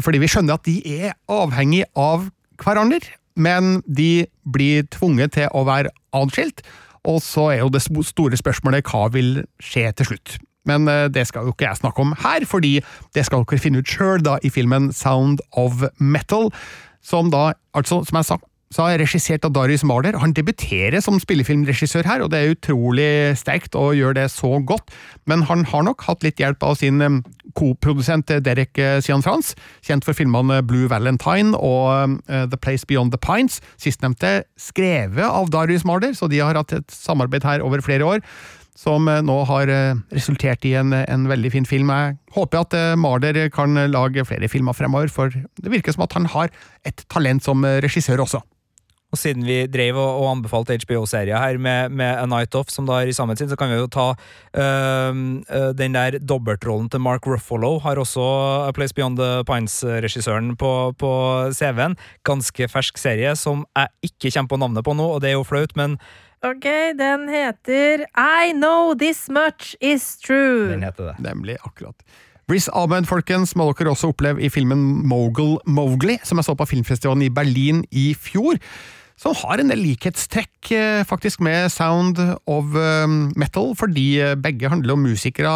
Fordi 0.00 0.20
vi 0.22 0.30
skjønner 0.30 0.56
at 0.56 0.64
de 0.64 0.76
er 1.02 1.16
avhengig 1.30 1.82
av 1.98 2.28
hverandre, 2.62 3.02
men 3.34 3.80
de 3.84 4.28
blir 4.54 4.86
tvunget 4.94 5.34
til 5.36 5.50
å 5.50 5.64
være 5.68 5.92
adskilt, 6.16 6.62
og 7.10 7.18
så 7.24 7.48
er 7.50 7.64
jo 7.64 7.72
det 7.74 7.82
store 7.82 8.38
spørsmålet 8.38 8.86
hva 8.86 9.08
vil 9.12 9.42
skje 9.58 9.88
til 9.98 10.12
slutt. 10.12 10.38
Men 10.68 10.86
eh, 10.90 11.08
det 11.12 11.26
skal 11.28 11.48
jo 11.48 11.56
ikke 11.56 11.68
jeg 11.68 11.82
snakke 11.82 12.04
om 12.04 12.14
her, 12.22 12.46
fordi 12.48 12.78
det 13.16 13.26
skal 13.26 13.44
dere 13.44 13.62
finne 13.62 13.82
ut 13.82 13.90
sjøl 13.90 14.22
i 14.42 14.52
filmen 14.52 14.92
Sound 14.94 15.42
of 15.58 15.84
Metal, 15.98 16.50
som 17.02 17.30
da, 17.32 17.52
altså, 17.74 18.02
som 18.06 18.20
jeg 18.20 18.28
sa, 18.28 18.38
sa 18.72 18.86
er 18.88 19.02
regissert 19.02 19.44
av 19.44 19.52
Darius 19.56 19.82
Marder. 19.84 20.16
Han 20.22 20.34
debuterer 20.36 21.02
som 21.04 21.18
spillefilmregissør 21.20 22.06
her, 22.08 22.22
og 22.22 22.30
det 22.32 22.40
er 22.40 22.54
utrolig 22.54 23.10
sterkt 23.40 23.76
å 23.78 23.90
gjøre 23.96 24.20
det 24.20 24.28
så 24.32 24.54
godt. 24.62 24.94
Men 25.28 25.44
han 25.50 25.66
har 25.72 25.84
nok 25.88 26.06
hatt 26.06 26.24
litt 26.24 26.40
hjelp 26.40 26.62
av 26.64 26.78
sin 26.80 27.02
eh, 27.02 27.18
koprodusent 27.58 28.30
eh, 28.30 28.42
Derek 28.44 28.78
Sian 29.04 29.24
Frans, 29.24 29.56
kjent 29.84 30.06
for 30.06 30.16
filmene 30.16 30.62
Blue 30.64 30.88
Valentine 30.92 31.58
og 31.58 32.22
eh, 32.30 32.46
The 32.46 32.60
Place 32.60 32.86
Beyond 32.88 33.16
the 33.16 33.20
Pines. 33.20 33.60
Sistnevnte 33.82 34.44
skrevet 34.60 35.26
av 35.26 35.50
Darius 35.52 35.86
Marder, 35.88 36.14
så 36.16 36.30
de 36.30 36.40
har 36.44 36.58
hatt 36.58 36.78
et 36.78 36.94
samarbeid 36.94 37.46
her 37.48 37.66
over 37.66 37.82
flere 37.84 38.06
år. 38.06 38.26
Som 38.78 39.08
eh, 39.10 39.20
nå 39.24 39.34
har 39.50 39.68
eh, 39.68 39.98
resultert 40.16 40.64
i 40.64 40.72
en, 40.80 40.94
en 40.96 41.28
veldig 41.28 41.52
fin 41.52 41.68
film. 41.68 41.92
Jeg 41.92 42.16
håper 42.32 42.62
at 42.62 42.78
eh, 42.78 42.94
Marder 42.96 43.44
kan 43.52 43.76
lage 43.92 44.24
flere 44.28 44.48
filmer 44.48 44.76
fremover, 44.76 45.12
for 45.12 45.32
det 45.32 45.74
virker 45.74 45.92
som 45.92 46.06
at 46.06 46.16
han 46.16 46.30
har 46.32 46.52
et 46.88 47.04
talent 47.12 47.44
som 47.44 47.64
regissør 47.84 48.24
også. 48.24 48.40
Og 49.12 49.20
siden 49.20 49.44
vi 49.44 49.58
drev 49.68 49.98
og, 50.00 50.22
og 50.22 50.30
anbefalte 50.30 50.78
HBO-serier 50.80 51.36
her 51.36 51.58
med, 51.60 51.92
med 51.92 52.16
A 52.16 52.24
Night 52.24 52.56
Off, 52.56 52.72
som 52.72 52.86
da 52.88 53.02
er 53.02 53.10
i 53.10 53.12
samme 53.12 53.36
tid, 53.36 53.50
så 53.52 53.58
kan 53.60 53.68
vi 53.68 53.76
jo 53.76 53.90
ta 53.92 54.06
øh, 54.56 55.20
den 55.76 55.98
der 55.98 56.16
dobbeltrollen 56.16 56.88
til 56.88 57.04
Mark 57.04 57.28
Ruffalo. 57.28 57.74
Har 57.84 58.00
også 58.00 58.24
A 58.70 58.72
Place 58.72 58.96
Beyond 58.96 59.20
the 59.20 59.44
Pines-regissøren 59.44 60.54
på, 60.56 60.72
på 60.96 61.12
CV-en. 61.52 61.98
Ganske 62.24 62.72
fersk 62.72 62.96
serie 63.04 63.36
som 63.36 63.66
jeg 63.76 64.08
ikke 64.14 64.32
kommer 64.32 64.54
på 64.54 64.62
navnet 64.64 64.88
på 64.88 64.96
nå, 64.96 65.12
og 65.12 65.20
det 65.20 65.34
er 65.34 65.36
jo 65.36 65.44
flaut, 65.44 65.76
men 65.76 66.00
Ok, 66.42 66.64
den 66.98 67.28
heter 67.30 68.02
I 68.18 68.50
Know 68.50 68.94
This 68.98 69.28
Much 69.30 69.76
Is 69.80 70.18
True. 70.18 70.72
den 70.72 70.82
heter 70.82 71.12
det. 71.12 71.20
Nemlig 71.22 71.54
akkurat. 71.62 71.94
Riz 72.50 72.66
Ahmed, 72.74 73.06
folkens, 73.06 73.54
må 73.54 73.68
dere 73.78 73.92
også 73.92 74.10
oppleve 74.10 74.42
i 74.42 74.50
filmen 74.50 75.06
Mogul 75.06 75.60
Mowgli, 75.70 76.18
som 76.26 76.40
jeg 76.40 76.48
så 76.48 76.56
på 76.58 76.66
filmfestivalen 76.66 77.22
i 77.22 77.30
Berlin 77.30 77.84
i 77.94 78.10
fjor. 78.18 78.58
Som 79.14 79.36
har 79.38 79.62
en 79.62 79.70
del 79.70 79.84
likhetstrekk 79.84 80.72
eh, 80.74 81.04
faktisk 81.06 81.44
med 81.46 81.70
Sound 81.70 82.18
of 82.50 82.74
eh, 82.74 83.06
Metal, 83.38 83.76
fordi 83.78 84.08
eh, 84.18 84.34
begge 84.34 84.72
handler 84.72 84.98
om 84.98 85.06
musikere 85.06 85.54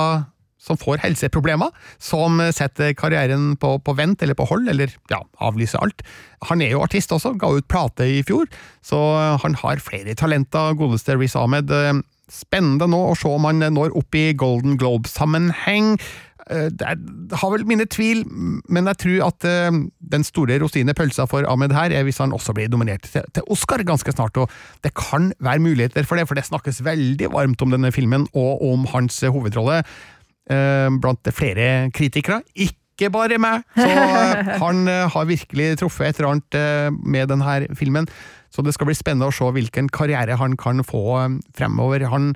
som 0.66 0.78
får 0.80 0.98
helseproblemer, 1.04 1.70
som 2.02 2.40
setter 2.54 2.92
karrieren 2.98 3.52
på, 3.62 3.76
på 3.86 3.94
vent 3.96 4.22
eller 4.26 4.34
på 4.38 4.48
hold, 4.50 4.66
eller 4.72 4.90
ja, 5.12 5.20
avlyser 5.46 5.82
alt. 5.86 6.02
Han 6.50 6.60
er 6.64 6.74
jo 6.74 6.82
artist 6.84 7.14
også, 7.14 7.36
ga 7.38 7.52
ut 7.54 7.68
plate 7.70 8.04
i 8.18 8.20
fjor, 8.26 8.50
så 8.84 8.98
han 9.42 9.54
har 9.62 9.80
flere 9.82 10.14
talenter, 10.18 10.74
godeste 10.78 11.16
Riz 11.20 11.38
Ahmed. 11.38 11.70
Eh, 11.70 12.02
Spennende 12.26 12.88
nå 12.90 12.98
å 13.06 13.14
se 13.14 13.30
om 13.30 13.44
han 13.46 13.60
når 13.70 13.92
opp 13.94 14.16
i 14.18 14.32
Golden 14.34 14.74
Globe-sammenheng. 14.80 15.92
Eh, 16.50 16.68
Det 16.70 16.82
er- 16.82 17.36
har 17.36 17.50
vel 17.50 17.64
mine 17.64 17.86
tvil, 17.86 18.24
men 18.68 18.84
jeg 18.86 18.98
tror 18.98 19.26
at 19.28 19.44
eh, 19.44 19.70
den 20.10 20.24
store 20.24 20.58
rosinen 20.58 20.90
i 20.90 20.92
pølsa 20.92 21.28
for 21.28 21.46
Ahmed 21.46 21.70
her 21.72 21.90
er 21.94 22.02
hvis 22.02 22.18
han 22.18 22.32
også 22.32 22.52
blir 22.54 22.68
nominert 22.68 23.02
til, 23.02 23.22
Oscar 23.48 23.78
ganske 23.86 24.10
snart. 24.12 24.36
og 24.36 24.50
Det 24.82 24.92
kan 24.94 25.32
være 25.40 25.58
muligheter 25.62 26.04
for 26.04 26.16
det, 26.16 26.26
for 26.28 26.34
det 26.34 26.44
snakkes 26.44 26.82
veldig 26.82 27.30
varmt 27.30 27.62
om 27.62 27.70
denne 27.70 27.92
filmen 27.92 28.26
og 28.34 28.62
om 28.72 28.86
hans 28.86 29.22
eh, 29.22 29.30
hovedrolle 29.30 29.78
eh, 29.78 29.82
blant 30.46 31.30
flere 31.34 31.90
kritikere. 31.94 32.42
Ikke 32.96 33.10
bare 33.12 33.36
meg! 33.40 33.64
Så 33.76 33.86
eh, 33.86 34.52
han 34.64 34.86
eh, 34.88 35.06
har 35.12 35.28
virkelig 35.28 35.72
truffet 35.82 36.08
et 36.08 36.20
eller 36.20 36.32
annet 36.32 36.56
eh, 36.56 36.92
med 37.04 37.28
denne 37.28 37.76
filmen. 37.76 38.08
Så 38.48 38.64
det 38.64 38.72
skal 38.72 38.88
bli 38.88 38.96
spennende 38.96 39.28
å 39.28 39.34
se 39.34 39.50
hvilken 39.52 39.90
karriere 39.92 40.38
han 40.40 40.56
kan 40.56 40.80
få 40.86 41.02
eh, 41.20 41.34
fremover. 41.58 42.06
Han 42.08 42.32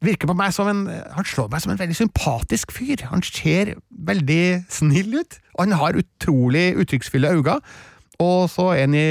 virker 0.00 0.30
på 0.30 0.36
meg 0.38 0.54
som 0.56 0.70
en 0.70 0.86
Han 0.88 1.26
slår 1.28 1.50
meg 1.52 1.60
som 1.60 1.74
en 1.74 1.82
veldig 1.82 1.98
sympatisk 1.98 2.72
fyr. 2.72 3.04
Han 3.12 3.20
ser 3.26 3.74
veldig 3.90 4.64
snill 4.72 5.20
ut, 5.20 5.36
og 5.58 5.66
han 5.66 5.76
har 5.82 6.00
utrolig 6.00 6.70
uttrykksfulle 6.80 7.34
øyne. 7.36 7.60
Og 8.20 8.50
så 8.52 8.66
er 8.74 8.82
han 8.84 8.94
i, 8.98 9.04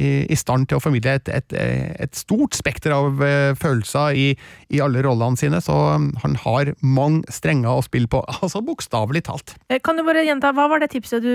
i, 0.00 0.10
i 0.32 0.38
stand 0.38 0.68
til 0.70 0.78
å 0.78 0.82
formidle 0.82 1.18
et, 1.20 1.28
et, 1.28 1.54
et 2.06 2.16
stort 2.16 2.56
spekter 2.56 2.94
av 2.96 3.20
eh, 3.24 3.52
følelser 3.60 4.16
i, 4.16 4.26
i 4.72 4.80
alle 4.80 5.02
rollene 5.04 5.36
sine, 5.40 5.60
så 5.64 5.76
han 6.24 6.36
har 6.46 6.72
mange 6.80 7.28
strenger 7.32 7.76
å 7.80 7.84
spille 7.84 8.08
på, 8.10 8.22
altså 8.40 8.62
bokstavelig 8.64 9.24
talt. 9.28 9.56
Eh, 9.68 9.80
Kan 9.84 10.00
du 10.00 10.04
bare 10.06 10.24
gjenta, 10.26 10.54
Hva 10.56 10.68
var 10.72 10.80
det, 10.82 10.90
du, 11.20 11.32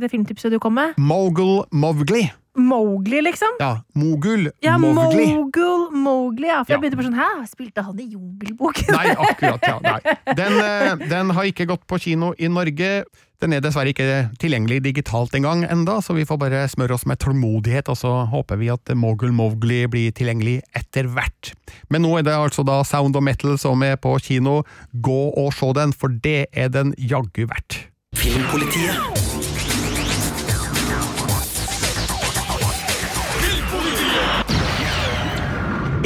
det 0.00 0.10
filmtipset 0.12 0.52
du 0.54 0.60
kom 0.62 0.78
med? 0.78 0.94
Mogul 0.98 1.64
Mowgli. 1.74 2.26
Mowgli, 2.56 3.20
liksom? 3.20 3.48
Ja, 3.60 3.82
Mogul 3.94 4.46
Ja, 4.64 4.78
Mowgli. 4.78 5.26
Mogul 5.34 5.90
Mowgli, 5.92 6.46
ja. 6.48 6.62
For 6.64 6.72
Ja. 6.72 6.78
jeg 6.78 6.80
begynte 6.86 6.96
på 7.02 7.04
sånn 7.04 7.18
Hæ, 7.18 7.28
spilte 7.50 7.84
han 7.84 7.98
i 8.00 8.06
Jungelboken? 8.14 8.94
Nei, 8.96 9.12
akkurat, 9.12 9.60
ja. 9.68 9.76
Nei. 9.84 10.16
Den, 10.40 10.56
eh, 10.64 11.08
den 11.08 11.30
har 11.36 11.44
ikke 11.44 11.66
gått 11.68 11.84
på 11.86 11.98
kino 12.00 12.32
i 12.38 12.48
Norge. 12.48 13.04
Den 13.36 13.52
er 13.52 13.60
dessverre 13.60 13.92
ikke 13.92 14.30
tilgjengelig 14.40 14.78
digitalt 14.86 15.34
engang 15.36 15.66
enda, 15.68 15.98
så 16.00 16.14
vi 16.16 16.24
får 16.24 16.38
bare 16.40 16.62
smøre 16.72 16.96
oss 16.96 17.04
med 17.04 17.20
tålmodighet, 17.20 17.90
og 17.92 17.98
så 18.00 18.12
håper 18.32 18.56
vi 18.56 18.70
at 18.72 18.92
Mogul 18.96 19.34
Mowgli 19.36 19.82
blir 19.92 20.14
tilgjengelig 20.16 20.62
etter 20.78 21.10
hvert. 21.12 21.52
Men 21.92 22.06
nå 22.06 22.14
er 22.16 22.24
det 22.24 22.32
altså 22.32 22.64
da 22.64 22.80
Sound 22.80 23.18
of 23.18 23.26
Metal 23.26 23.58
som 23.60 23.84
er 23.84 24.00
på 24.00 24.14
kino. 24.24 24.62
Gå 25.04 25.20
og 25.36 25.52
se 25.52 25.68
den, 25.76 25.92
for 25.92 26.16
det 26.24 26.46
er 26.56 26.72
den 26.72 26.94
jaggu 26.96 27.44
verdt. 27.44 27.82
Filmpolitiet. 28.16 28.96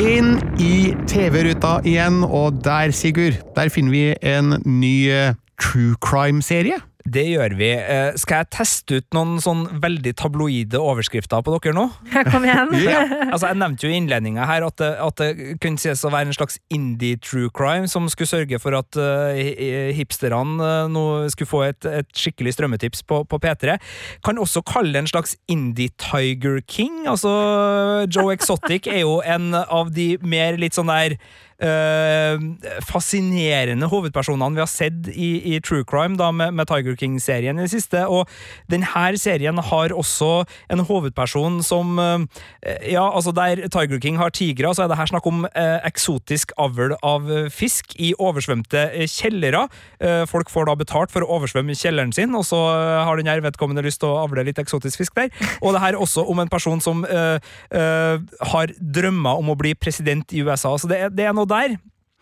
Inn 0.01 0.35
i 0.59 0.97
TV-ruta 1.07 1.79
igjen, 1.87 2.25
og 2.27 2.59
der, 2.67 2.91
Sigurd, 2.91 3.39
der 3.55 3.71
finner 3.71 3.95
vi 3.95 4.07
en 4.27 4.57
ny 4.67 4.95
eh, 5.13 5.35
true 5.61 5.95
crime-serie? 6.03 6.81
Det 7.09 7.23
gjør 7.25 7.55
vi. 7.57 7.71
Eh, 7.73 8.13
skal 8.21 8.43
jeg 8.43 8.51
teste 8.53 8.99
ut 9.01 9.07
noen 9.17 9.39
sånn 9.41 9.63
veldig 9.81 10.13
tabloide 10.21 10.81
overskrifter 10.81 11.41
på 11.45 11.55
dere 11.57 11.73
nå? 11.77 11.87
Kom 12.29 12.45
igjen. 12.45 12.75
altså, 13.33 13.49
Jeg 13.49 13.61
nevnte 13.63 13.87
jo 13.87 13.93
i 13.93 13.97
innledninga 14.01 14.47
her 14.49 14.67
at 14.67 14.77
det, 14.83 14.91
at 15.01 15.23
det 15.23 15.59
kunne 15.63 15.81
sies 15.81 16.05
å 16.05 16.13
være 16.13 16.31
en 16.31 16.37
slags 16.37 16.61
indie 16.73 17.19
true 17.25 17.51
crime 17.57 17.89
som 17.91 18.09
skulle 18.13 18.31
sørge 18.31 18.61
for 18.61 18.77
at 18.77 19.01
uh, 19.01 19.33
hipsterne 19.97 20.61
uh, 20.61 20.91
nå 20.93 21.05
skulle 21.33 21.51
få 21.51 21.65
et, 21.71 21.89
et 21.89 22.11
skikkelig 22.17 22.55
strømmetips 22.59 23.05
på, 23.09 23.23
på, 23.25 23.41
P3. 23.41 23.79
Kan 24.27 24.41
også 24.41 24.65
kalle 24.69 24.93
det 24.95 25.05
en 25.05 25.13
slags 25.13 25.37
indie 25.51 25.95
Tiger 26.01 26.61
King. 26.69 27.07
Altså, 27.09 27.33
Joe 28.13 28.35
Exotic 28.37 28.91
er 28.91 29.05
jo 29.07 29.21
en 29.25 29.55
av 29.57 29.95
de 29.97 30.13
mer 30.21 30.61
litt 30.61 30.77
sånn 30.77 30.93
der 30.93 31.17
Uh, 31.61 32.41
fascinerende 32.89 33.85
hovedpersonene 33.93 34.57
vi 34.57 34.63
har 34.63 34.69
sett 34.71 35.09
i, 35.13 35.29
i 35.53 35.59
True 35.61 35.85
Crime 35.85 36.17
da, 36.17 36.31
med, 36.33 36.55
med 36.57 36.69
Tiger 36.71 36.95
King-serien 36.97 37.59
i 37.61 37.67
det 37.67 37.73
siste. 37.75 38.07
Og 38.09 38.31
denne 38.73 38.89
serien 39.21 39.59
har 39.69 39.93
også 39.93 40.47
en 40.73 40.85
hovedperson 40.89 41.61
som 41.67 42.01
uh, 42.01 42.25
Ja, 42.89 43.05
altså 43.05 43.35
der 43.37 43.67
Tiger 43.69 44.01
King 44.01 44.17
har 44.17 44.33
tigre, 44.33 44.73
så 44.75 44.85
er 44.85 44.89
det 44.89 44.97
her 44.97 45.11
snakk 45.11 45.29
om 45.29 45.45
uh, 45.45 45.79
eksotisk 45.85 46.55
avl 46.57 46.95
av 47.05 47.29
fisk 47.53 47.93
i 48.01 48.15
oversvømte 48.17 48.87
kjellere. 49.11 49.67
folk 50.29 50.51
får 50.51 50.67
da 50.67 50.75
betalt 50.79 51.13
for 51.13 51.25
å 51.25 51.37
oversvømme 51.37 51.75
kjelleren 51.77 52.13
sin, 52.13 52.33
og 52.35 52.45
så 52.47 52.59
har 53.05 53.17
den 53.17 53.29
her 53.29 53.43
vedkommende 53.45 53.83
lyst 53.85 54.01
til 54.01 54.11
å 54.11 54.23
avle 54.25 54.45
litt 54.47 54.59
eksotisk 54.59 55.03
fisk 55.03 55.17
der. 55.19 55.29
Og 55.61 55.75
det 55.75 55.83
her 55.83 55.95
er 55.95 56.01
også 56.01 56.25
om 56.31 56.41
en 56.41 56.51
person 56.53 56.81
som 56.81 57.03
har 57.05 58.73
drømmer 58.81 59.41
om 59.41 59.53
å 59.53 59.59
bli 59.59 59.75
president 59.75 60.33
i 60.33 60.43
USA. 60.47 60.77
Så 60.79 60.89
det 60.91 61.01
er, 61.05 61.13
det 61.15 61.27
er 61.29 61.37
noe 61.37 61.50
der. 61.51 61.79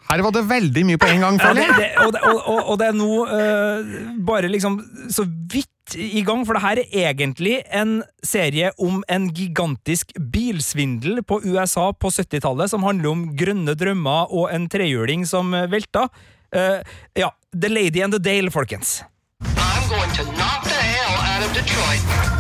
Her 0.09 0.23
var 0.25 0.33
det 0.33 0.45
veldig 0.49 0.85
mye 0.89 1.01
på 1.01 1.09
en 1.13 1.25
gang, 1.25 1.41
føler 1.41 1.67
jeg. 1.67 1.75
Ja, 1.85 2.07
og, 2.07 2.15
og, 2.17 2.39
og, 2.39 2.61
og, 2.63 2.79
det 2.81 2.87
er 2.89 2.95
nå 2.97 3.11
uh, 3.29 3.91
bare 4.25 4.49
liksom 4.49 4.79
så 5.13 5.27
vidt 5.29 5.97
i 6.01 6.23
gang, 6.25 6.47
for 6.49 6.57
det 6.57 6.65
her 6.65 6.81
er 6.85 7.11
egentlig 7.13 7.59
en 7.77 7.99
serie 8.25 8.71
om 8.81 9.03
en 9.09 9.29
gigantisk 9.37 10.13
bilsvindel 10.33 11.23
på 11.29 11.41
USA 11.45 11.91
på 11.93 12.13
70-tallet, 12.13 12.73
som 12.73 12.85
handler 12.89 13.13
om 13.13 13.29
grønne 13.37 13.77
drømmer 13.77 14.33
og 14.33 14.49
en 14.53 14.69
trehjuling 14.73 15.29
som 15.29 15.53
velta. 15.73 16.09
Uh, 16.57 16.81
ja, 17.17 17.33
The 17.53 17.73
Lady 17.73 18.05
and 18.05 18.17
the 18.17 18.21
Dale, 18.21 18.51
folkens. 18.51 19.03
I'm 19.45 19.89
going 19.89 20.13
to 20.17 20.25
knock 20.25 20.65
the 20.65 20.81
hell 20.81 21.17
out 21.21 21.45
of 21.45 21.53
Detroit. 21.53 22.38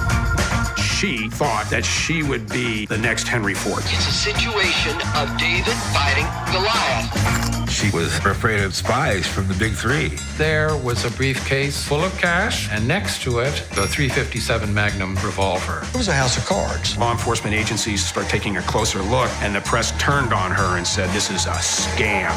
She 0.98 1.28
thought 1.28 1.70
that 1.70 1.84
she 1.84 2.24
would 2.24 2.48
be 2.48 2.84
the 2.86 2.98
next 2.98 3.28
Henry 3.28 3.54
Ford. 3.54 3.84
It's 3.86 4.08
a 4.08 4.10
situation 4.10 4.96
of 5.14 5.30
David 5.38 5.76
fighting 5.94 6.26
Goliath. 6.50 7.70
She 7.70 7.88
was 7.92 8.16
afraid 8.26 8.64
of 8.64 8.74
spies 8.74 9.24
from 9.24 9.46
the 9.46 9.54
big 9.54 9.74
three. 9.74 10.08
There 10.36 10.76
was 10.78 11.04
a 11.04 11.10
briefcase 11.12 11.86
full 11.86 12.02
of 12.02 12.18
cash, 12.18 12.68
and 12.72 12.88
next 12.88 13.22
to 13.22 13.38
it, 13.38 13.52
the 13.76 13.86
357 13.86 14.74
Magnum 14.74 15.14
revolver. 15.24 15.86
It 15.88 15.96
was 15.96 16.08
a 16.08 16.14
house 16.14 16.36
of 16.36 16.44
cards. 16.46 16.98
Law 16.98 17.12
enforcement 17.12 17.54
agencies 17.54 18.04
start 18.04 18.28
taking 18.28 18.56
a 18.56 18.62
closer 18.62 19.00
look, 19.00 19.30
and 19.40 19.54
the 19.54 19.60
press 19.60 19.96
turned 19.98 20.32
on 20.32 20.50
her 20.50 20.78
and 20.78 20.86
said, 20.86 21.08
This 21.10 21.30
is 21.30 21.46
a 21.46 21.50
scam. 21.50 22.34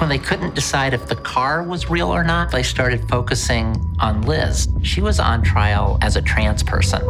When 0.00 0.08
they 0.08 0.18
couldn't 0.18 0.54
decide 0.54 0.92
if 0.92 1.06
the 1.06 1.16
car 1.16 1.62
was 1.62 1.88
real 1.88 2.08
or 2.08 2.24
not, 2.24 2.50
they 2.50 2.62
started 2.62 3.08
focusing 3.08 3.76
on 4.00 4.22
Liz. 4.22 4.68
She 4.82 5.00
was 5.00 5.20
on 5.20 5.42
trial 5.42 5.98
as 6.02 6.16
a 6.16 6.22
trans 6.22 6.62
person. 6.62 7.02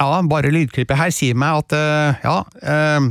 Ja, 0.00 0.22
bare 0.22 0.50
lydklippet 0.50 0.96
her 0.96 1.10
sier 1.12 1.36
meg 1.36 1.60
at 1.60 1.72
uh, 1.76 2.14
ja 2.24 2.36
uh, 2.62 3.08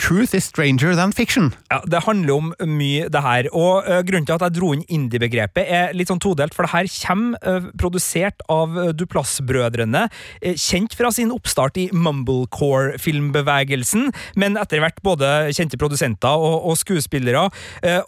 Truth 0.00 0.32
is 0.34 0.44
stranger 0.44 0.96
than 0.96 1.12
fiction. 1.12 1.54
Ja, 1.68 1.80
Det 1.84 2.00
handler 2.06 2.34
om 2.34 2.54
mye, 2.64 3.08
det 3.12 3.22
her. 3.22 3.48
Og 3.52 3.84
uh, 3.84 4.00
Grunnen 4.06 4.26
til 4.26 4.34
at 4.38 4.42
jeg 4.46 4.54
dro 4.56 4.72
inn 4.72 4.84
indie-begrepet, 4.88 5.66
er 5.68 5.92
litt 5.96 6.08
sånn 6.08 6.20
todelt. 6.22 6.54
For 6.56 6.62
det 6.64 6.72
her 6.72 6.86
kommer 7.04 7.38
uh, 7.44 7.60
produsert 7.78 8.42
av 8.50 8.68
Duplass-brødrene, 8.96 10.08
kjent 10.56 10.94
fra 10.96 11.10
sin 11.12 11.30
oppstart 11.34 11.76
i 11.80 11.90
Mumblecore-filmbevegelsen, 11.92 14.12
men 14.40 14.56
etter 14.60 14.80
hvert 14.80 15.02
både 15.04 15.52
kjente 15.56 15.76
produsenter 15.80 16.28
og, 16.32 16.64
og 16.70 16.76
skuespillere. 16.80 17.50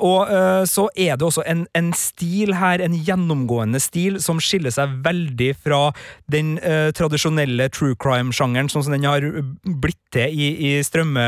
og 0.00 0.26
så 0.68 0.88
er 0.96 1.16
det 1.16 1.26
også 1.26 1.42
en, 1.48 1.66
en, 1.76 1.92
stil 1.96 2.54
her, 2.56 2.80
en 2.84 2.94
gjennomgående 2.94 3.80
stil, 3.82 4.20
som 4.22 4.40
skiller 4.42 4.70
seg 4.74 4.88
veldig 5.04 5.54
fra 5.62 5.92
den 6.32 6.58
tradisjonelle 6.96 7.68
true 7.74 7.94
crime-sjangeren, 8.00 8.68
sånn 8.72 8.84
som 8.86 8.92
den 8.94 9.04
har 9.08 9.20
blitt 9.62 10.00
til 10.14 10.28
i, 10.32 10.48
i 10.68 10.70
strømme 10.84 11.24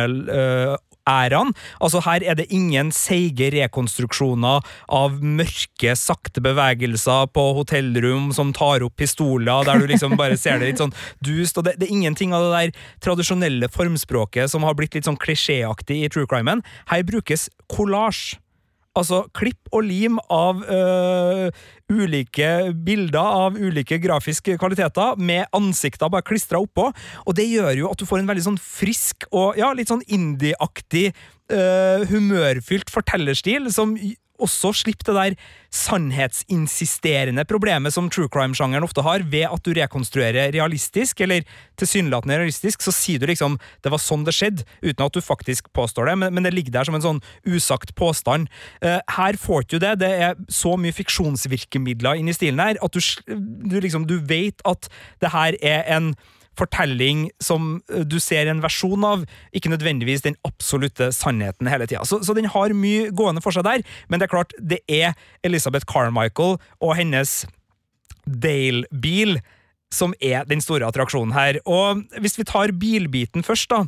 æraen. 1.09 1.53
Altså 1.81 2.03
Her 2.05 2.25
er 2.25 2.39
det 2.39 2.47
ingen 2.55 2.91
seige 2.95 3.51
rekonstruksjoner 3.55 4.65
av 4.89 5.19
mørke, 5.21 5.95
sakte 5.99 6.43
bevegelser 6.45 7.29
på 7.35 7.47
hotellrom 7.59 8.31
som 8.37 8.53
tar 8.57 8.85
opp 8.87 8.97
pistoler, 9.01 9.67
der 9.69 9.81
du 9.81 9.89
liksom 9.91 10.17
bare 10.21 10.39
ser 10.41 10.61
det 10.61 10.73
litt 10.73 10.83
sånn 10.83 10.95
dust. 11.25 11.59
og 11.59 11.69
Det, 11.69 11.77
det 11.81 11.89
er 11.89 11.97
ingenting 11.99 12.35
av 12.37 12.47
det 12.47 12.55
der 12.55 12.87
tradisjonelle 13.05 13.71
formspråket 13.73 14.51
som 14.53 14.65
har 14.67 14.77
blitt 14.79 14.97
litt 14.97 15.09
sånn 15.09 15.21
klisjéaktig 15.21 16.05
i 16.05 16.13
true 16.13 16.29
crimen. 16.31 16.65
Her 16.91 17.05
brukes 17.07 17.51
kollasj. 17.73 18.39
Altså 18.95 19.25
klipp 19.35 19.71
og 19.75 19.83
lim 19.89 20.21
av 20.31 20.61
øh, 20.71 21.49
ulike 21.91 22.51
bilder 22.87 23.39
av 23.45 23.59
ulike 23.59 23.99
grafiske 24.03 24.55
kvaliteter 24.61 25.19
med 25.19 25.49
ansikter 25.57 26.13
bare 26.13 26.27
klistra 26.27 26.61
oppå, 26.63 26.91
og 27.27 27.37
det 27.37 27.49
gjør 27.51 27.73
jo 27.81 27.91
at 27.91 27.99
du 27.99 28.07
får 28.07 28.23
en 28.23 28.31
veldig 28.31 28.47
sånn 28.47 28.61
frisk 28.63 29.27
og 29.33 29.59
ja, 29.59 29.73
litt 29.75 29.91
sånn 29.91 30.05
indie-aktig, 30.07 31.09
øh, 31.51 32.07
humørfylt 32.13 32.93
fortellerstil 32.95 33.67
som 33.75 33.97
også 34.43 34.73
slippe 34.75 35.07
det 35.07 35.15
der 35.15 35.37
sannhetsinsisterende 35.75 37.45
problemet 37.49 37.95
som 37.95 38.09
true 38.11 38.31
crime-sjangeren 38.33 38.87
ofte 38.87 39.03
har, 39.07 39.25
ved 39.31 39.47
at 39.49 39.65
du 39.65 39.73
rekonstruerer 39.77 40.53
realistisk, 40.55 41.21
eller 41.25 41.47
tilsynelatende 41.81 42.39
realistisk, 42.41 42.83
så 42.83 42.95
sier 42.95 43.19
du 43.19 43.27
liksom 43.27 43.59
'det 43.83 43.91
var 43.91 43.99
sånn 43.99 44.25
det 44.25 44.35
skjedde', 44.35 44.65
uten 44.83 45.07
at 45.07 45.13
du 45.13 45.21
faktisk 45.21 45.73
påstår 45.73 46.07
det, 46.07 46.19
men, 46.19 46.35
men 46.35 46.43
det 46.45 46.55
ligger 46.55 46.73
der 46.73 46.85
som 46.85 46.95
en 46.95 47.03
sånn 47.03 47.23
usagt 47.47 47.95
påstand. 47.95 48.49
Uh, 48.83 49.01
her 49.09 49.37
får 49.37 49.69
du 49.69 49.79
det, 49.79 49.99
det 50.01 50.11
er 50.11 50.35
så 50.49 50.77
mye 50.77 50.93
fiksjonsvirkemidler 50.93 52.15
inni 52.19 52.35
stilen 52.35 52.61
her, 52.61 52.77
at 52.83 52.93
du, 52.93 53.01
du 53.71 53.81
liksom, 53.81 54.07
du 54.07 54.19
vet 54.19 54.61
at 54.65 54.89
det 55.21 55.31
her 55.31 55.55
er 55.63 55.83
en 55.97 56.15
fortelling 56.59 57.29
som 57.43 57.79
eh, 57.93 58.05
du 58.07 58.19
ser 58.23 58.51
en 58.51 58.63
versjon 58.65 59.05
av, 59.07 59.25
ikke 59.57 59.73
nødvendigvis 59.73 60.25
den 60.27 60.39
absolutte 60.47 61.11
sannheten 61.15 61.71
hele 61.71 61.89
tida. 61.91 62.05
Så, 62.09 62.23
så, 62.25 62.37
den 62.37 62.51
har 62.53 62.77
mye 62.77 63.11
gående 63.15 63.43
for 63.45 63.55
seg 63.55 63.67
der, 63.67 63.85
men 64.09 64.21
det 64.21 64.29
er 64.29 64.35
klart, 64.37 64.55
det 64.61 64.81
er 64.91 65.15
Elizabeth 65.47 65.89
Carmichael 65.91 66.59
og 66.81 66.97
hennes 66.99 67.43
Dale-bil 68.25 69.39
som 69.95 70.15
er 70.23 70.47
den 70.49 70.63
store 70.65 70.89
attraksjonen 70.89 71.35
her. 71.37 71.61
Og 71.71 72.03
hvis 72.23 72.39
vi 72.39 72.47
tar 72.49 72.75
bilbiten 72.81 73.47
først, 73.47 73.71
da. 73.71 73.85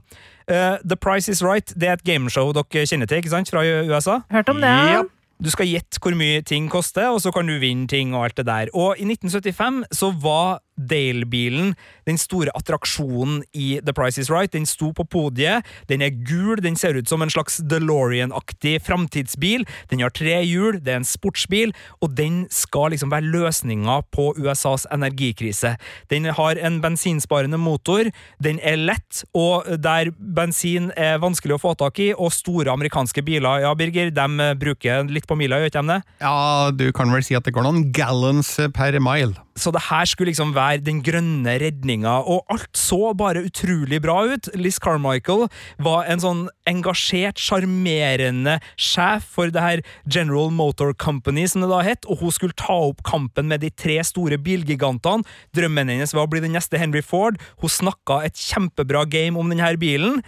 Uh, 0.46 0.78
The 0.86 0.94
Price 0.94 1.26
Is 1.32 1.42
Right 1.42 1.72
det 1.74 1.88
er 1.88 1.98
et 1.98 2.06
gameshow 2.06 2.52
dere 2.54 2.86
kjenner 2.86 3.08
til 3.10 3.18
ikke 3.18 3.32
sant, 3.32 3.50
fra 3.50 3.64
USA? 3.64 4.20
Hørt 4.30 4.52
om 4.52 4.62
det. 4.62 4.70
Ja. 4.70 5.02
Du 5.42 5.50
skal 5.52 5.68
gjette 5.68 6.00
hvor 6.00 6.14
mye 6.16 6.40
ting 6.46 6.70
koster, 6.72 7.10
og 7.12 7.20
så 7.20 7.32
kan 7.34 7.48
du 7.48 7.58
vinne 7.60 7.88
ting 7.90 8.14
og 8.14 8.28
alt 8.28 8.38
det 8.38 8.46
der. 8.48 8.70
Og 8.72 8.96
i 8.96 9.04
1975 9.04 9.82
så 9.98 10.12
var 10.22 10.62
Dale-bilen 10.76 11.74
den 12.06 12.18
store 12.20 12.52
attraksjonen 12.56 13.42
i 13.56 13.80
The 13.84 13.94
Price 13.96 14.20
Is 14.20 14.30
Right. 14.30 14.52
Den 14.54 14.66
sto 14.68 14.92
på 14.94 15.04
podiet, 15.10 15.66
den 15.90 16.04
er 16.04 16.14
gul, 16.14 16.60
den 16.62 16.78
ser 16.78 16.96
ut 16.96 17.10
som 17.10 17.22
en 17.22 17.32
slags 17.32 17.58
DeLorean-aktig 17.66 18.78
framtidsbil. 18.86 19.66
Den 19.90 20.04
har 20.04 20.14
tre 20.14 20.38
hjul, 20.46 20.78
det 20.82 20.94
er 20.94 21.00
en 21.02 21.08
sportsbil, 21.08 21.74
og 22.00 22.14
den 22.18 22.44
skal 22.54 22.94
liksom 22.94 23.12
være 23.12 23.30
løsninga 23.32 23.98
på 24.14 24.28
USAs 24.38 24.86
energikrise. 24.94 25.74
Den 26.12 26.30
har 26.36 26.60
en 26.62 26.80
bensinsparende 26.84 27.58
motor, 27.60 28.10
den 28.42 28.60
er 28.62 28.78
lett, 28.78 29.24
og 29.34 29.66
der 29.82 30.12
bensin 30.16 30.92
er 30.96 31.18
vanskelig 31.22 31.58
å 31.58 31.62
få 31.62 31.74
tak 31.78 31.98
i, 32.02 32.12
og 32.14 32.34
store 32.34 32.72
amerikanske 32.74 33.24
biler, 33.26 33.64
ja, 33.64 33.74
Birger, 33.76 34.12
de 34.14 34.52
bruker 34.60 35.10
litt 35.10 35.26
på 35.28 35.36
mila, 35.38 35.58
gjør 35.60 35.72
ikke 35.72 35.82
de 35.82 35.96
det? 35.96 36.00
Ja, 36.22 36.36
du 36.70 36.86
kan 36.94 37.10
vel 37.12 37.24
si 37.26 37.36
at 37.36 37.46
det 37.46 37.54
går 37.56 37.66
noen 37.66 37.90
gallons 37.94 38.54
per 38.76 38.96
mile. 39.02 39.34
Så 39.56 39.70
det 39.72 39.86
her 39.86 40.04
skulle 40.04 40.28
liksom 40.28 40.52
være 40.52 40.65
den 40.82 41.02
grønne 41.06 41.56
redninga, 41.62 42.18
og 42.26 42.46
alt 42.52 42.76
så 42.78 43.12
bare 43.16 43.44
utrolig 43.46 44.00
bra 44.04 44.18
ut. 44.32 44.50
Liz 44.58 44.78
Carmichael 44.82 45.46
var 45.82 46.10
en 46.10 46.22
sånn 46.22 46.42
engasjert, 46.68 47.40
sjarmerende 47.40 48.58
sjef 48.80 49.28
for 49.36 49.52
det 49.54 49.62
her 49.62 49.84
General 50.04 50.50
Motor 50.54 50.92
Company, 50.98 51.46
som 51.50 51.64
det 51.64 51.70
da 51.72 51.82
het, 51.86 52.08
og 52.10 52.24
hun 52.24 52.34
skulle 52.34 52.58
ta 52.58 52.78
opp 52.90 53.04
kampen 53.06 53.50
med 53.52 53.62
de 53.64 53.70
tre 53.70 53.98
store 54.06 54.40
bilgigantene. 54.42 55.26
Drømmen 55.56 55.92
hennes 55.92 56.14
var 56.16 56.26
å 56.26 56.32
bli 56.32 56.42
den 56.44 56.56
neste 56.56 56.80
Henry 56.80 57.04
Ford. 57.04 57.40
Hun 57.62 57.72
snakka 57.72 58.22
et 58.26 58.38
kjempebra 58.40 59.06
game 59.10 59.38
om 59.40 59.52
denne 59.52 59.74
bilen. 59.80 60.20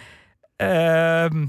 Uh, 0.59 1.49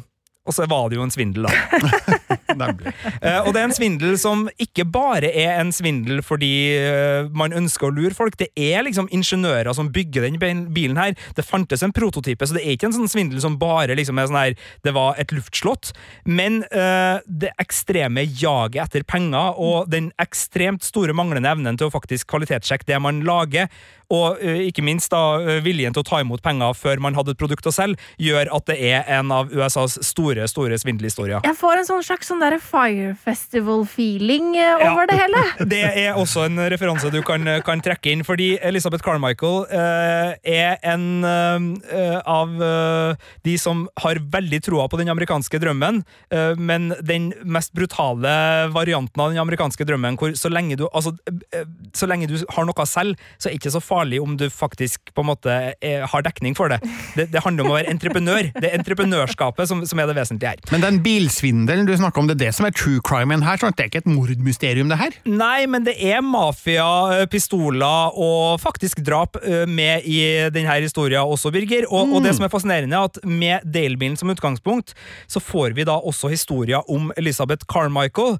Og 0.49 0.55
så 0.55 0.65
var 0.69 0.89
det 0.89 0.97
jo 0.97 1.05
en 1.05 1.13
svindel, 1.13 1.45
da. 1.45 2.29
Eh, 2.59 3.39
og 3.45 3.53
det 3.53 3.61
er 3.61 3.67
en 3.67 3.75
svindel 3.75 4.15
som 4.19 4.45
ikke 4.61 4.85
bare 4.89 5.29
er 5.37 5.59
en 5.61 5.71
svindel 5.75 6.21
fordi 6.25 6.51
eh, 6.77 7.27
man 7.35 7.53
ønsker 7.55 7.89
å 7.89 7.93
lure 7.93 8.15
folk. 8.15 8.37
Det 8.39 8.49
er 8.57 8.83
liksom 8.85 9.09
ingeniører 9.15 9.71
som 9.75 9.91
bygger 9.93 10.25
den 10.27 10.65
bilen 10.73 10.99
her. 10.99 11.15
Det 11.37 11.45
fantes 11.45 11.83
en 11.85 11.93
prototype, 11.95 12.47
så 12.47 12.57
det 12.57 12.63
er 12.63 12.75
ikke 12.75 12.89
en 12.89 12.97
sånn 12.97 13.11
svindel 13.11 13.41
som 13.43 13.57
bare 13.61 13.97
liksom 13.97 14.19
er 14.19 14.29
sånn 14.29 14.39
her 14.39 14.57
Det 14.85 14.93
var 14.95 15.19
et 15.21 15.33
luftslott. 15.35 15.91
Men 16.25 16.63
uh, 16.73 17.21
det 17.25 17.51
ekstreme 17.61 18.25
jaget 18.25 18.89
etter 18.89 19.05
penger 19.07 19.57
og 19.59 19.89
den 19.91 20.11
ekstremt 20.21 20.85
store 20.85 21.15
manglende 21.17 21.51
evnen 21.51 21.79
til 21.79 21.89
å 21.89 21.93
faktisk 21.93 22.29
kvalitetssjekke 22.31 22.87
det 22.89 22.99
man 23.03 23.23
lager, 23.27 23.69
og 24.09 24.39
ikke 24.41 24.81
minst 24.81 25.11
da 25.13 25.59
viljen 25.61 25.93
til 25.93 26.01
å 26.01 26.07
ta 26.07 26.21
imot 26.23 26.41
penger 26.41 26.73
før 26.73 27.01
man 27.03 27.13
hadde 27.17 27.35
et 27.35 27.41
produkt 27.41 27.67
å 27.69 27.73
selge, 27.73 27.99
gjør 28.17 28.49
at 28.55 28.65
det 28.71 28.77
er 28.89 29.03
en 29.19 29.29
av 29.35 29.51
USAs 29.53 29.99
store, 30.07 30.38
store 30.47 30.77
svindelhistorier. 30.79 31.41
Jeg 31.43 31.57
får 31.57 31.81
en 31.81 31.89
sånn 31.89 32.05
slags 32.05 32.29
sånn 32.29 32.45
Fire 32.59 33.15
Festival-feeling 33.25 34.53
over 34.59 34.99
over 34.99 35.09
det 35.09 35.17
hele. 35.19 35.43
Det 35.73 35.81
er 36.03 36.17
også 36.17 36.45
en 36.47 36.59
referanse 36.71 37.11
du 37.13 37.19
kan, 37.25 37.47
kan 37.65 37.81
trekke 37.83 38.13
inn, 38.13 38.23
fordi 38.27 38.51
Elisabeth 38.65 39.03
Carmichael 39.05 39.65
eh, 39.75 40.33
er 40.43 40.77
en 40.87 41.25
eh, 41.25 42.17
av 42.19 42.55
eh, 42.63 43.29
de 43.47 43.55
som 43.61 43.85
har 44.03 44.21
veldig 44.33 44.61
troa 44.65 44.87
på 44.91 44.99
den 45.01 45.11
amerikanske 45.11 45.61
drømmen, 45.61 46.01
eh, 46.33 46.53
men 46.57 46.91
den 47.05 47.31
mest 47.43 47.73
brutale 47.77 48.33
varianten 48.73 49.23
av 49.23 49.33
den 49.33 49.41
amerikanske 49.41 49.87
drømmen, 49.87 50.19
hvor 50.19 50.35
så 50.39 50.51
lenge 50.51 50.79
du, 50.79 50.87
altså, 50.91 51.15
eh, 51.27 51.67
så 51.95 52.09
lenge 52.09 52.29
du 52.31 52.37
har 52.55 52.67
noe 52.67 52.87
selv, 52.89 53.19
så 53.37 53.49
er 53.49 53.55
det 53.55 53.61
ikke 53.61 53.75
så 53.77 53.83
farlig 53.83 54.21
om 54.23 54.37
du 54.39 54.47
faktisk 54.53 55.13
på 55.15 55.25
en 55.25 55.31
måte 55.31 55.57
er, 55.75 56.05
har 56.09 56.25
dekning 56.25 56.57
for 56.57 56.71
det. 56.71 56.81
det. 57.17 57.29
Det 57.33 57.43
handler 57.45 57.65
om 57.65 57.73
å 57.73 57.79
være 57.79 57.91
entreprenør. 57.93 58.51
Det 58.55 58.69
er 58.69 58.77
entreprenørskapet 58.79 59.69
som, 59.69 59.83
som 59.87 59.99
er 59.99 60.09
det 60.09 60.17
vesentlige 60.17 60.28
her. 60.37 60.59
Men 60.71 60.83
den 60.83 60.99
bilsvindelen 61.05 61.87
du 61.87 61.95
snakker 61.97 62.21
om, 62.21 62.27
det 62.29 62.37
er 62.37 62.47
det 62.47 62.55
som 62.57 62.67
er 62.67 62.75
true 62.75 63.01
crimen 63.05 63.43
her? 63.45 63.57
sånn 63.57 63.73
Det 63.75 63.85
er 63.85 63.91
ikke 63.91 64.03
et 64.03 64.09
mordmysterium, 64.11 64.89
det 64.91 64.99
her? 64.99 65.15
Nei, 65.25 65.65
men 65.65 65.85
det 65.87 65.95
er 65.97 66.21
mafia, 66.25 67.25
pistoler 67.31 68.13
og 68.19 68.59
faktisk 68.61 69.01
drap 69.05 69.39
med 69.67 70.05
i 70.05 70.49
denne 70.53 70.77
historien 70.79 71.23
også, 71.23 71.51
Birger. 71.55 71.87
Og, 71.89 72.13
og 72.13 72.25
det 72.25 72.35
som 72.37 72.45
er 72.45 72.53
fascinerende, 72.53 72.97
er 72.97 73.09
at 73.09 73.19
med 73.25 73.65
Dale-bilen 73.65 74.17
som 74.19 74.29
utgangspunkt, 74.33 74.93
så 75.27 75.41
får 75.41 75.73
vi 75.77 75.87
da 75.87 75.97
også 75.97 76.31
historier 76.31 76.85
om 76.91 77.09
Elizabeth 77.17 77.65
Carmichael. 77.71 78.37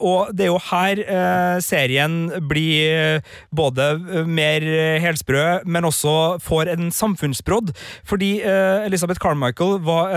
Og 0.00 0.34
det 0.34 0.48
er 0.48 0.52
jo 0.52 0.60
her 0.70 1.60
serien 1.64 2.18
blir 2.50 3.22
både 3.54 4.24
mer 4.26 4.66
helsprø, 5.04 5.46
men 5.64 5.88
også 5.88 6.40
får 6.44 6.74
en 6.74 6.90
samfunnsbrodd. 6.94 7.72
Fordi 8.04 8.34
Elisabeth 8.42 9.04
Elizabeth 9.04 9.20
Carmichael 9.20 9.80
var 9.84 10.10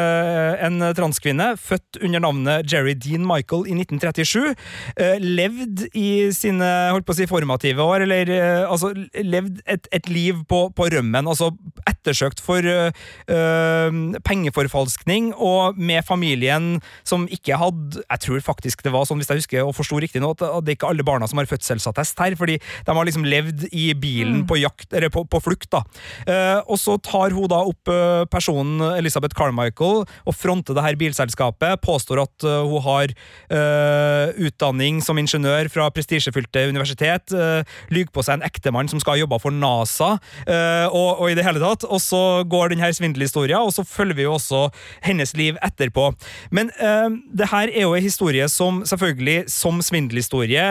en 0.64 0.87
transkvinne, 0.98 1.52
født 1.60 2.00
under 2.04 2.24
navnet 2.24 2.72
Jerry 2.72 2.96
Dean 2.96 3.26
Michael 3.28 3.68
i 3.68 3.76
1937. 3.78 4.54
Eh, 4.98 5.18
levd 5.22 5.88
i 5.98 6.08
sine 6.36 6.68
holdt 6.94 7.08
på 7.08 7.16
å 7.16 7.18
si, 7.18 7.28
formative 7.30 7.84
år, 7.84 8.06
eller 8.08 8.32
eh, 8.34 8.64
altså 8.68 8.94
levd 9.16 9.62
et, 9.66 9.90
et 9.96 10.10
liv 10.12 10.44
på, 10.50 10.68
på 10.78 10.90
rømmen. 10.94 11.28
Altså 11.28 11.52
ettersøkt 11.90 12.42
for 12.44 12.64
eh, 12.64 12.92
eh, 13.32 14.00
pengeforfalskning, 14.28 15.34
og 15.36 15.78
med 15.78 16.06
familien 16.08 16.78
som 17.08 17.26
ikke 17.32 17.58
hadde 17.60 18.04
Jeg 18.04 18.22
tror 18.24 18.44
faktisk 18.44 18.84
det 18.86 18.92
var 18.94 19.06
sånn, 19.08 19.20
hvis 19.22 19.30
jeg 19.32 19.42
husker 19.42 19.68
og 19.68 19.76
forsto 19.76 20.00
riktig 20.02 20.22
nå, 20.24 20.34
at 20.36 20.44
det 20.66 20.74
er 20.74 20.78
ikke 20.78 20.92
alle 20.92 21.06
barna 21.08 21.28
som 21.30 21.40
har 21.42 21.50
fødselsattest 21.50 22.20
her, 22.22 22.36
fordi 22.40 22.58
de 22.60 22.96
har 22.96 23.08
liksom 23.08 23.26
levd 23.28 23.68
i 23.72 23.90
bilen 23.98 24.44
på 24.48 24.60
jakt, 24.62 24.90
eller 24.94 25.12
på, 25.14 25.26
på 25.28 25.42
flukt, 25.44 25.70
da. 25.74 25.84
Eh, 26.28 26.60
og 26.66 26.80
så 26.82 26.98
tar 27.04 27.36
hun 27.36 27.50
da 27.52 27.64
opp 27.68 27.92
eh, 27.92 28.24
personen 28.32 28.82
Elizabeth 28.98 29.36
Carmichael 29.38 30.04
og 30.06 30.36
fronter 30.36 30.77
det 30.78 30.86
her 30.86 31.00
bilselskapet, 31.00 31.82
påstår 31.84 32.24
at 32.24 32.46
eh, 32.48 32.68
hun 32.68 32.84
har 32.86 33.14
uh, 33.52 34.34
utdanning 34.48 35.00
som 35.04 35.18
ingeniør 35.20 35.70
fra 35.74 35.88
prestisjefylte 35.94 36.68
universitet, 36.70 37.34
uh, 37.34 37.62
lyver 37.94 38.12
på 38.14 38.24
seg 38.26 38.38
en 38.38 38.48
ektemann 38.48 38.90
som 38.92 39.02
skal 39.02 39.16
ha 39.16 39.24
jobba 39.24 39.40
for 39.42 39.56
NASA, 39.56 40.14
uh, 40.48 40.88
og, 40.88 41.24
og 41.24 41.32
i 41.32 41.38
det 41.38 41.46
hele 41.48 41.62
tatt. 41.64 41.88
Og 41.88 42.02
så 42.04 42.24
går 42.50 42.74
denne 42.74 42.92
svindelhistorien, 42.94 43.60
og 43.60 43.74
så 43.76 43.86
følger 43.88 44.20
vi 44.20 44.28
jo 44.28 44.36
også 44.38 44.68
hennes 45.06 45.34
liv 45.38 45.60
etterpå. 45.66 46.10
Men 46.56 46.72
uh, 46.82 47.10
det 47.38 47.52
her 47.54 47.74
er 47.74 47.88
jo 47.88 47.96
en 47.98 48.08
historie 48.08 48.48
som 48.52 48.84
selvfølgelig, 48.88 49.48
som 49.52 49.82
svindelhistorie, 49.84 50.66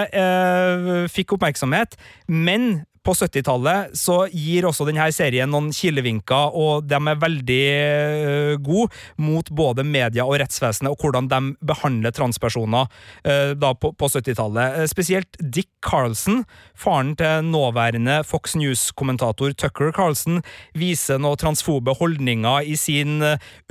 fikk 1.13 1.35
oppmerksomhet, 1.37 1.97
men 2.29 2.85
på 3.07 3.15
70-tallet 3.15 3.95
så 3.97 4.17
gir 4.33 4.67
også 4.67 4.87
denne 4.89 5.07
serien 5.15 5.51
noen 5.51 5.71
kilevinker, 5.75 6.57
og 6.59 6.87
de 6.89 6.99
er 6.99 7.21
veldig 7.23 7.63
uh, 7.71 8.55
gode 8.63 8.91
mot 9.23 9.51
både 9.55 9.85
media 9.87 10.27
og 10.27 10.41
rettsvesenet, 10.43 10.91
og 10.91 11.03
hvordan 11.03 11.31
de 11.31 11.41
behandler 11.67 12.15
transpersoner 12.17 12.89
uh, 12.91 13.53
da 13.55 13.73
på, 13.79 13.93
på 13.95 14.11
70-tallet. 14.11 14.81
Eh, 14.83 14.89
Spesielt 14.91 15.39
Dick 15.39 15.71
Carlson, 15.85 16.43
faren 16.75 17.15
til 17.19 17.47
nåværende 17.47 18.19
Fox 18.27 18.57
News-kommentator 18.59 19.55
Tucker 19.55 19.93
Carlson, 19.95 20.43
viser 20.75 21.21
noen 21.23 21.39
transfobe 21.41 21.95
holdninger 21.99 22.67
i 22.67 22.77
sin 22.81 23.21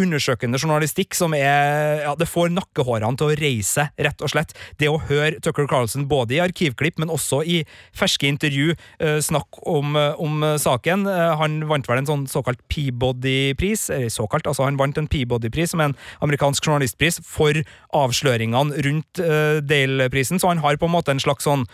undersøkende 0.02 0.60
journalistikk 0.62 1.16
som 1.18 1.34
er 1.36 2.04
ja, 2.06 2.14
Det 2.18 2.28
får 2.30 2.54
nakkehårene 2.54 3.18
til 3.20 3.32
å 3.32 3.38
reise, 3.40 3.88
rett 4.00 4.24
og 4.24 4.32
slett. 4.32 4.56
Det 4.80 4.90
å 4.92 5.00
høre 5.10 5.40
Tucker 5.44 5.68
Carlson 5.70 6.08
både 6.10 6.38
i 6.38 6.42
arkivklipp, 6.44 7.00
men 7.02 7.12
også 7.14 7.42
i 7.44 7.62
ferske 7.96 8.30
intervju 8.30 8.74
eh, 8.74 9.20
snakk 9.26 9.60
om, 9.68 9.96
eh, 10.00 10.14
om 10.22 10.44
eh, 10.44 10.58
saken. 10.62 11.08
Eh, 11.10 11.36
Han 11.40 11.60
vant 11.70 11.88
vel 11.90 12.02
en 12.02 12.10
sånn 12.10 12.28
såkalt 12.30 12.62
Peabody-pris, 12.72 13.90
eller 13.90 14.14
såkalt, 14.14 14.48
altså 14.48 14.66
han 14.66 14.78
vant 14.78 14.98
en 14.98 15.10
Peabody-pris, 15.12 15.74
som 15.74 15.84
en 15.84 15.96
amerikansk 16.22 16.66
journalistpris, 16.66 17.20
for 17.26 17.54
avsløringene 17.94 18.82
rundt 18.86 19.22
Dale-prisen, 19.68 20.40
så 20.40 20.50
han 20.52 20.64
har 20.64 20.78
på 20.78 20.88
en 20.90 20.96
måte 20.96 21.14
en 21.14 21.22
slags 21.24 21.46
sånn 21.48 21.66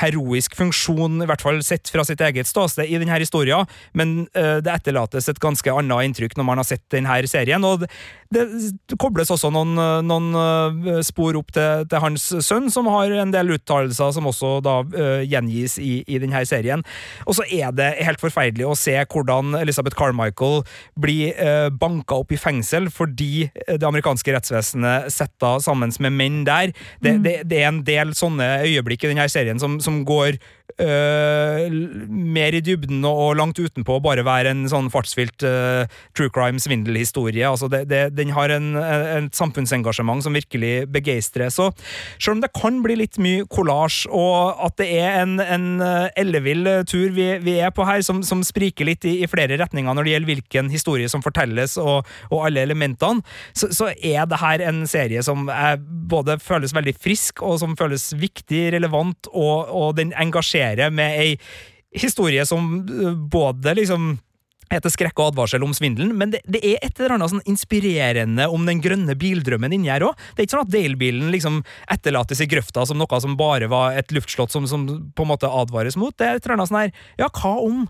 heroisk 0.00 0.56
funksjon, 0.58 1.22
i 1.22 1.28
hvert 1.28 1.44
fall 1.44 1.62
sett 1.64 1.90
fra 1.92 2.04
sitt 2.06 2.20
eget 2.24 2.48
ståsted 2.48 2.90
i 2.90 2.98
denne 3.00 3.18
historien, 3.20 3.68
men 3.96 4.26
eh, 4.34 4.58
det 4.64 4.72
etterlates 4.72 5.28
et 5.30 5.40
ganske 5.42 5.72
annet 5.72 6.10
inntrykk 6.10 6.36
når 6.38 6.48
man 6.50 6.62
har 6.62 6.68
sett 6.68 6.84
denne 6.92 7.22
serien. 7.30 7.64
og 7.64 7.86
det, 8.34 8.44
kobles 9.00 9.30
også 9.32 9.50
noen, 9.54 9.74
eh, 9.78 10.00
noen 10.06 10.38
eh, 10.38 11.00
spor 11.06 11.36
opp 11.38 11.52
til, 11.54 11.86
til 11.90 12.02
hans 12.02 12.26
sønn, 12.46 12.70
som 12.72 12.88
har 12.92 13.12
en 13.22 13.34
del 13.34 13.54
uttalelser 13.56 14.14
som 14.16 14.28
også 14.30 14.56
da 14.64 14.76
eh, 14.94 15.24
gjengis 15.30 15.78
i, 15.82 15.96
i 16.06 16.20
denne 16.22 16.42
serien. 16.48 16.84
Og 17.28 17.38
så 17.38 17.46
er 17.46 17.74
det 17.76 17.90
helt 18.04 18.22
forferdelig 18.22 18.66
å 18.68 18.78
se 18.78 18.96
hvordan 18.98 19.54
Elizabeth 19.60 19.96
Carmichael 19.98 20.62
blir 21.00 21.34
uh, 21.38 21.68
banka 21.72 22.16
opp 22.20 22.32
i 22.32 22.38
fengsel 22.40 22.86
fordi 22.92 23.46
det 23.66 23.84
amerikanske 23.86 24.32
rettsvesenet 24.34 25.12
setter 25.12 25.60
sammen 25.62 25.92
med 26.02 26.14
menn 26.16 26.40
der. 26.46 26.72
Det, 27.04 27.16
det, 27.24 27.34
det 27.50 27.60
er 27.60 27.70
en 27.70 27.82
del 27.86 28.14
sånne 28.16 28.48
øyeblikk 28.64 29.04
i 29.04 29.12
denne 29.12 29.26
serien 29.32 29.53
som, 29.60 29.80
som 29.80 30.04
går 30.04 30.38
l- 30.82 32.06
mer 32.08 32.54
i 32.56 32.62
dybden 32.64 33.04
og, 33.06 33.36
langt 33.38 33.58
utenpå 33.58 34.00
bare 34.02 34.24
være 34.26 34.50
en 34.54 34.64
sånn 34.70 34.90
fartsfylt 34.90 35.44
uh, 35.46 35.84
true 36.16 36.32
crime-svindelhistorie. 36.34 37.44
Altså 37.46 37.68
den 37.70 38.32
har 38.34 38.52
en, 38.54 38.72
en, 38.78 39.28
et 39.28 39.38
samfunnsengasjement 39.38 40.24
som 40.24 40.34
virkelig 40.34 40.88
begeistrer. 40.90 41.52
Så 41.54 41.70
selv 42.18 42.36
om 42.36 42.42
det 42.42 42.52
kan 42.56 42.80
bli 42.82 42.98
litt 42.98 43.18
mye 43.22 43.44
kollasj, 43.50 44.08
og 44.10 44.58
at 44.66 44.78
det 44.80 44.88
er 44.98 45.20
en, 45.22 45.36
en 45.38 45.66
øh, 45.84 46.08
ellevill 46.18 46.66
tur 46.90 47.14
vi, 47.14 47.28
vi 47.44 47.56
er 47.62 47.70
på 47.74 47.86
her, 47.86 48.02
som, 48.06 48.22
som 48.26 48.42
spriker 48.46 48.88
litt 48.88 49.06
i, 49.06 49.16
i 49.22 49.30
flere 49.30 49.58
retninger 49.60 49.94
når 49.94 50.06
det 50.06 50.14
gjelder 50.14 50.32
hvilken 50.32 50.72
historie 50.72 51.10
som 51.12 51.22
fortelles, 51.24 51.76
og, 51.78 52.08
og 52.30 52.46
alle 52.48 52.64
elementene, 52.66 53.22
så, 53.52 53.70
så 53.74 53.92
er 53.94 54.26
det 54.30 54.40
her 54.42 54.64
en 54.66 54.82
serie 54.90 55.22
som 55.26 55.46
både 56.10 56.38
føles 56.42 56.74
veldig 56.74 56.96
frisk, 56.98 57.42
og 57.44 57.60
som 57.62 57.76
føles 57.78 58.10
viktig, 58.18 58.72
relevant, 58.74 59.30
og, 59.32 59.70
og 59.70 59.96
den 60.00 60.10
engasjerer 60.18 60.63
med 60.94 61.20
ei 61.20 61.34
historie 61.94 62.42
som 62.46 62.80
øh, 62.90 63.14
både 63.30 63.76
liksom 63.78 64.16
heter 64.72 64.92
skrekk 64.92 65.20
og 65.20 65.32
advarsel 65.32 65.64
om 65.64 65.74
svindelen, 65.76 66.14
men 66.18 66.32
det, 66.32 66.40
det 66.50 66.60
er 66.66 66.78
et 66.82 66.98
eller 66.98 67.16
annet 67.16 67.32
sånn 67.32 67.44
inspirerende 67.50 68.46
om 68.50 68.64
den 68.66 68.80
grønne 68.82 69.16
bildrømmen 69.18 69.74
inni 69.76 69.92
her 69.92 70.06
òg. 70.08 70.16
Det 70.32 70.42
er 70.42 70.48
ikke 70.48 70.56
sånn 70.56 70.64
at 70.64 70.72
Dale-bilen 70.72 71.28
liksom 71.34 71.60
etterlates 71.92 72.42
i 72.42 72.48
grøfta 72.50 72.86
som 72.88 72.98
noe 73.00 73.20
som 73.22 73.36
bare 73.38 73.68
var 73.70 73.98
et 73.98 74.14
luftslott 74.14 74.54
som, 74.54 74.66
som 74.70 74.86
på 74.88 75.26
en 75.26 75.30
måte 75.34 75.50
advares 75.50 75.98
mot. 76.00 76.16
Det 76.16 76.26
er 76.26 76.38
et 76.38 76.48
eller 76.48 76.58
annet 76.58 76.72
sånn 76.72 76.82
her 76.82 76.96
Ja, 77.20 77.28
hva 77.28 77.54
om 77.62 77.84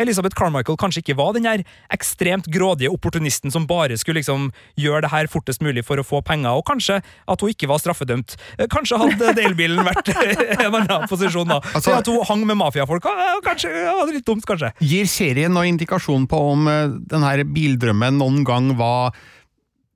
Elizabeth 0.00 0.36
Carmichael 0.38 0.76
kanskje 0.80 1.02
ikke 1.04 1.16
var 1.18 1.32
den 1.36 1.44
her 1.48 1.62
ekstremt 1.92 2.46
grådige 2.52 2.90
opportunisten 2.92 3.52
som 3.52 3.66
bare 3.68 3.96
skulle 4.00 4.20
liksom 4.22 4.50
gjøre 4.80 5.02
det 5.06 5.10
her 5.12 5.28
fortest 5.32 5.62
mulig 5.64 5.84
for 5.84 6.00
å 6.00 6.04
få 6.06 6.22
penger, 6.24 6.56
og 6.58 6.64
kanskje 6.68 6.98
at 7.02 7.40
hun 7.44 7.52
ikke 7.52 7.68
var 7.70 7.80
straffedømt. 7.82 8.36
Eh, 8.58 8.66
Kanskje 8.72 8.98
hadde 9.02 9.34
Dale-bilen 9.36 9.84
vært 9.86 10.10
en 10.64 10.78
annen 10.80 11.06
posisjon, 11.10 11.48
da. 11.48 11.60
Altså- 11.74 11.96
at 11.98 12.06
hun 12.12 12.22
hang 12.28 12.46
med 12.48 12.56
mafiafolk. 12.60 13.04
eh, 13.10 13.38
Kanskje 13.46 13.72
ja, 13.84 13.96
litt 14.10 14.26
dumt, 14.26 14.44
kanskje. 14.48 14.72
Gir 14.80 15.06
serien 15.10 15.52
noen 15.54 15.74
indikasjon 15.74 16.26
på 16.30 16.40
om 16.52 16.66
denne 16.66 17.00
den 17.16 17.24
her 17.24 17.44
bildrømmen 17.48 18.18
noen 18.20 18.42
gang 18.46 18.72
var 18.76 19.14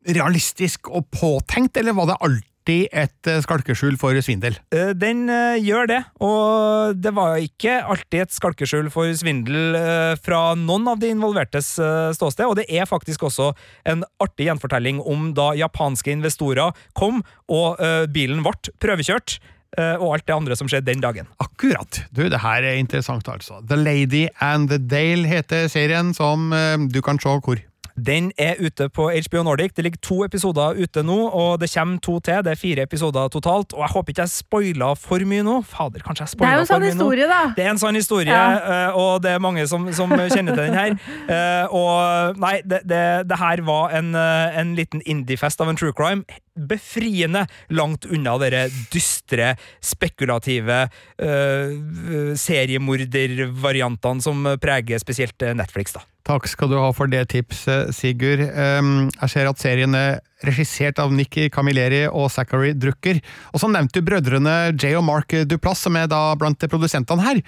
realistisk 0.09 0.89
og 0.89 1.09
påtenkt, 1.13 1.77
eller 1.77 1.93
var 1.97 2.07
det 2.13 2.17
alltid 2.25 2.47
alltid 2.71 2.89
et 2.93 3.27
eh, 3.27 3.41
skalkeskjul 3.43 3.97
for 3.99 4.15
svindel. 4.23 4.57
Eh, 4.73 4.93
Den 4.95 5.29
eh, 5.29 5.59
gjør 5.61 5.89
det, 5.91 6.01
og 6.21 6.97
det 7.01 7.13
var 7.15 7.39
ikke 7.43 7.81
alltid 7.83 8.23
et 8.23 8.35
skalkeskjul 8.35 8.91
for 8.91 9.11
svindel 9.15 9.77
fra 10.23 10.55
noen 10.55 10.89
av 10.89 10.99
de 11.01 11.11
involvertes 11.11 11.79
ståsted, 12.15 12.47
og 12.47 12.57
det 12.59 12.67
er 12.69 12.87
faktisk 12.87 13.23
også 13.27 13.53
en 13.89 14.05
artig 14.21 14.47
gjenfortelling 14.47 15.01
om 15.01 15.33
da 15.35 15.53
japanske 15.55 16.13
investorer 16.13 16.75
kom, 16.95 17.23
og 17.49 17.81
bilen 18.13 18.43
ble 18.45 18.73
prøvekjørt, 18.83 19.39
og 19.79 20.07
alt 20.17 20.27
det 20.27 20.35
andre 20.35 20.57
som 20.59 20.69
skjedde 20.71 20.91
den 20.91 21.03
dagen. 21.03 21.29
Akkurat. 21.43 22.03
Du, 22.11 22.25
det 22.29 22.43
her 22.43 22.67
er 22.67 22.81
interessant, 22.81 23.29
altså. 23.31 23.61
The 23.71 23.79
Lady 23.79 24.27
and 24.43 24.71
the 24.73 24.81
Dale 24.83 25.29
heter 25.31 25.69
serien, 25.71 26.13
som 26.17 26.51
du 26.91 27.01
kan 27.07 27.21
se 27.23 27.39
hvor. 27.39 27.63
Den 28.07 28.31
er 28.39 28.55
ute 28.61 28.89
på 28.89 29.09
HBO 29.13 29.43
Nordic. 29.47 29.73
Det 29.77 29.85
ligger 29.85 30.01
to 30.03 30.19
episoder 30.25 30.79
ute 30.81 31.03
nå, 31.05 31.17
og 31.31 31.61
det 31.61 31.69
kommer 31.75 31.99
to 32.01 32.19
til. 32.25 32.41
Det 32.47 32.53
er 32.55 32.61
fire 32.61 32.83
episoder 32.89 33.29
totalt. 33.29 33.75
Og 33.77 33.83
jeg 33.85 33.93
håper 33.95 34.15
ikke 34.15 34.25
jeg 34.27 34.33
spoila 34.35 34.93
for 34.97 35.25
mye 35.29 35.45
nå. 35.47 35.57
Fader, 35.69 36.01
kanskje 36.07 36.25
jeg 36.27 36.35
spoila 36.37 36.65
for 36.65 36.81
mye 36.85 36.95
nå. 36.97 36.97
Det 36.97 36.97
er 36.97 36.97
jo 36.97 37.01
en 37.01 37.05
sånn 37.05 37.19
historie, 37.21 37.29
da. 37.31 37.41
Det 37.57 37.65
er 37.67 37.71
en 37.75 37.83
sånn 37.85 37.99
historie, 38.01 38.31
Ja. 38.31 38.45
eh, 38.89 38.97
og 38.97 39.23
det 39.23 39.31
er 39.37 39.43
mange 39.43 39.67
som, 39.69 39.89
som 39.93 40.11
kjenner 40.11 40.55
til 40.57 40.65
den 40.71 40.79
her. 40.81 40.97
Eh, 41.31 41.67
Og 41.71 42.37
nei, 42.41 42.57
det, 42.67 42.81
det, 42.89 43.03
det 43.31 43.37
her 43.39 43.61
var 43.67 43.91
en, 43.95 44.15
eh, 44.19 44.59
en 44.61 44.75
liten 44.75 45.03
indiefest 45.07 45.61
av 45.61 45.69
en 45.71 45.77
true 45.77 45.93
crime. 45.93 46.25
Befriende 46.69 47.47
langt 47.73 48.07
unna 48.09 48.37
dere 48.43 48.67
dystre, 48.93 49.55
spekulative 49.81 50.83
uh, 50.91 52.35
seriemordervariantene 52.37 54.25
som 54.25 54.49
preger 54.61 55.01
spesielt 55.03 55.43
eh, 55.43 55.57
Netflix, 55.57 55.95
da. 55.97 56.05
Takk 56.29 56.47
skal 56.51 56.69
du 56.71 56.77
ha 56.79 56.91
for 56.95 57.11
det 57.11 57.25
tipset, 57.33 57.95
Sigurd. 57.97 58.43
Um, 58.53 59.09
jeg 59.09 59.33
ser 59.33 59.49
at 59.49 59.63
serien 59.63 59.97
er 59.97 60.21
regissert 60.47 61.01
av 61.03 61.15
Nikki 61.15 61.49
Camilleri 61.53 62.05
og 62.09 62.29
Zachary 62.33 62.75
Drucker. 62.77 63.23
Og 63.55 63.63
så 63.63 63.71
nevnte 63.73 63.99
du 63.99 64.07
brødrene 64.07 64.59
Jay 64.75 64.95
og 64.99 65.07
Mark 65.09 65.33
Duplass, 65.49 65.87
som 65.87 65.97
er 65.99 66.11
da 66.13 66.23
blant 66.39 66.69
produsentene 66.69 67.25
her. 67.25 67.41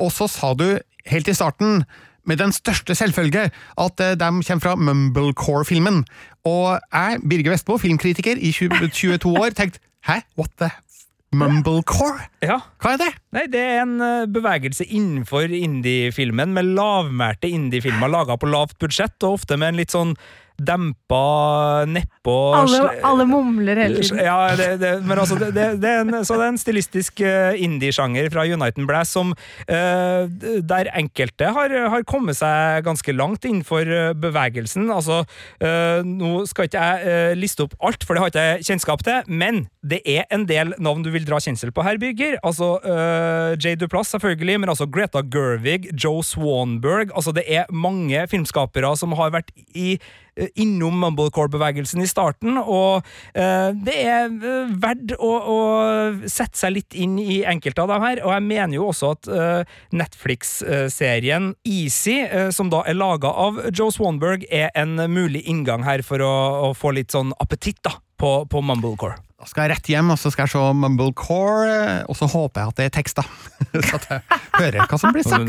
Og 0.00 0.14
så 0.14 0.30
sa 0.30 0.54
du 0.56 0.68
helt 1.10 1.28
i 1.28 1.36
starten, 1.36 1.82
med 2.24 2.40
den 2.42 2.52
største 2.52 2.94
selvfølge, 2.94 3.48
at 3.84 4.04
eh, 4.04 4.16
de 4.18 4.30
kommer 4.46 4.64
fra 4.64 4.74
Mumblecore-filmen. 4.76 6.04
Og 6.48 6.78
jeg, 6.92 7.20
Birger 7.30 7.54
Vestmo, 7.54 7.78
filmkritiker 7.80 8.38
i 8.38 8.52
20, 8.52 8.88
22 8.88 9.34
år, 9.42 9.56
tenkte 9.56 9.82
hæ, 10.08 10.20
what 10.38 10.52
the 10.60 10.70
Mumblecore? 11.32 12.26
Ja. 12.42 12.58
Hva 12.82 12.96
er 12.96 13.02
det? 13.04 13.10
Nei, 13.36 13.46
det 13.52 13.60
er 13.62 13.82
en 13.84 13.96
eh, 14.02 14.28
bevegelse 14.30 14.86
innenfor 14.88 15.52
indie-filmen, 15.54 16.54
med 16.56 16.72
lavmælte 16.74 17.48
indiefilmer 17.48 18.10
laga 18.10 18.38
på 18.40 18.50
lavt 18.50 18.78
budsjett, 18.82 19.18
og 19.22 19.38
ofte 19.38 19.60
med 19.60 19.74
en 19.74 19.82
litt 19.82 19.94
sånn 19.94 20.16
dempa, 20.60 21.84
nedpå 21.88 22.36
Alle, 22.56 22.80
alle 23.06 23.26
mumler 23.28 23.80
hele 23.80 24.02
tiden. 24.02 24.20
Ja, 24.24 24.52
det, 24.58 24.68
det, 24.82 24.92
men 25.06 25.18
altså, 25.18 25.38
det, 25.40 25.52
det, 25.80 25.90
er 25.90 26.04
en, 26.04 26.24
så 26.26 26.36
det 26.38 26.46
er 26.46 26.54
en 26.54 26.60
stilistisk 26.60 27.22
uh, 27.24 27.56
indie-sjanger 27.56 28.30
fra 28.32 28.44
Uniten 28.48 28.88
Blast 28.88 29.16
som 29.16 29.32
uh, 29.32 30.22
Der 30.30 30.90
enkelte 30.98 31.50
har, 31.54 31.74
har 31.94 32.06
kommet 32.08 32.38
seg 32.38 32.84
ganske 32.86 33.14
langt 33.16 33.44
innenfor 33.46 33.88
eh, 33.88 34.12
bevegelsen. 34.16 34.88
Altså, 34.92 35.22
uh, 35.62 36.00
nå 36.06 36.44
skal 36.50 36.68
ikke 36.68 36.84
jeg 36.84 37.10
uh, 37.32 37.38
liste 37.38 37.64
opp 37.66 37.74
alt, 37.86 38.04
for 38.06 38.16
det 38.16 38.22
har 38.22 38.32
ikke 38.32 38.46
jeg 38.46 38.68
kjennskap 38.70 39.04
til, 39.06 39.30
men 39.30 39.64
det 39.86 40.00
er 40.08 40.26
en 40.34 40.46
del 40.48 40.74
navn 40.82 41.04
du 41.04 41.10
vil 41.12 41.26
dra 41.28 41.40
kjensel 41.42 41.72
på 41.74 41.84
her, 41.84 41.98
Birger. 42.00 42.36
Altså 42.46 42.76
Jay 43.60 43.78
Duplass, 43.80 44.12
selvfølgelig, 44.12 44.58
men 44.60 44.72
altså 44.72 44.86
Greta 44.90 45.22
Gervig, 45.24 45.88
Joe 45.96 46.24
Swanberg 46.26 47.10
Altså, 47.16 47.32
det 47.32 47.44
er 47.48 47.68
mange 47.72 48.26
filmskapere 48.30 48.94
som 48.98 49.14
har 49.18 49.32
vært 49.34 49.50
i 49.76 49.94
eh, 49.96 50.29
innom 50.54 51.00
Mumblecore-bevegelsen 51.04 52.02
i 52.04 52.08
starten, 52.10 52.58
og 52.60 53.06
eh, 53.34 53.70
det 53.76 53.96
er 54.00 54.26
eh, 54.28 54.74
verdt 54.82 55.14
å, 55.18 55.30
å 55.30 55.58
sette 56.26 56.58
seg 56.60 56.76
litt 56.78 56.96
inn 56.98 57.18
i 57.20 57.40
enkelte 57.48 57.84
av 57.84 57.94
dem 57.94 58.06
her, 58.06 58.22
og 58.24 58.34
jeg 58.36 58.46
mener 58.48 58.76
jo 58.78 58.90
også 58.90 59.14
at 59.16 59.30
eh, 59.30 59.78
Netflix-serien 59.96 61.52
Easy, 61.64 62.20
eh, 62.26 62.50
som 62.54 62.72
da 62.72 62.84
er 62.88 62.98
laga 62.98 63.32
av 63.32 63.62
Joe 63.70 63.92
Swanberg, 63.94 64.46
er 64.50 64.70
en 64.78 64.96
mulig 65.10 65.44
inngang 65.50 65.84
her 65.86 66.04
for 66.06 66.22
å, 66.24 66.36
å 66.70 66.76
få 66.76 66.94
litt 66.96 67.14
sånn 67.14 67.34
appetitt 67.42 67.82
da, 67.86 67.96
på, 68.20 68.40
på 68.50 68.62
Mumblecore. 68.64 69.18
Da 69.40 69.46
skal 69.48 69.64
jeg 69.64 69.70
rett 69.72 69.88
hjem 69.88 70.10
og 70.12 70.18
så 70.20 70.28
skal 70.28 70.44
jeg 70.44 70.52
se 70.52 70.62
Mumblecore, 70.76 71.68
eh, 71.72 72.02
og 72.12 72.16
så 72.18 72.28
håper 72.28 72.60
jeg 72.60 72.72
at 72.72 72.80
det 72.80 72.88
er 72.90 72.92
tekst, 72.98 73.16
da. 73.16 73.24
så 73.88 73.96
at 73.96 74.04
jeg 74.10 74.20
hører 74.58 74.82
hva 74.84 74.98
som 75.00 75.14
blir 75.16 75.24
sagt. 75.24 75.48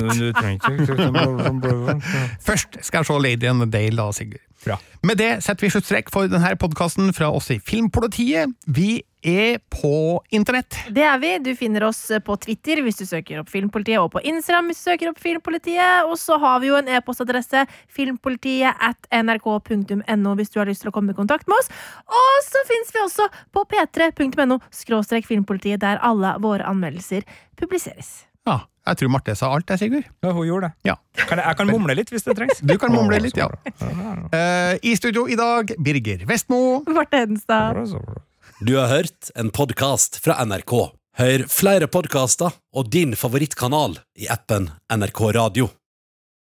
Først 2.46 2.80
skal 2.80 3.02
jeg 3.02 3.10
se 3.10 3.20
Lady 3.20 3.52
and 3.52 3.66
the 3.66 3.68
Dale, 3.68 3.98
da, 4.00 4.08
Sigurd. 4.16 4.46
Bra. 4.66 4.78
Med 5.02 5.18
det 5.18 5.32
setter 5.42 5.66
vi 5.66 5.72
sluttstrek 5.74 6.12
for 6.14 6.30
denne 6.30 6.52
podkasten 6.62 7.10
fra 7.18 7.32
oss 7.34 7.50
i 7.50 7.58
Filmpolitiet. 7.58 8.52
Vi 8.70 9.02
er 9.26 9.58
på 9.74 10.22
internett. 10.30 10.78
Det 10.94 11.02
er 11.02 11.18
vi. 11.22 11.32
Du 11.42 11.52
finner 11.58 11.88
oss 11.88 12.04
på 12.26 12.36
Twitter 12.42 12.84
hvis 12.86 13.02
du 13.02 13.06
søker 13.10 13.42
opp 13.42 13.50
Filmpolitiet, 13.50 13.98
og 14.02 14.12
på 14.14 14.22
Instagram 14.22 14.70
hvis 14.70 14.84
du 14.84 14.92
søker 14.92 15.10
opp 15.10 15.22
Filmpolitiet. 15.22 16.06
Og 16.06 16.18
så 16.22 16.38
har 16.42 16.62
vi 16.62 16.70
jo 16.70 16.78
en 16.78 16.90
e-postadresse, 16.90 17.66
filmpolitiet 17.90 18.78
at 18.78 19.10
nrk.no, 19.24 20.36
hvis 20.38 20.54
du 20.54 20.62
har 20.62 20.70
lyst 20.70 20.86
til 20.86 20.94
å 20.94 20.96
komme 20.96 21.16
i 21.16 21.18
kontakt 21.18 21.50
med 21.50 21.58
oss. 21.58 21.72
Og 22.06 22.34
så 22.46 22.66
fins 22.70 22.94
vi 22.94 23.06
også 23.06 23.30
på 23.54 23.66
p3.no 23.74 24.62
skråstrek 24.70 25.30
filmpolitiet, 25.30 25.82
der 25.82 26.02
alle 26.06 26.38
våre 26.42 26.70
anmeldelser 26.70 27.26
publiseres. 27.58 28.31
Ja, 28.50 28.58
jeg 28.90 28.98
tror 28.98 29.12
Marte 29.14 29.36
sa 29.38 29.52
alt, 29.54 29.70
jeg, 29.70 29.82
Sigurd. 29.84 30.08
Ja, 30.26 30.32
hun 30.34 30.48
gjorde 30.48 30.70
det. 30.72 30.90
Ja. 30.90 30.96
Kan 31.28 31.38
jeg, 31.38 31.46
jeg 31.46 31.60
kan 31.60 31.70
mumle 31.70 31.96
litt 31.98 32.14
hvis 32.14 32.26
det 32.26 32.36
trengs. 32.40 32.62
Du 32.66 32.74
kan 32.82 32.94
mumle 32.94 33.20
litt, 33.22 33.38
ja. 33.38 33.50
Uh, 33.82 34.74
I 34.82 34.96
studio 34.98 35.28
i 35.30 35.38
dag, 35.40 35.76
Birger 35.78 36.26
Vestmo. 36.30 36.82
Marte 36.90 37.22
Hedenstad. 37.22 37.84
Du 38.62 38.74
har 38.78 38.90
hørt 38.90 39.30
en 39.36 39.54
podkast 39.54 40.18
fra 40.24 40.40
NRK. 40.46 40.74
Hør 41.22 41.44
flere 41.52 41.90
podkaster 41.92 42.56
og 42.74 42.90
din 42.94 43.14
favorittkanal 43.20 44.00
i 44.18 44.30
appen 44.32 44.70
NRK 44.96 45.22
Radio. 45.38 45.70